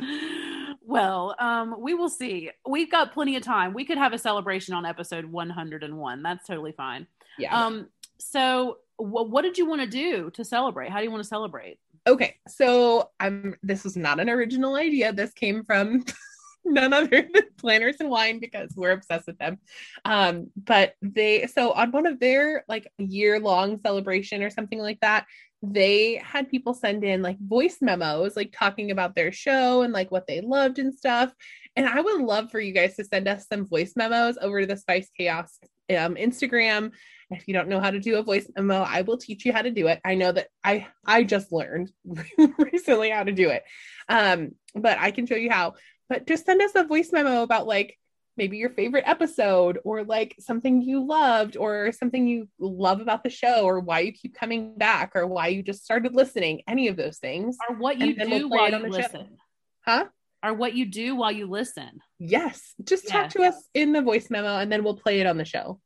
[0.82, 2.50] well, um, we will see.
[2.68, 3.74] We've got plenty of time.
[3.74, 6.22] We could have a celebration on episode 101.
[6.22, 7.06] That's totally fine.
[7.38, 7.66] Yeah.
[7.66, 7.88] Um,
[8.18, 10.90] so wh- what did you want to do to celebrate?
[10.90, 11.78] How do you want to celebrate?
[12.06, 12.36] okay.
[12.48, 13.56] So I'm.
[13.62, 15.12] This was not an original idea.
[15.12, 16.04] This came from
[16.64, 19.58] none other than Planners and Wine because we're obsessed with them.
[20.04, 25.00] Um, but they so on one of their like year long celebration or something like
[25.00, 25.26] that,
[25.72, 30.10] they had people send in like voice memos, like talking about their show and like
[30.10, 31.32] what they loved and stuff.
[31.76, 34.66] And I would love for you guys to send us some voice memos over to
[34.66, 35.58] the Spice Chaos
[35.90, 36.92] um, Instagram.
[37.30, 39.62] If you don't know how to do a voice memo, I will teach you how
[39.62, 40.00] to do it.
[40.04, 41.90] I know that I I just learned
[42.58, 43.64] recently how to do it,
[44.08, 45.74] um, but I can show you how.
[46.08, 47.98] But just send us a voice memo about like
[48.36, 53.30] maybe your favorite episode or like something you loved or something you love about the
[53.30, 56.62] show or why you keep coming back or why you just started listening.
[56.68, 57.56] Any of those things.
[57.68, 58.88] Or what you then we'll do while you the show.
[58.88, 59.36] listen?
[59.84, 60.06] Huh?
[60.42, 62.00] Or what you do while you listen?
[62.18, 62.74] Yes.
[62.82, 65.44] Just talk to us in the voice memo and then we'll play it on the
[65.44, 65.80] show.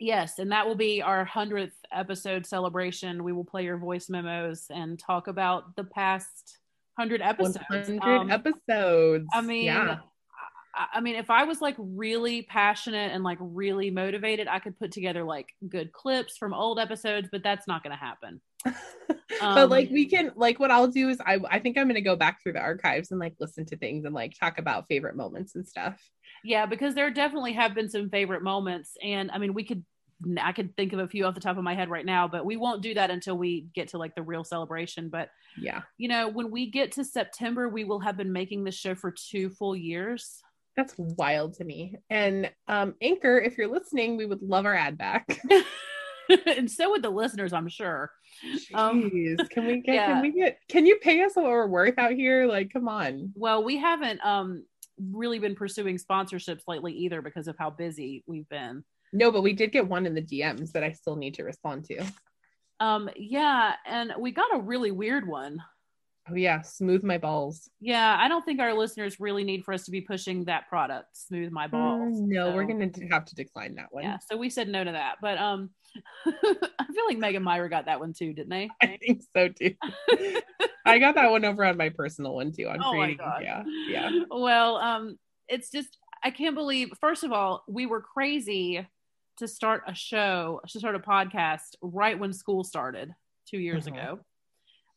[0.00, 3.22] Yes, and that will be our hundredth episode celebration.
[3.22, 6.58] We will play your voice memos and talk about the past
[6.96, 7.58] hundred episodes.
[7.68, 9.26] 100 Um, episodes.
[9.32, 9.98] I mean, yeah.
[10.74, 14.90] I, mean, if I was like really passionate and like really motivated, I could put
[14.92, 18.40] together like good clips from old episodes, but that's not going to happen.
[19.40, 22.00] but like Um, we can like what I'll do is I I think I'm gonna
[22.00, 25.16] go back through the archives and like listen to things and like talk about favorite
[25.16, 26.00] moments and stuff.
[26.44, 29.84] Yeah, because there definitely have been some favorite moments, and I mean, we could.
[30.40, 32.44] I can think of a few off the top of my head right now, but
[32.44, 35.08] we won't do that until we get to like the real celebration.
[35.08, 35.82] But Yeah.
[35.98, 39.12] you know, when we get to September, we will have been making this show for
[39.12, 40.40] two full years.
[40.76, 41.96] That's wild to me.
[42.10, 45.40] And um Anchor, if you're listening, we would love our ad back.
[46.46, 48.10] and so would the listeners, I'm sure.
[48.72, 49.48] Um, Jeez.
[49.50, 50.06] can we get yeah.
[50.14, 52.46] can we get can you pay us what we're worth out here?
[52.46, 53.32] Like, come on.
[53.36, 54.64] Well, we haven't um
[55.12, 58.84] really been pursuing sponsorships lately either because of how busy we've been.
[59.14, 61.84] No, but we did get one in the DMs that I still need to respond
[61.86, 62.04] to.
[62.80, 65.62] Um yeah, and we got a really weird one.
[66.28, 67.70] Oh yeah, smooth my balls.
[67.80, 71.16] Yeah, I don't think our listeners really need for us to be pushing that product,
[71.16, 72.18] Smooth My Balls.
[72.18, 74.04] Mm, no, we're gonna have to decline that one.
[74.04, 75.16] Yeah, so we said no to that.
[75.20, 75.70] But um
[76.26, 78.68] I feel like Meg and Myrla got that one too, didn't they?
[78.82, 79.74] I think so too.
[80.86, 82.68] I got that one over on my personal one too.
[82.68, 83.42] On Oh my god.
[83.42, 83.62] Yeah.
[83.88, 84.10] Yeah.
[84.30, 86.90] Well, um, it's just I can't believe.
[87.00, 88.86] First of all, we were crazy
[89.38, 93.14] to start a show, to start a podcast right when school started
[93.46, 93.88] two years Mhm.
[93.92, 94.20] ago,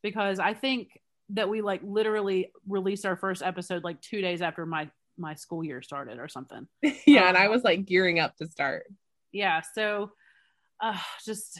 [0.02, 1.00] because I think
[1.30, 4.90] that we like literally released our first episode like two days after my
[5.20, 6.68] my school year started or something.
[7.08, 7.28] yeah.
[7.28, 8.86] And I Um, was like gearing up to start.
[9.32, 10.12] Yeah, so
[10.80, 11.60] uh, just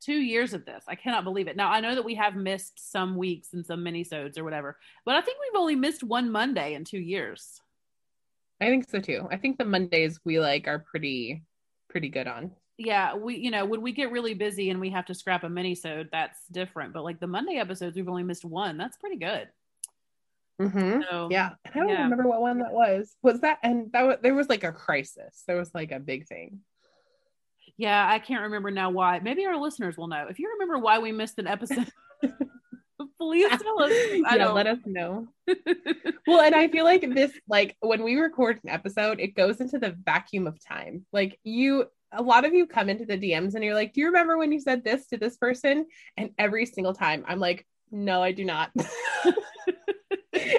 [0.00, 0.84] two years of this.
[0.86, 1.56] I cannot believe it.
[1.56, 5.16] Now I know that we have missed some weeks and some minisodes or whatever, but
[5.16, 7.60] I think we've only missed one Monday in two years.
[8.60, 9.26] I think so too.
[9.30, 11.42] I think the Mondays we like are pretty
[11.96, 12.50] pretty good on.
[12.76, 15.48] yeah we you know when we get really busy and we have to scrap a
[15.48, 19.48] minisode that's different but like the monday episodes we've only missed one that's pretty good
[20.60, 21.02] Mm-hmm.
[21.10, 21.50] so Yeah.
[21.66, 22.02] I don't yeah.
[22.04, 23.14] remember what one that was.
[23.22, 25.42] Was that and that was, there was like a crisis.
[25.46, 26.60] There was like a big thing.
[27.76, 29.18] Yeah, I can't remember now why.
[29.18, 30.26] Maybe our listeners will know.
[30.30, 31.92] If you remember why we missed an episode,
[33.18, 33.90] please tell us.
[34.26, 34.54] I yeah, don't.
[34.54, 35.28] let us know.
[36.26, 39.78] well, and I feel like this, like when we record an episode, it goes into
[39.78, 41.04] the vacuum of time.
[41.12, 44.06] Like you, a lot of you come into the DMs and you're like, "Do you
[44.06, 45.86] remember when you said this to this person?"
[46.16, 48.70] And every single time, I'm like, "No, I do not."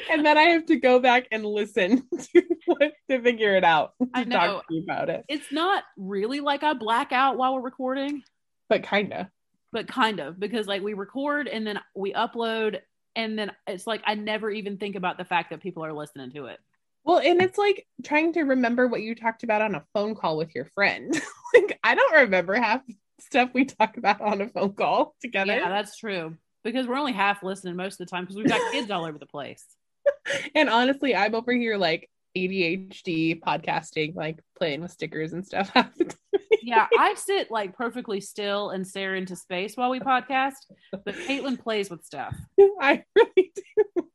[0.10, 2.04] and then I have to go back and listen
[2.34, 4.38] to what to figure it out to I know.
[4.38, 5.24] talk to you about it.
[5.28, 8.24] it's not really like I black out while we're recording,
[8.70, 9.30] But kinda.
[9.72, 12.80] But kind of because like we record and then we upload,
[13.16, 16.32] and then it's like I never even think about the fact that people are listening
[16.32, 16.60] to it.
[17.04, 20.38] Well, and it's like trying to remember what you talked about on a phone call
[20.38, 21.14] with your friend.
[21.54, 22.82] like I don't remember half
[23.20, 25.56] stuff we talk about on a phone call together.
[25.56, 26.36] Yeah, that's true.
[26.64, 29.18] Because we're only half listening most of the time because we've got kids all over
[29.18, 29.64] the place.
[30.56, 35.72] and honestly, I'm over here like ADHD podcasting, like playing with stickers and stuff.
[35.74, 36.18] half the time.
[36.62, 40.56] Yeah, I sit like perfectly still and stare into space while we podcast,
[40.92, 42.36] but Caitlin plays with stuff.
[42.82, 44.10] I really do.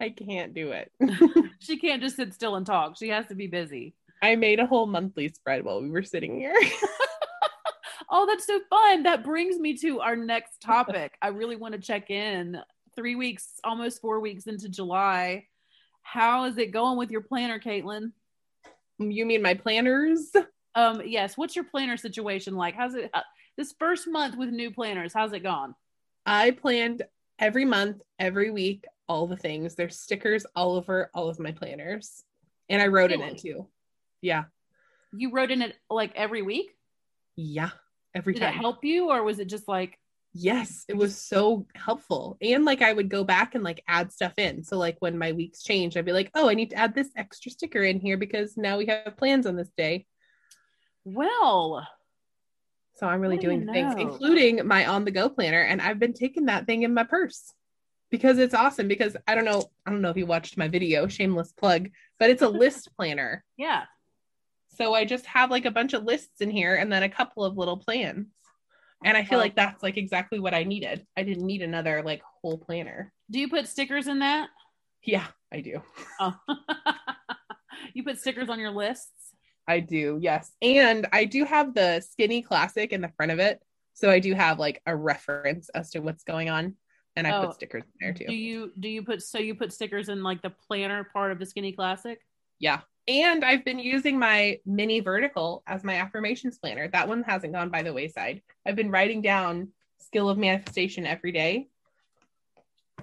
[0.00, 0.90] I can't do it.
[1.60, 2.96] She can't just sit still and talk.
[2.98, 3.94] She has to be busy.
[4.20, 6.56] I made a whole monthly spread while we were sitting here.
[8.14, 9.04] Oh, that's so fun.
[9.04, 11.16] That brings me to our next topic.
[11.22, 12.58] I really want to check in.
[12.94, 15.46] Three weeks, almost four weeks into July.
[16.02, 18.12] How is it going with your planner, Caitlin?
[18.98, 20.30] you mean my planners?
[20.74, 21.36] Um, yes.
[21.36, 22.74] What's your planner situation like?
[22.74, 23.20] How's it uh,
[23.58, 25.12] this first month with new planners?
[25.12, 25.74] How's it gone?
[26.24, 27.02] I planned
[27.38, 29.74] every month, every week, all the things.
[29.74, 32.24] There's stickers all over all of my planners.
[32.68, 33.66] And I wrote in it too.
[34.22, 34.44] Yeah.
[35.12, 36.70] You wrote in it like every week.
[37.36, 37.70] Yeah.
[38.14, 39.98] Every Did it help you, or was it just like
[40.34, 42.38] Yes, it was so helpful.
[42.40, 44.64] And like I would go back and like add stuff in.
[44.64, 47.10] So like when my weeks change, I'd be like, oh, I need to add this
[47.16, 50.06] extra sticker in here because now we have plans on this day.
[51.04, 51.86] well?
[52.94, 55.60] So I'm really doing things, including my on the go planner.
[55.60, 57.52] And I've been taking that thing in my purse
[58.10, 58.86] because it's awesome.
[58.86, 62.30] Because I don't know, I don't know if you watched my video, shameless plug, but
[62.30, 63.44] it's a list planner.
[63.56, 63.84] Yeah.
[64.76, 67.44] So I just have like a bunch of lists in here and then a couple
[67.44, 68.28] of little plans.
[69.04, 71.06] And I feel like that's like exactly what I needed.
[71.16, 73.12] I didn't need another like whole planner.
[73.30, 74.48] Do you put stickers in that?
[75.04, 75.82] Yeah, I do.
[76.20, 76.36] Oh.
[77.94, 79.10] you put stickers on your lists?
[79.66, 80.18] I do.
[80.20, 80.52] Yes.
[80.60, 83.60] And I do have the skinny classic in the front of it.
[83.94, 86.76] So I do have like a reference as to what's going on.
[87.16, 87.46] And I Oh.
[87.46, 88.26] put stickers in there too.
[88.26, 91.38] Do you do you put so you put stickers in like the planner part of
[91.38, 92.20] the skinny classic?
[92.58, 92.80] Yeah.
[93.08, 96.88] And I've been using my mini vertical as my affirmations planner.
[96.88, 98.42] That one hasn't gone by the wayside.
[98.66, 99.68] I've been writing down
[99.98, 101.68] skill of manifestation every day.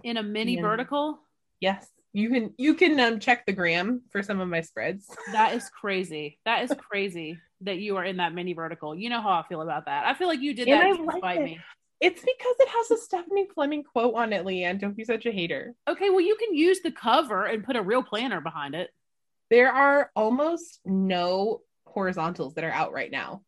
[0.03, 0.61] In a mini Yeah.
[0.61, 1.19] vertical?
[1.59, 1.89] Yes.
[2.13, 5.09] You can you can um, check the gram for some of my spreads.
[5.33, 6.39] That is crazy.
[6.45, 8.95] That is crazy that you are in that mini vertical.
[8.95, 10.05] You know how I feel about that.
[10.05, 11.43] I feel like you did And that to like spite it.
[11.43, 11.59] me.
[11.99, 14.79] It's because it has a Stephanie Fleming quote on it, Leanne.
[14.79, 15.75] Don't be such a hater.
[15.87, 18.89] Okay, well you can use the cover and put a real planner behind it.
[19.49, 23.41] There are almost no horizontals that are out right now.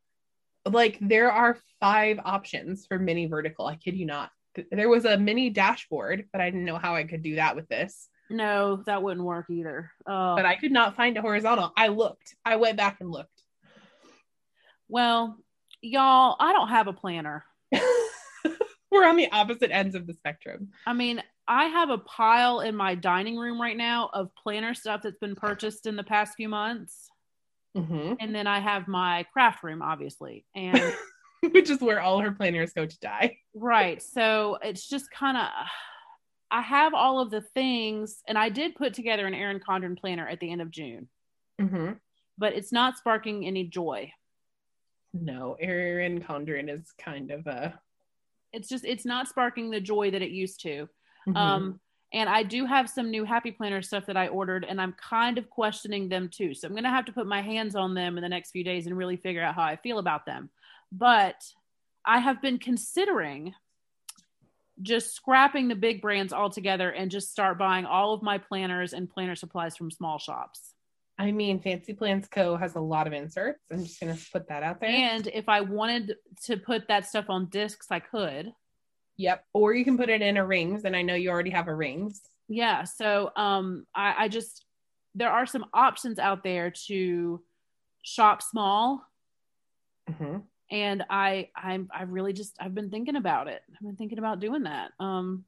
[0.65, 3.65] Like there are five options for mini vertical.
[3.67, 4.31] I kid you not.
[4.71, 7.67] There was a mini dashboard, but I didn't know how I could do that with
[7.69, 8.09] this.
[8.29, 9.91] No, that wouldn't work either.
[10.07, 11.71] Oh, But I could not find a horizontal.
[11.75, 12.35] I looked.
[12.45, 13.43] I went back and looked.
[14.87, 15.37] well,
[15.81, 17.43] y'all, I don't have a planner.
[18.91, 20.69] We're on the opposite ends of the spectrum.
[20.85, 25.01] I mean, I have a pile in my dining room right now of planner stuff
[25.03, 27.09] that's been purchased in the past few months.
[27.75, 28.17] Mhm.
[28.19, 30.45] And then I have my craft room, obviously.
[30.55, 30.75] And
[31.51, 33.39] Which is where all her planners go to die.
[33.55, 34.01] right.
[34.01, 35.47] So it's just kind of,
[36.51, 40.27] I have all of the things, and I did put together an Erin Condren planner
[40.27, 41.09] at the end of June,
[41.59, 41.99] Mhm.
[42.37, 44.13] but it's not sparking any joy.
[45.13, 47.79] No, Erin Condren is kind of a.
[48.53, 50.87] It's just, it's not sparking the joy that it used to.
[51.27, 51.35] Mhm.
[51.35, 51.79] Um,
[52.13, 55.37] and I do have some new Happy Planner stuff that I ordered, and I'm kind
[55.37, 56.53] of questioning them too.
[56.53, 58.63] So I'm going to have to put my hands on them in the next few
[58.63, 60.49] days and really figure out how I feel about them.
[60.91, 61.41] But
[62.05, 63.53] I have been considering
[64.81, 69.09] just scrapping the big brands altogether and just start buying all of my planners and
[69.09, 70.73] planner supplies from small shops.
[71.17, 72.57] I mean, Fancy Plans Co.
[72.57, 73.59] has a lot of inserts.
[73.71, 74.89] I'm just gonna put that out there.
[74.89, 76.15] And if I wanted
[76.45, 78.53] to put that stuff on discs, I could.
[79.17, 79.45] Yep.
[79.53, 81.75] Or you can put it in a rings, and I know you already have a
[81.75, 82.21] rings.
[82.49, 84.65] yeah so um I, I just
[85.15, 87.41] there are some options out there to
[88.01, 89.05] shop small
[90.09, 90.43] Mhm.
[90.69, 94.39] and i i'm i really just i've been thinking about it i've been thinking about
[94.39, 95.45] doing that um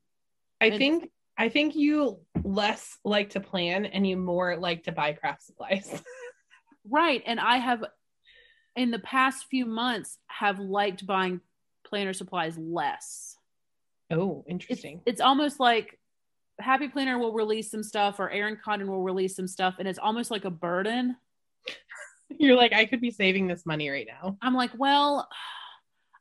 [0.61, 5.11] I think I think you less like to plan and you more like to buy
[5.13, 5.89] craft supplies.
[6.89, 7.83] right and i have
[8.75, 11.41] in the past few months have liked buying
[11.85, 13.35] planner supplies less.
[14.11, 15.01] Oh, interesting.
[15.05, 15.99] it's almost like
[16.59, 19.99] Happy Planner will release some stuff or Erin Condren will release some stuff and it's
[19.99, 21.15] almost like a burden.
[22.29, 24.37] You're like, I could be saving this money right now.
[24.41, 25.27] I'm like, well,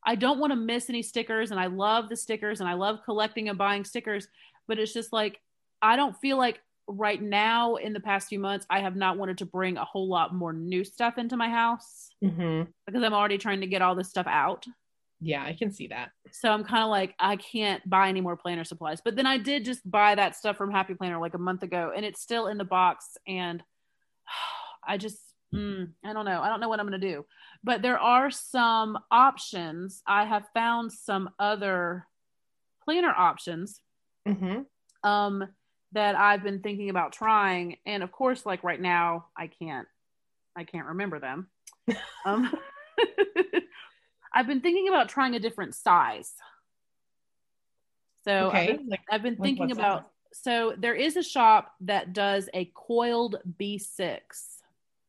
[0.05, 3.01] I don't want to miss any stickers and I love the stickers and I love
[3.05, 4.27] collecting and buying stickers,
[4.67, 5.41] but it's just like
[5.81, 9.39] I don't feel like right now in the past few months I have not wanted
[9.39, 13.39] to bring a whole lot more new stuff into my house hmm because I'm already
[13.39, 14.67] trying to get all this stuff out.
[15.24, 16.11] Yeah, I can see that.
[16.32, 19.01] So I'm kind of like I can't buy any more planner supplies.
[19.01, 21.93] But then I did just buy that stuff from Happy Planner like a month ago
[21.94, 23.62] and it's still in the box and
[24.86, 25.20] I just
[25.55, 26.40] mm, I don't know.
[26.40, 27.24] I don't know what I'm going to do.
[27.62, 30.03] But there are some options.
[30.09, 32.07] I have found some other
[32.85, 33.81] planner options
[34.27, 34.62] hmm
[35.05, 35.44] um
[35.93, 39.86] that I've been thinking about trying and of course like right now I can't
[40.57, 41.49] I can't remember them.
[42.24, 42.53] Um
[44.35, 46.33] I've been thinking about trying a different size.
[48.25, 52.49] So I've been- Like, I've been thinking about so there is a shop that does
[52.55, 54.59] a coiled B6.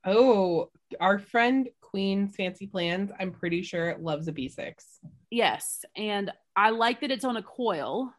[0.05, 0.69] oh,
[0.99, 4.99] our friend Queen's Fancy Plans, I'm pretty sure loves a B6.
[5.31, 8.13] Yes, and I like that it's on a coil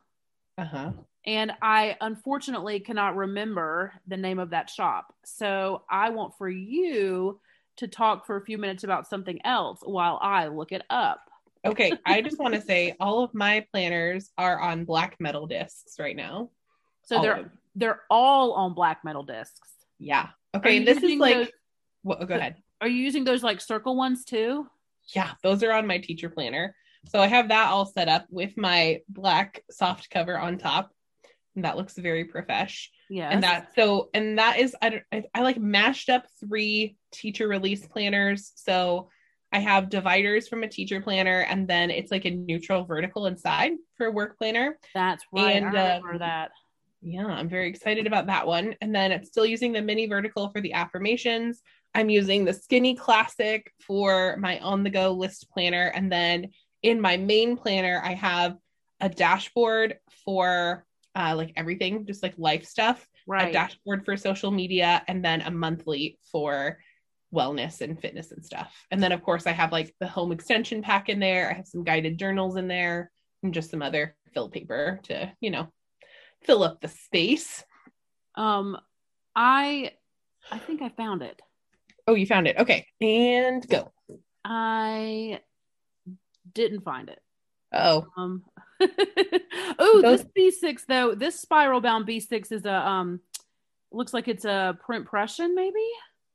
[0.56, 0.92] Uh huh.
[1.26, 5.14] and I unfortunately cannot remember the name of that shop.
[5.26, 7.38] So I want for you
[7.76, 11.20] to talk for a few minutes about something else while I look it up.
[11.64, 15.98] Okay, I just want to say all of my planners are on black metal discs
[15.98, 16.50] right now.
[17.04, 19.68] So All they're they're all on black metal discs.
[19.98, 20.28] Yeah.
[20.54, 21.34] Okay, this is like.
[21.36, 21.50] those-
[22.02, 22.56] Well, go ahead.
[22.80, 24.66] Are you using those like circle ones too?
[25.14, 26.74] Yeah, those are on my teacher planner.
[27.08, 30.90] So I have that all set up with my black soft cover on top.
[31.54, 32.88] And that looks very profesh.
[33.08, 33.28] Yeah.
[33.30, 37.46] And that so and that is I don't I, I like mashed up three teacher
[37.46, 38.52] release planners.
[38.56, 39.10] So
[39.52, 43.72] I have dividers from a teacher planner and then it's like a neutral vertical inside
[43.96, 44.78] for a work planner.
[44.94, 45.56] That's right.
[45.56, 46.50] and, I remember um, that.
[47.00, 48.74] Yeah, I'm very excited about that one.
[48.80, 51.62] And then I'm still using the mini vertical for the affirmations.
[51.94, 55.92] I'm using the skinny classic for my on the go list planner.
[55.94, 56.48] And then
[56.82, 58.56] in my main planner, I have
[59.00, 63.52] a dashboard for uh, like everything, just like life stuff, a Right.
[63.52, 66.78] dashboard for social media, and then a monthly for
[67.32, 68.72] wellness and fitness and stuff.
[68.90, 71.50] And then, of course, I have like the home extension pack in there.
[71.50, 73.10] I have some guided journals in there
[73.42, 75.68] and just some other fill paper to, you know,
[76.42, 77.64] fill up the space.
[78.34, 78.76] Um,
[79.34, 79.92] I
[80.50, 81.40] I think I found it.
[82.06, 82.58] Oh, you found it.
[82.58, 82.86] Okay.
[83.00, 83.92] And go.
[84.44, 85.40] I
[86.52, 87.20] didn't find it.
[87.74, 88.44] Oh, Um,
[89.78, 93.20] oh, Those- this B6 though, this spiral bound B6 is a um,
[93.92, 95.84] looks like it's a print pression maybe.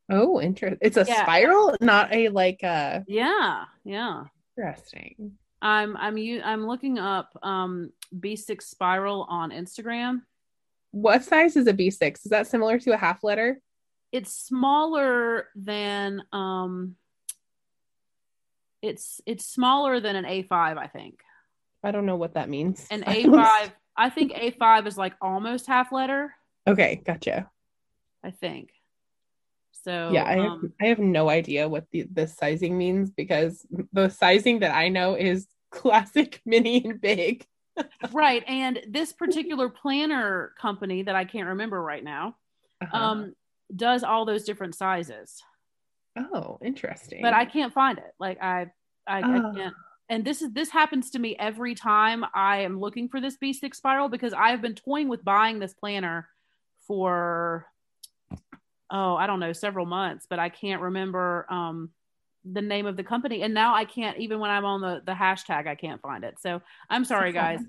[0.09, 0.79] oh, interesting.
[0.81, 1.21] It's a Yeah.
[1.23, 4.23] spiral, not a like a Yeah, yeah.
[4.57, 5.33] interesting.
[5.61, 10.21] I'm I'm u- I'm looking up um B6 spiral on Instagram.
[10.91, 12.25] What size is a B6?
[12.25, 13.59] Is that similar to a half letter?
[14.11, 16.95] It's smaller than um.
[18.81, 21.19] It's it's smaller than an A5, I think.
[21.83, 22.85] I don't know what that means.
[22.91, 26.33] An A5, I think A5 is like almost half letter.
[26.67, 27.49] okay, gotcha.
[28.23, 28.71] I think.
[29.71, 34.09] So yeah, I have um, I have no idea what the sizing means because the
[34.09, 37.45] sizing that I know is classic, mini, and big.
[38.11, 42.35] right, and this particular planner company that I can't remember right now
[42.81, 42.97] Uh-huh.
[42.97, 43.33] um,
[43.73, 45.41] does all those different sizes,
[46.17, 47.21] oh, interesting.
[47.21, 48.11] but I can't find it.
[48.19, 48.71] Like I,
[49.07, 49.53] I, I Oh.
[49.55, 49.75] can't.
[50.09, 53.75] And this is this happens to me every time I am looking for this B6
[53.75, 56.27] spiral because I have been toying with buying this planner
[56.87, 57.67] for
[58.89, 61.91] oh I don't know several months, but I can't remember um,
[62.43, 65.13] the name of the company, and now I can't even when I'm on the the
[65.13, 66.39] hashtag I can't find it.
[66.39, 67.59] So I'm sorry, guys.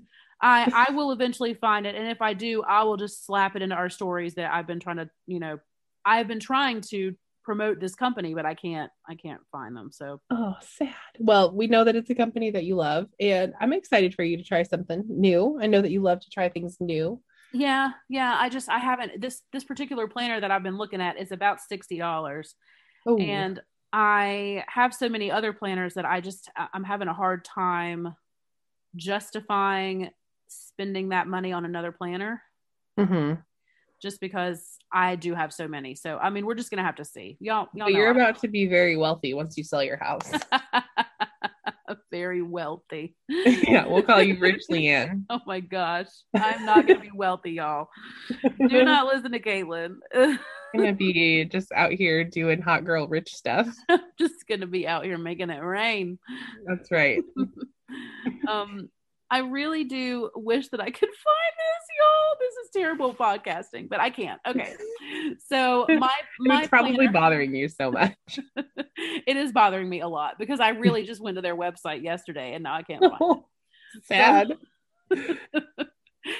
[0.41, 3.61] I I will eventually find it, and if I do, I will just slap it
[3.61, 5.59] into our stories that I've been trying to you know
[6.03, 9.91] I've been trying to promote this company, but I can't I can't find them.
[9.91, 10.95] So Oh, sad.
[11.19, 14.37] Well, we know that it's a company that you love, and I'm excited for you
[14.37, 15.59] to try something new.
[15.61, 17.21] I know that you love to try things new.
[17.53, 18.37] yeah, yeah.
[18.39, 21.59] I just I haven't this this particular planner that I've been looking at is about
[21.59, 22.55] sixty dollars,
[23.05, 23.61] Oh, and
[23.93, 28.15] I have so many other planners that I just I'm having a hard time
[28.97, 30.11] justifying
[30.49, 32.43] spending that money on another planner
[32.97, 33.43] hmm
[34.01, 35.95] just because I do have so many.
[35.95, 37.37] So I mean, we're just gonna have to see.
[37.39, 40.31] Y'all, y'all but you're about to be very wealthy once you sell your house.
[42.11, 43.15] very wealthy.
[43.29, 45.23] yeah, we'll call you Rich Leanne.
[45.29, 46.07] Oh my gosh.
[46.35, 47.89] I'm not gonna be wealthy, y'all.
[48.41, 49.95] Do not listen to Caitlin.
[50.13, 50.39] I'm
[50.75, 53.67] gonna be just out here doing hot girl rich stuff.
[54.19, 56.19] just gonna be out here making it rain.
[56.65, 57.23] That's right.
[58.47, 58.89] um
[59.31, 62.37] I really do wish that I could find this, y'all.
[62.39, 64.39] This is terrible podcasting, but I can't.
[64.47, 64.75] Okay.
[65.47, 68.15] So my my it's probably planner- bothering you so much.
[68.57, 72.53] it is bothering me a lot because I really just went to their website yesterday
[72.53, 73.37] and now I can't find
[73.99, 74.03] it.
[74.05, 74.57] Sad.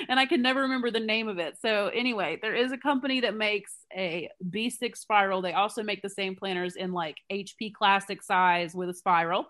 [0.10, 1.56] and I can never remember the name of it.
[1.62, 5.42] So anyway, there is a company that makes a B6 spiral.
[5.42, 9.46] They also make the same planners in like HP classic size with a spiral.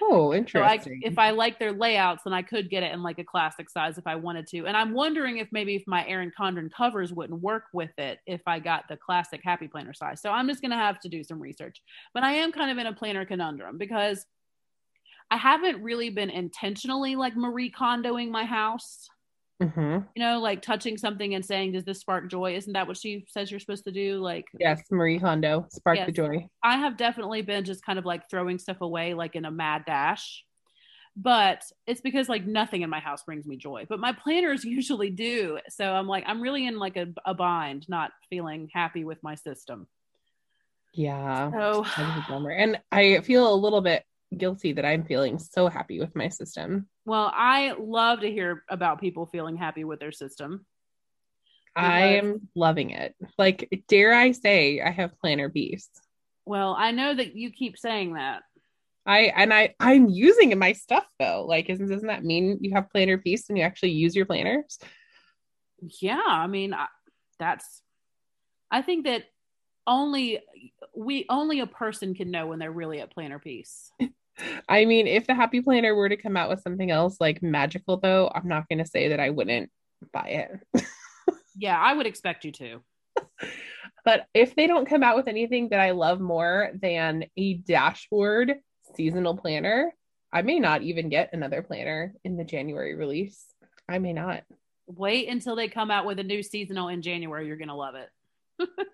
[0.00, 1.00] Oh, So I, interesting.
[1.02, 3.98] if I like their layouts, then I could get it in like a classic size
[3.98, 4.66] if I wanted to.
[4.66, 8.42] And I'm wondering if maybe if my Erin Condren covers wouldn't work with it if
[8.46, 10.20] I got the classic Happy Planner size.
[10.20, 11.82] So I'm just gonna have to do some research.
[12.14, 14.24] But I am kind of in a planner conundrum because
[15.30, 19.08] I haven't really been intentionally like Marie Kondoing my house.
[19.60, 20.08] Mhm.
[20.14, 23.24] You know, like touching something and saying, "Does this spark joy?" Isn't that what she
[23.28, 24.18] says you're supposed to do?
[24.18, 26.48] Like, Yes, Marie Kondo, spark the joy.
[26.62, 29.84] I have definitely been just kind of like throwing stuff away like in a mad
[29.86, 30.44] dash.
[31.14, 33.86] But it's because like nothing in my house brings me joy.
[33.88, 35.58] But my planners usually do.
[35.68, 39.34] So I'm like, I'm really in like a, a bind, not feeling happy with my
[39.34, 39.86] system.
[40.94, 41.50] Yeah.
[41.50, 42.50] So That is a bummer.
[42.50, 44.04] And I feel a little bit
[44.36, 46.88] guilty that I'm feeling so happy with my system.
[47.04, 50.66] Well, I love to hear about people feeling happy with their system.
[51.74, 53.14] I am loving it.
[53.38, 55.90] Like, dare I say, I have planner beast.
[56.44, 58.42] Well, I know that you keep saying that.
[59.04, 61.44] I and I I'm using my stuff though.
[61.48, 64.78] Like, isn't doesn't that mean you have planner peace and you actually use your planners?
[66.00, 66.86] Yeah, I mean, I,
[67.38, 67.82] that's
[68.70, 69.24] I think that
[69.86, 70.40] only
[70.94, 73.90] we only a person can know when they're really at planner peace.
[74.68, 77.98] I mean, if the Happy Planner were to come out with something else like magical,
[77.98, 79.70] though, I'm not going to say that I wouldn't
[80.12, 80.84] buy it.
[81.56, 82.82] Yeah, I would expect you to.
[84.04, 88.54] But if they don't come out with anything that I love more than a dashboard
[88.94, 89.92] seasonal planner,
[90.32, 93.44] I may not even get another planner in the January release.
[93.88, 94.44] I may not.
[94.86, 97.46] Wait until they come out with a new seasonal in January.
[97.46, 98.08] You're gonna love it.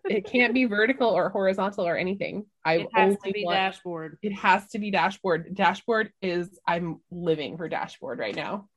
[0.04, 2.46] It can't be vertical or horizontal or anything.
[2.64, 4.18] I It has to be want- dashboard.
[4.22, 5.54] It has to be dashboard.
[5.54, 8.68] Dashboard is I'm living for dashboard right now.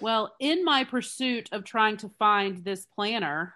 [0.00, 3.54] Well, in my pursuit of trying to find this planner,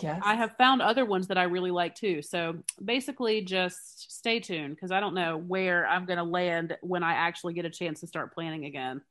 [0.00, 0.22] Yes.
[0.24, 2.22] I have found other ones that I really like too.
[2.22, 7.14] So basically, just stay tuned because I don't know where I'm gonna land when I
[7.14, 9.02] actually get a chance to start planning again.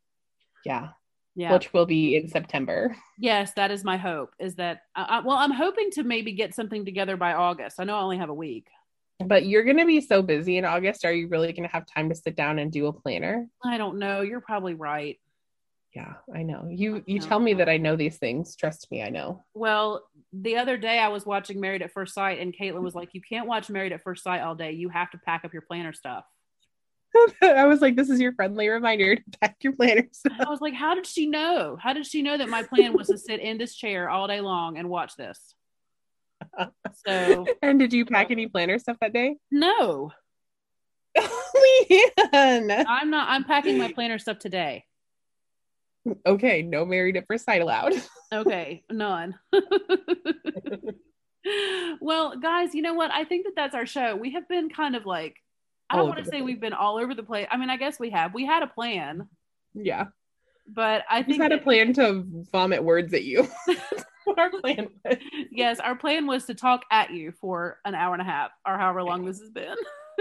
[0.65, 0.89] yeah.
[1.39, 1.53] Yeah.
[1.53, 2.95] Which will be in September.
[3.21, 4.33] Yes, that is my hope.
[4.39, 7.79] Is that I, I- well, I'm hoping to maybe get something together by August.
[7.79, 8.67] I know I only have a week.
[9.25, 11.03] But you're going to be so busy in August.
[11.03, 13.45] Are you really going to have time to sit down and do a planner?
[13.63, 14.21] I don't know.
[14.21, 15.17] You're probably right.
[15.93, 16.67] Yeah, I know.
[16.69, 17.25] You you No.
[17.25, 18.55] tell me that I know these things.
[18.55, 19.43] Trust me, I know.
[19.53, 23.09] Well, the other day I was watching Married at First Sight, and Caitlin was like,
[23.13, 24.71] "You can't watch Married at First Sight all day.
[24.73, 26.25] You have to pack up your planner stuff."
[27.41, 30.21] I was like, this is your friendly reminder to pack your planners.
[30.39, 31.77] I was like, "How did she know?
[31.79, 34.41] How did she know that my plan was to sit in this chair all day
[34.41, 35.55] long and watch this?"
[37.05, 39.37] So and did you pack any planner stuff that day?
[39.51, 40.11] no,
[41.17, 42.85] Leanne.
[42.87, 43.29] I'm not.
[43.29, 44.85] I'm packing my planner stuff today.
[46.25, 47.93] Okay, no married at first sight allowed.
[48.31, 49.35] Okay, none.
[51.99, 53.11] well, guys, you know what?
[53.11, 54.15] I think that that's our show.
[54.15, 55.37] We have been kind of like,
[55.89, 57.47] I don't want to say we've been all over the place.
[57.49, 58.33] I mean, I guess we have.
[58.33, 59.27] We had a plan,
[59.73, 60.05] yeah.
[60.67, 63.47] but I I think just had a plan to vomit words at you.
[64.37, 65.17] our plan was.
[65.51, 68.77] yes, our plan was to talk at you for an hour and a half or
[68.77, 69.75] however long this has been.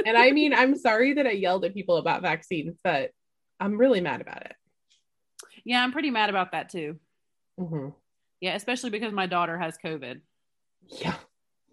[0.07, 3.11] And I mean, I'm sorry that I yelled at people about vaccines, but
[3.61, 4.55] I'm really mad about it.
[5.65, 6.99] yeah, I'm pretty mad about that too.
[7.59, 7.95] Mhm.
[8.41, 10.21] Yeah, especially because my daughter has COVID.
[10.87, 11.17] Yeah.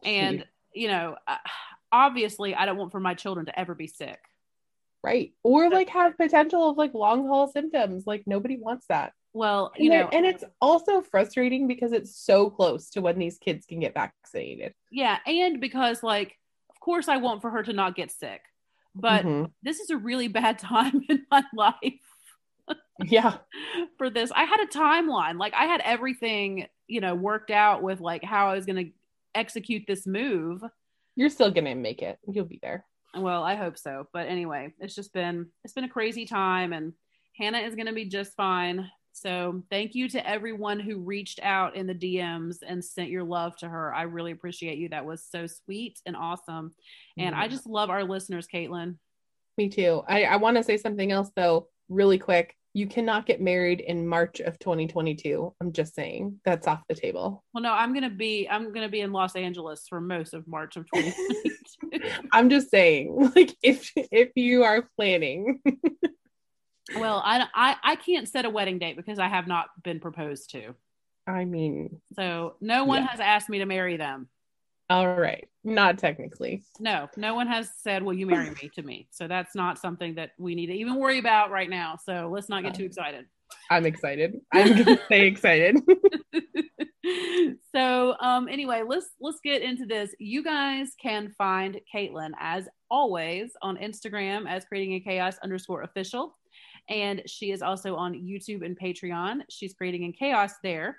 [0.04, 1.38] And, you know, uh,
[1.96, 4.20] obviously, I don't want for my children to ever be sick.
[5.04, 5.34] right.
[5.44, 8.06] Or like have potential of like long haul symptoms.
[8.08, 9.14] Like nobody wants that.
[9.34, 13.38] Well, you it- know, and it's also frustrating because it's so close to when these
[13.38, 14.74] kids can get vaccinated.
[14.92, 15.20] yeah.
[15.28, 16.38] And because, like,
[16.72, 18.42] of course, I want for her to not get sick.
[18.96, 19.52] But Mhm.
[19.62, 21.94] this is a really bad time in my life
[23.04, 23.38] yeah.
[23.98, 24.32] for this.
[24.32, 25.38] I had a timeline.
[25.38, 28.92] Like I had everything, you know, worked out with like how I was going to
[29.36, 30.64] execute this move.
[31.16, 32.20] You're still gonna make it.
[32.28, 32.86] You'll be there.
[33.18, 34.08] Well, I hope so.
[34.14, 36.94] But anyway, it's just been it's been a crazy time and
[37.38, 38.90] Hannah is going to be just fine.
[39.12, 43.56] So, thank you to everyone who reached out in the DMs and sent your love
[43.58, 43.94] to her.
[43.94, 44.90] I really appreciate you.
[44.90, 46.74] That was so sweet and awesome.
[47.18, 47.52] And I mm.
[47.52, 48.98] just love our listeners, Caitlin.
[49.58, 50.04] Me too.
[50.08, 52.56] I, I want to say something else though, really quick.
[52.76, 55.54] You cannot get married in March of 2022.
[55.62, 57.42] I'm just saying that's off the table.
[57.54, 60.76] Well, no, I'm gonna be I'm gonna be in Los Angeles for most of March
[60.76, 62.10] of 2022.
[62.34, 65.62] I'm just saying, like if if you are planning.
[66.98, 70.52] well, I, I I can't set a wedding date because I have not been proposed
[70.52, 70.76] to.
[71.26, 73.08] I mean, so no one Yeah.
[73.08, 74.28] has asked me to marry them.
[74.90, 76.64] All right, not technically.
[76.80, 79.08] No, no one has said, "Will you marry me?" to me.
[79.12, 81.98] So that's not something that we need to even worry about right now.
[82.04, 83.26] So let's not get too excited.
[83.70, 84.40] I'm excited.
[84.54, 85.78] I'm gonna stay excited.
[87.74, 93.52] so um anyway let's let's get into this you guys can find caitlin as always
[93.62, 96.36] on instagram as creating a chaos underscore official
[96.90, 100.98] and she is also on youtube and patreon she's creating in chaos there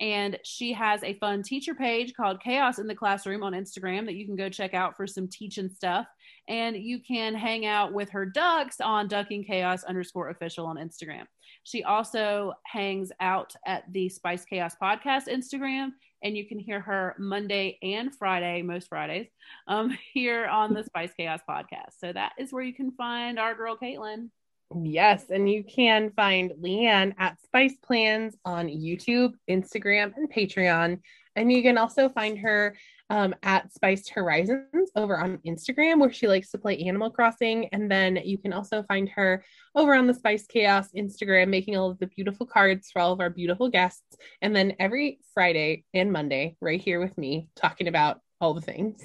[0.00, 4.14] and she has a fun teacher page called chaos in the classroom on instagram that
[4.14, 6.06] you can go check out for some teaching stuff
[6.48, 11.24] and you can hang out with her ducks on ducking chaos underscore official on instagram
[11.64, 15.90] she also hangs out at the Spice Chaos Podcast Instagram,
[16.22, 19.28] and you can hear her Monday and Friday, most Fridays,
[19.68, 21.98] um, here on the Spice Chaos Podcast.
[21.98, 24.30] So that is where you can find our girl Caitlin.
[24.74, 31.00] Yes, and you can find Leanne at Spice Plans on YouTube, Instagram, and Patreon.
[31.34, 32.76] And you can also find her
[33.08, 37.68] um, at Spiced Horizons over on Instagram, where she likes to play Animal Crossing.
[37.72, 39.44] And then you can also find her
[39.74, 43.20] over on the Spice Chaos Instagram, making all of the beautiful cards for all of
[43.20, 44.16] our beautiful guests.
[44.40, 49.02] And then every Friday and Monday, right here with me, talking about all the things.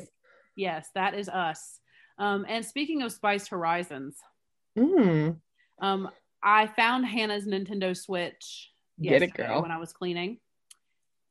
[0.55, 1.79] Yes, that is us.
[2.19, 4.17] Um, and speaking of Spiced Horizons,
[4.77, 5.37] Mm,
[5.79, 6.09] um,
[6.43, 8.71] I found Hannah's Nintendo Switch
[9.01, 9.61] Get it, girl.
[9.61, 10.39] when I was cleaning.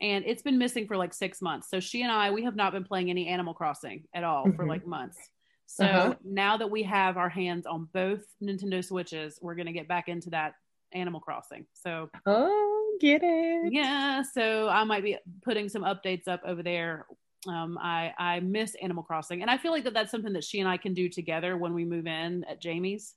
[0.00, 1.70] And it's been missing for like six months.
[1.70, 4.64] So she and I, we have not been playing any Animal Crossing at all for
[4.64, 4.68] Mhm.
[4.68, 5.18] like months.
[5.66, 6.14] So Uh-huh.
[6.24, 10.08] now that we have our hands on both Nintendo Switches, we're going to get back
[10.08, 10.54] into that
[10.92, 11.66] Animal Crossing.
[11.72, 13.72] So oh, get it.
[13.72, 17.06] yeah, so I might be putting some updates up over there.
[17.48, 20.60] Um, I I miss Animal Crossing, and I feel like that that's something that she
[20.60, 23.14] and I can do together when we move in at Jamie's.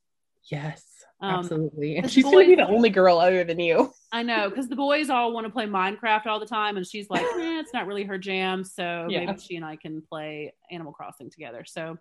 [0.49, 0.85] Yes,
[1.19, 1.97] Um, absolutely.
[1.97, 3.91] And she's going to be the only girl other than you.
[4.11, 7.09] I know because the boys all want to play Minecraft all the time, and she's
[7.09, 8.63] like, eh, it's not really her jam.
[8.63, 9.25] So Yeah.
[9.25, 11.65] maybe she and I can play Animal Crossing together.
[11.67, 11.97] So,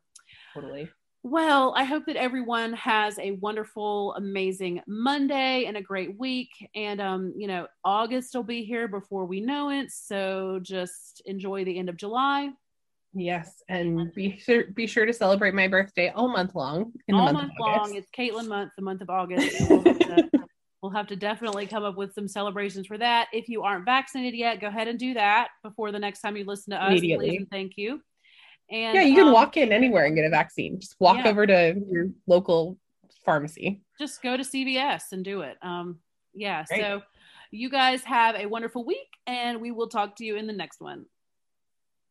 [0.55, 0.89] Totally.
[1.25, 6.51] well, I hope that everyone has a wonderful, amazing Monday and a great week.
[6.77, 9.91] And um, you know, August will be here before we know it.
[9.91, 12.51] So just enjoy the end of July.
[13.19, 16.93] Yes, and be sure be sure to celebrate my birthday all month long.
[17.09, 17.95] In the all month, month long.
[17.95, 19.57] It's Caitlin month, the month of August.
[19.59, 20.31] We'll have, to,
[20.83, 23.29] we'll have to definitely come up with some celebrations for that.
[23.33, 26.45] If you aren't vaccinated yet, go ahead and do that before the next time you
[26.45, 26.91] listen to us.
[26.91, 27.31] Immediately.
[27.31, 28.03] Please and thank you.
[28.71, 30.79] And yeah, you can um, walk in anywhere and get a vaccine.
[30.79, 31.31] Just walk Yeah.
[31.31, 32.79] over to your local
[33.25, 33.81] pharmacy.
[33.99, 35.57] Just go to CVS and do it.
[35.63, 36.01] Um,
[36.35, 36.65] yeah.
[36.69, 36.83] Great.
[36.83, 37.03] So
[37.51, 40.83] you guys have a wonderful week, and we will talk to you in the next
[40.83, 41.07] one.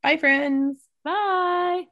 [0.02, 0.85] Bye, friends.
[1.06, 1.88] Bye.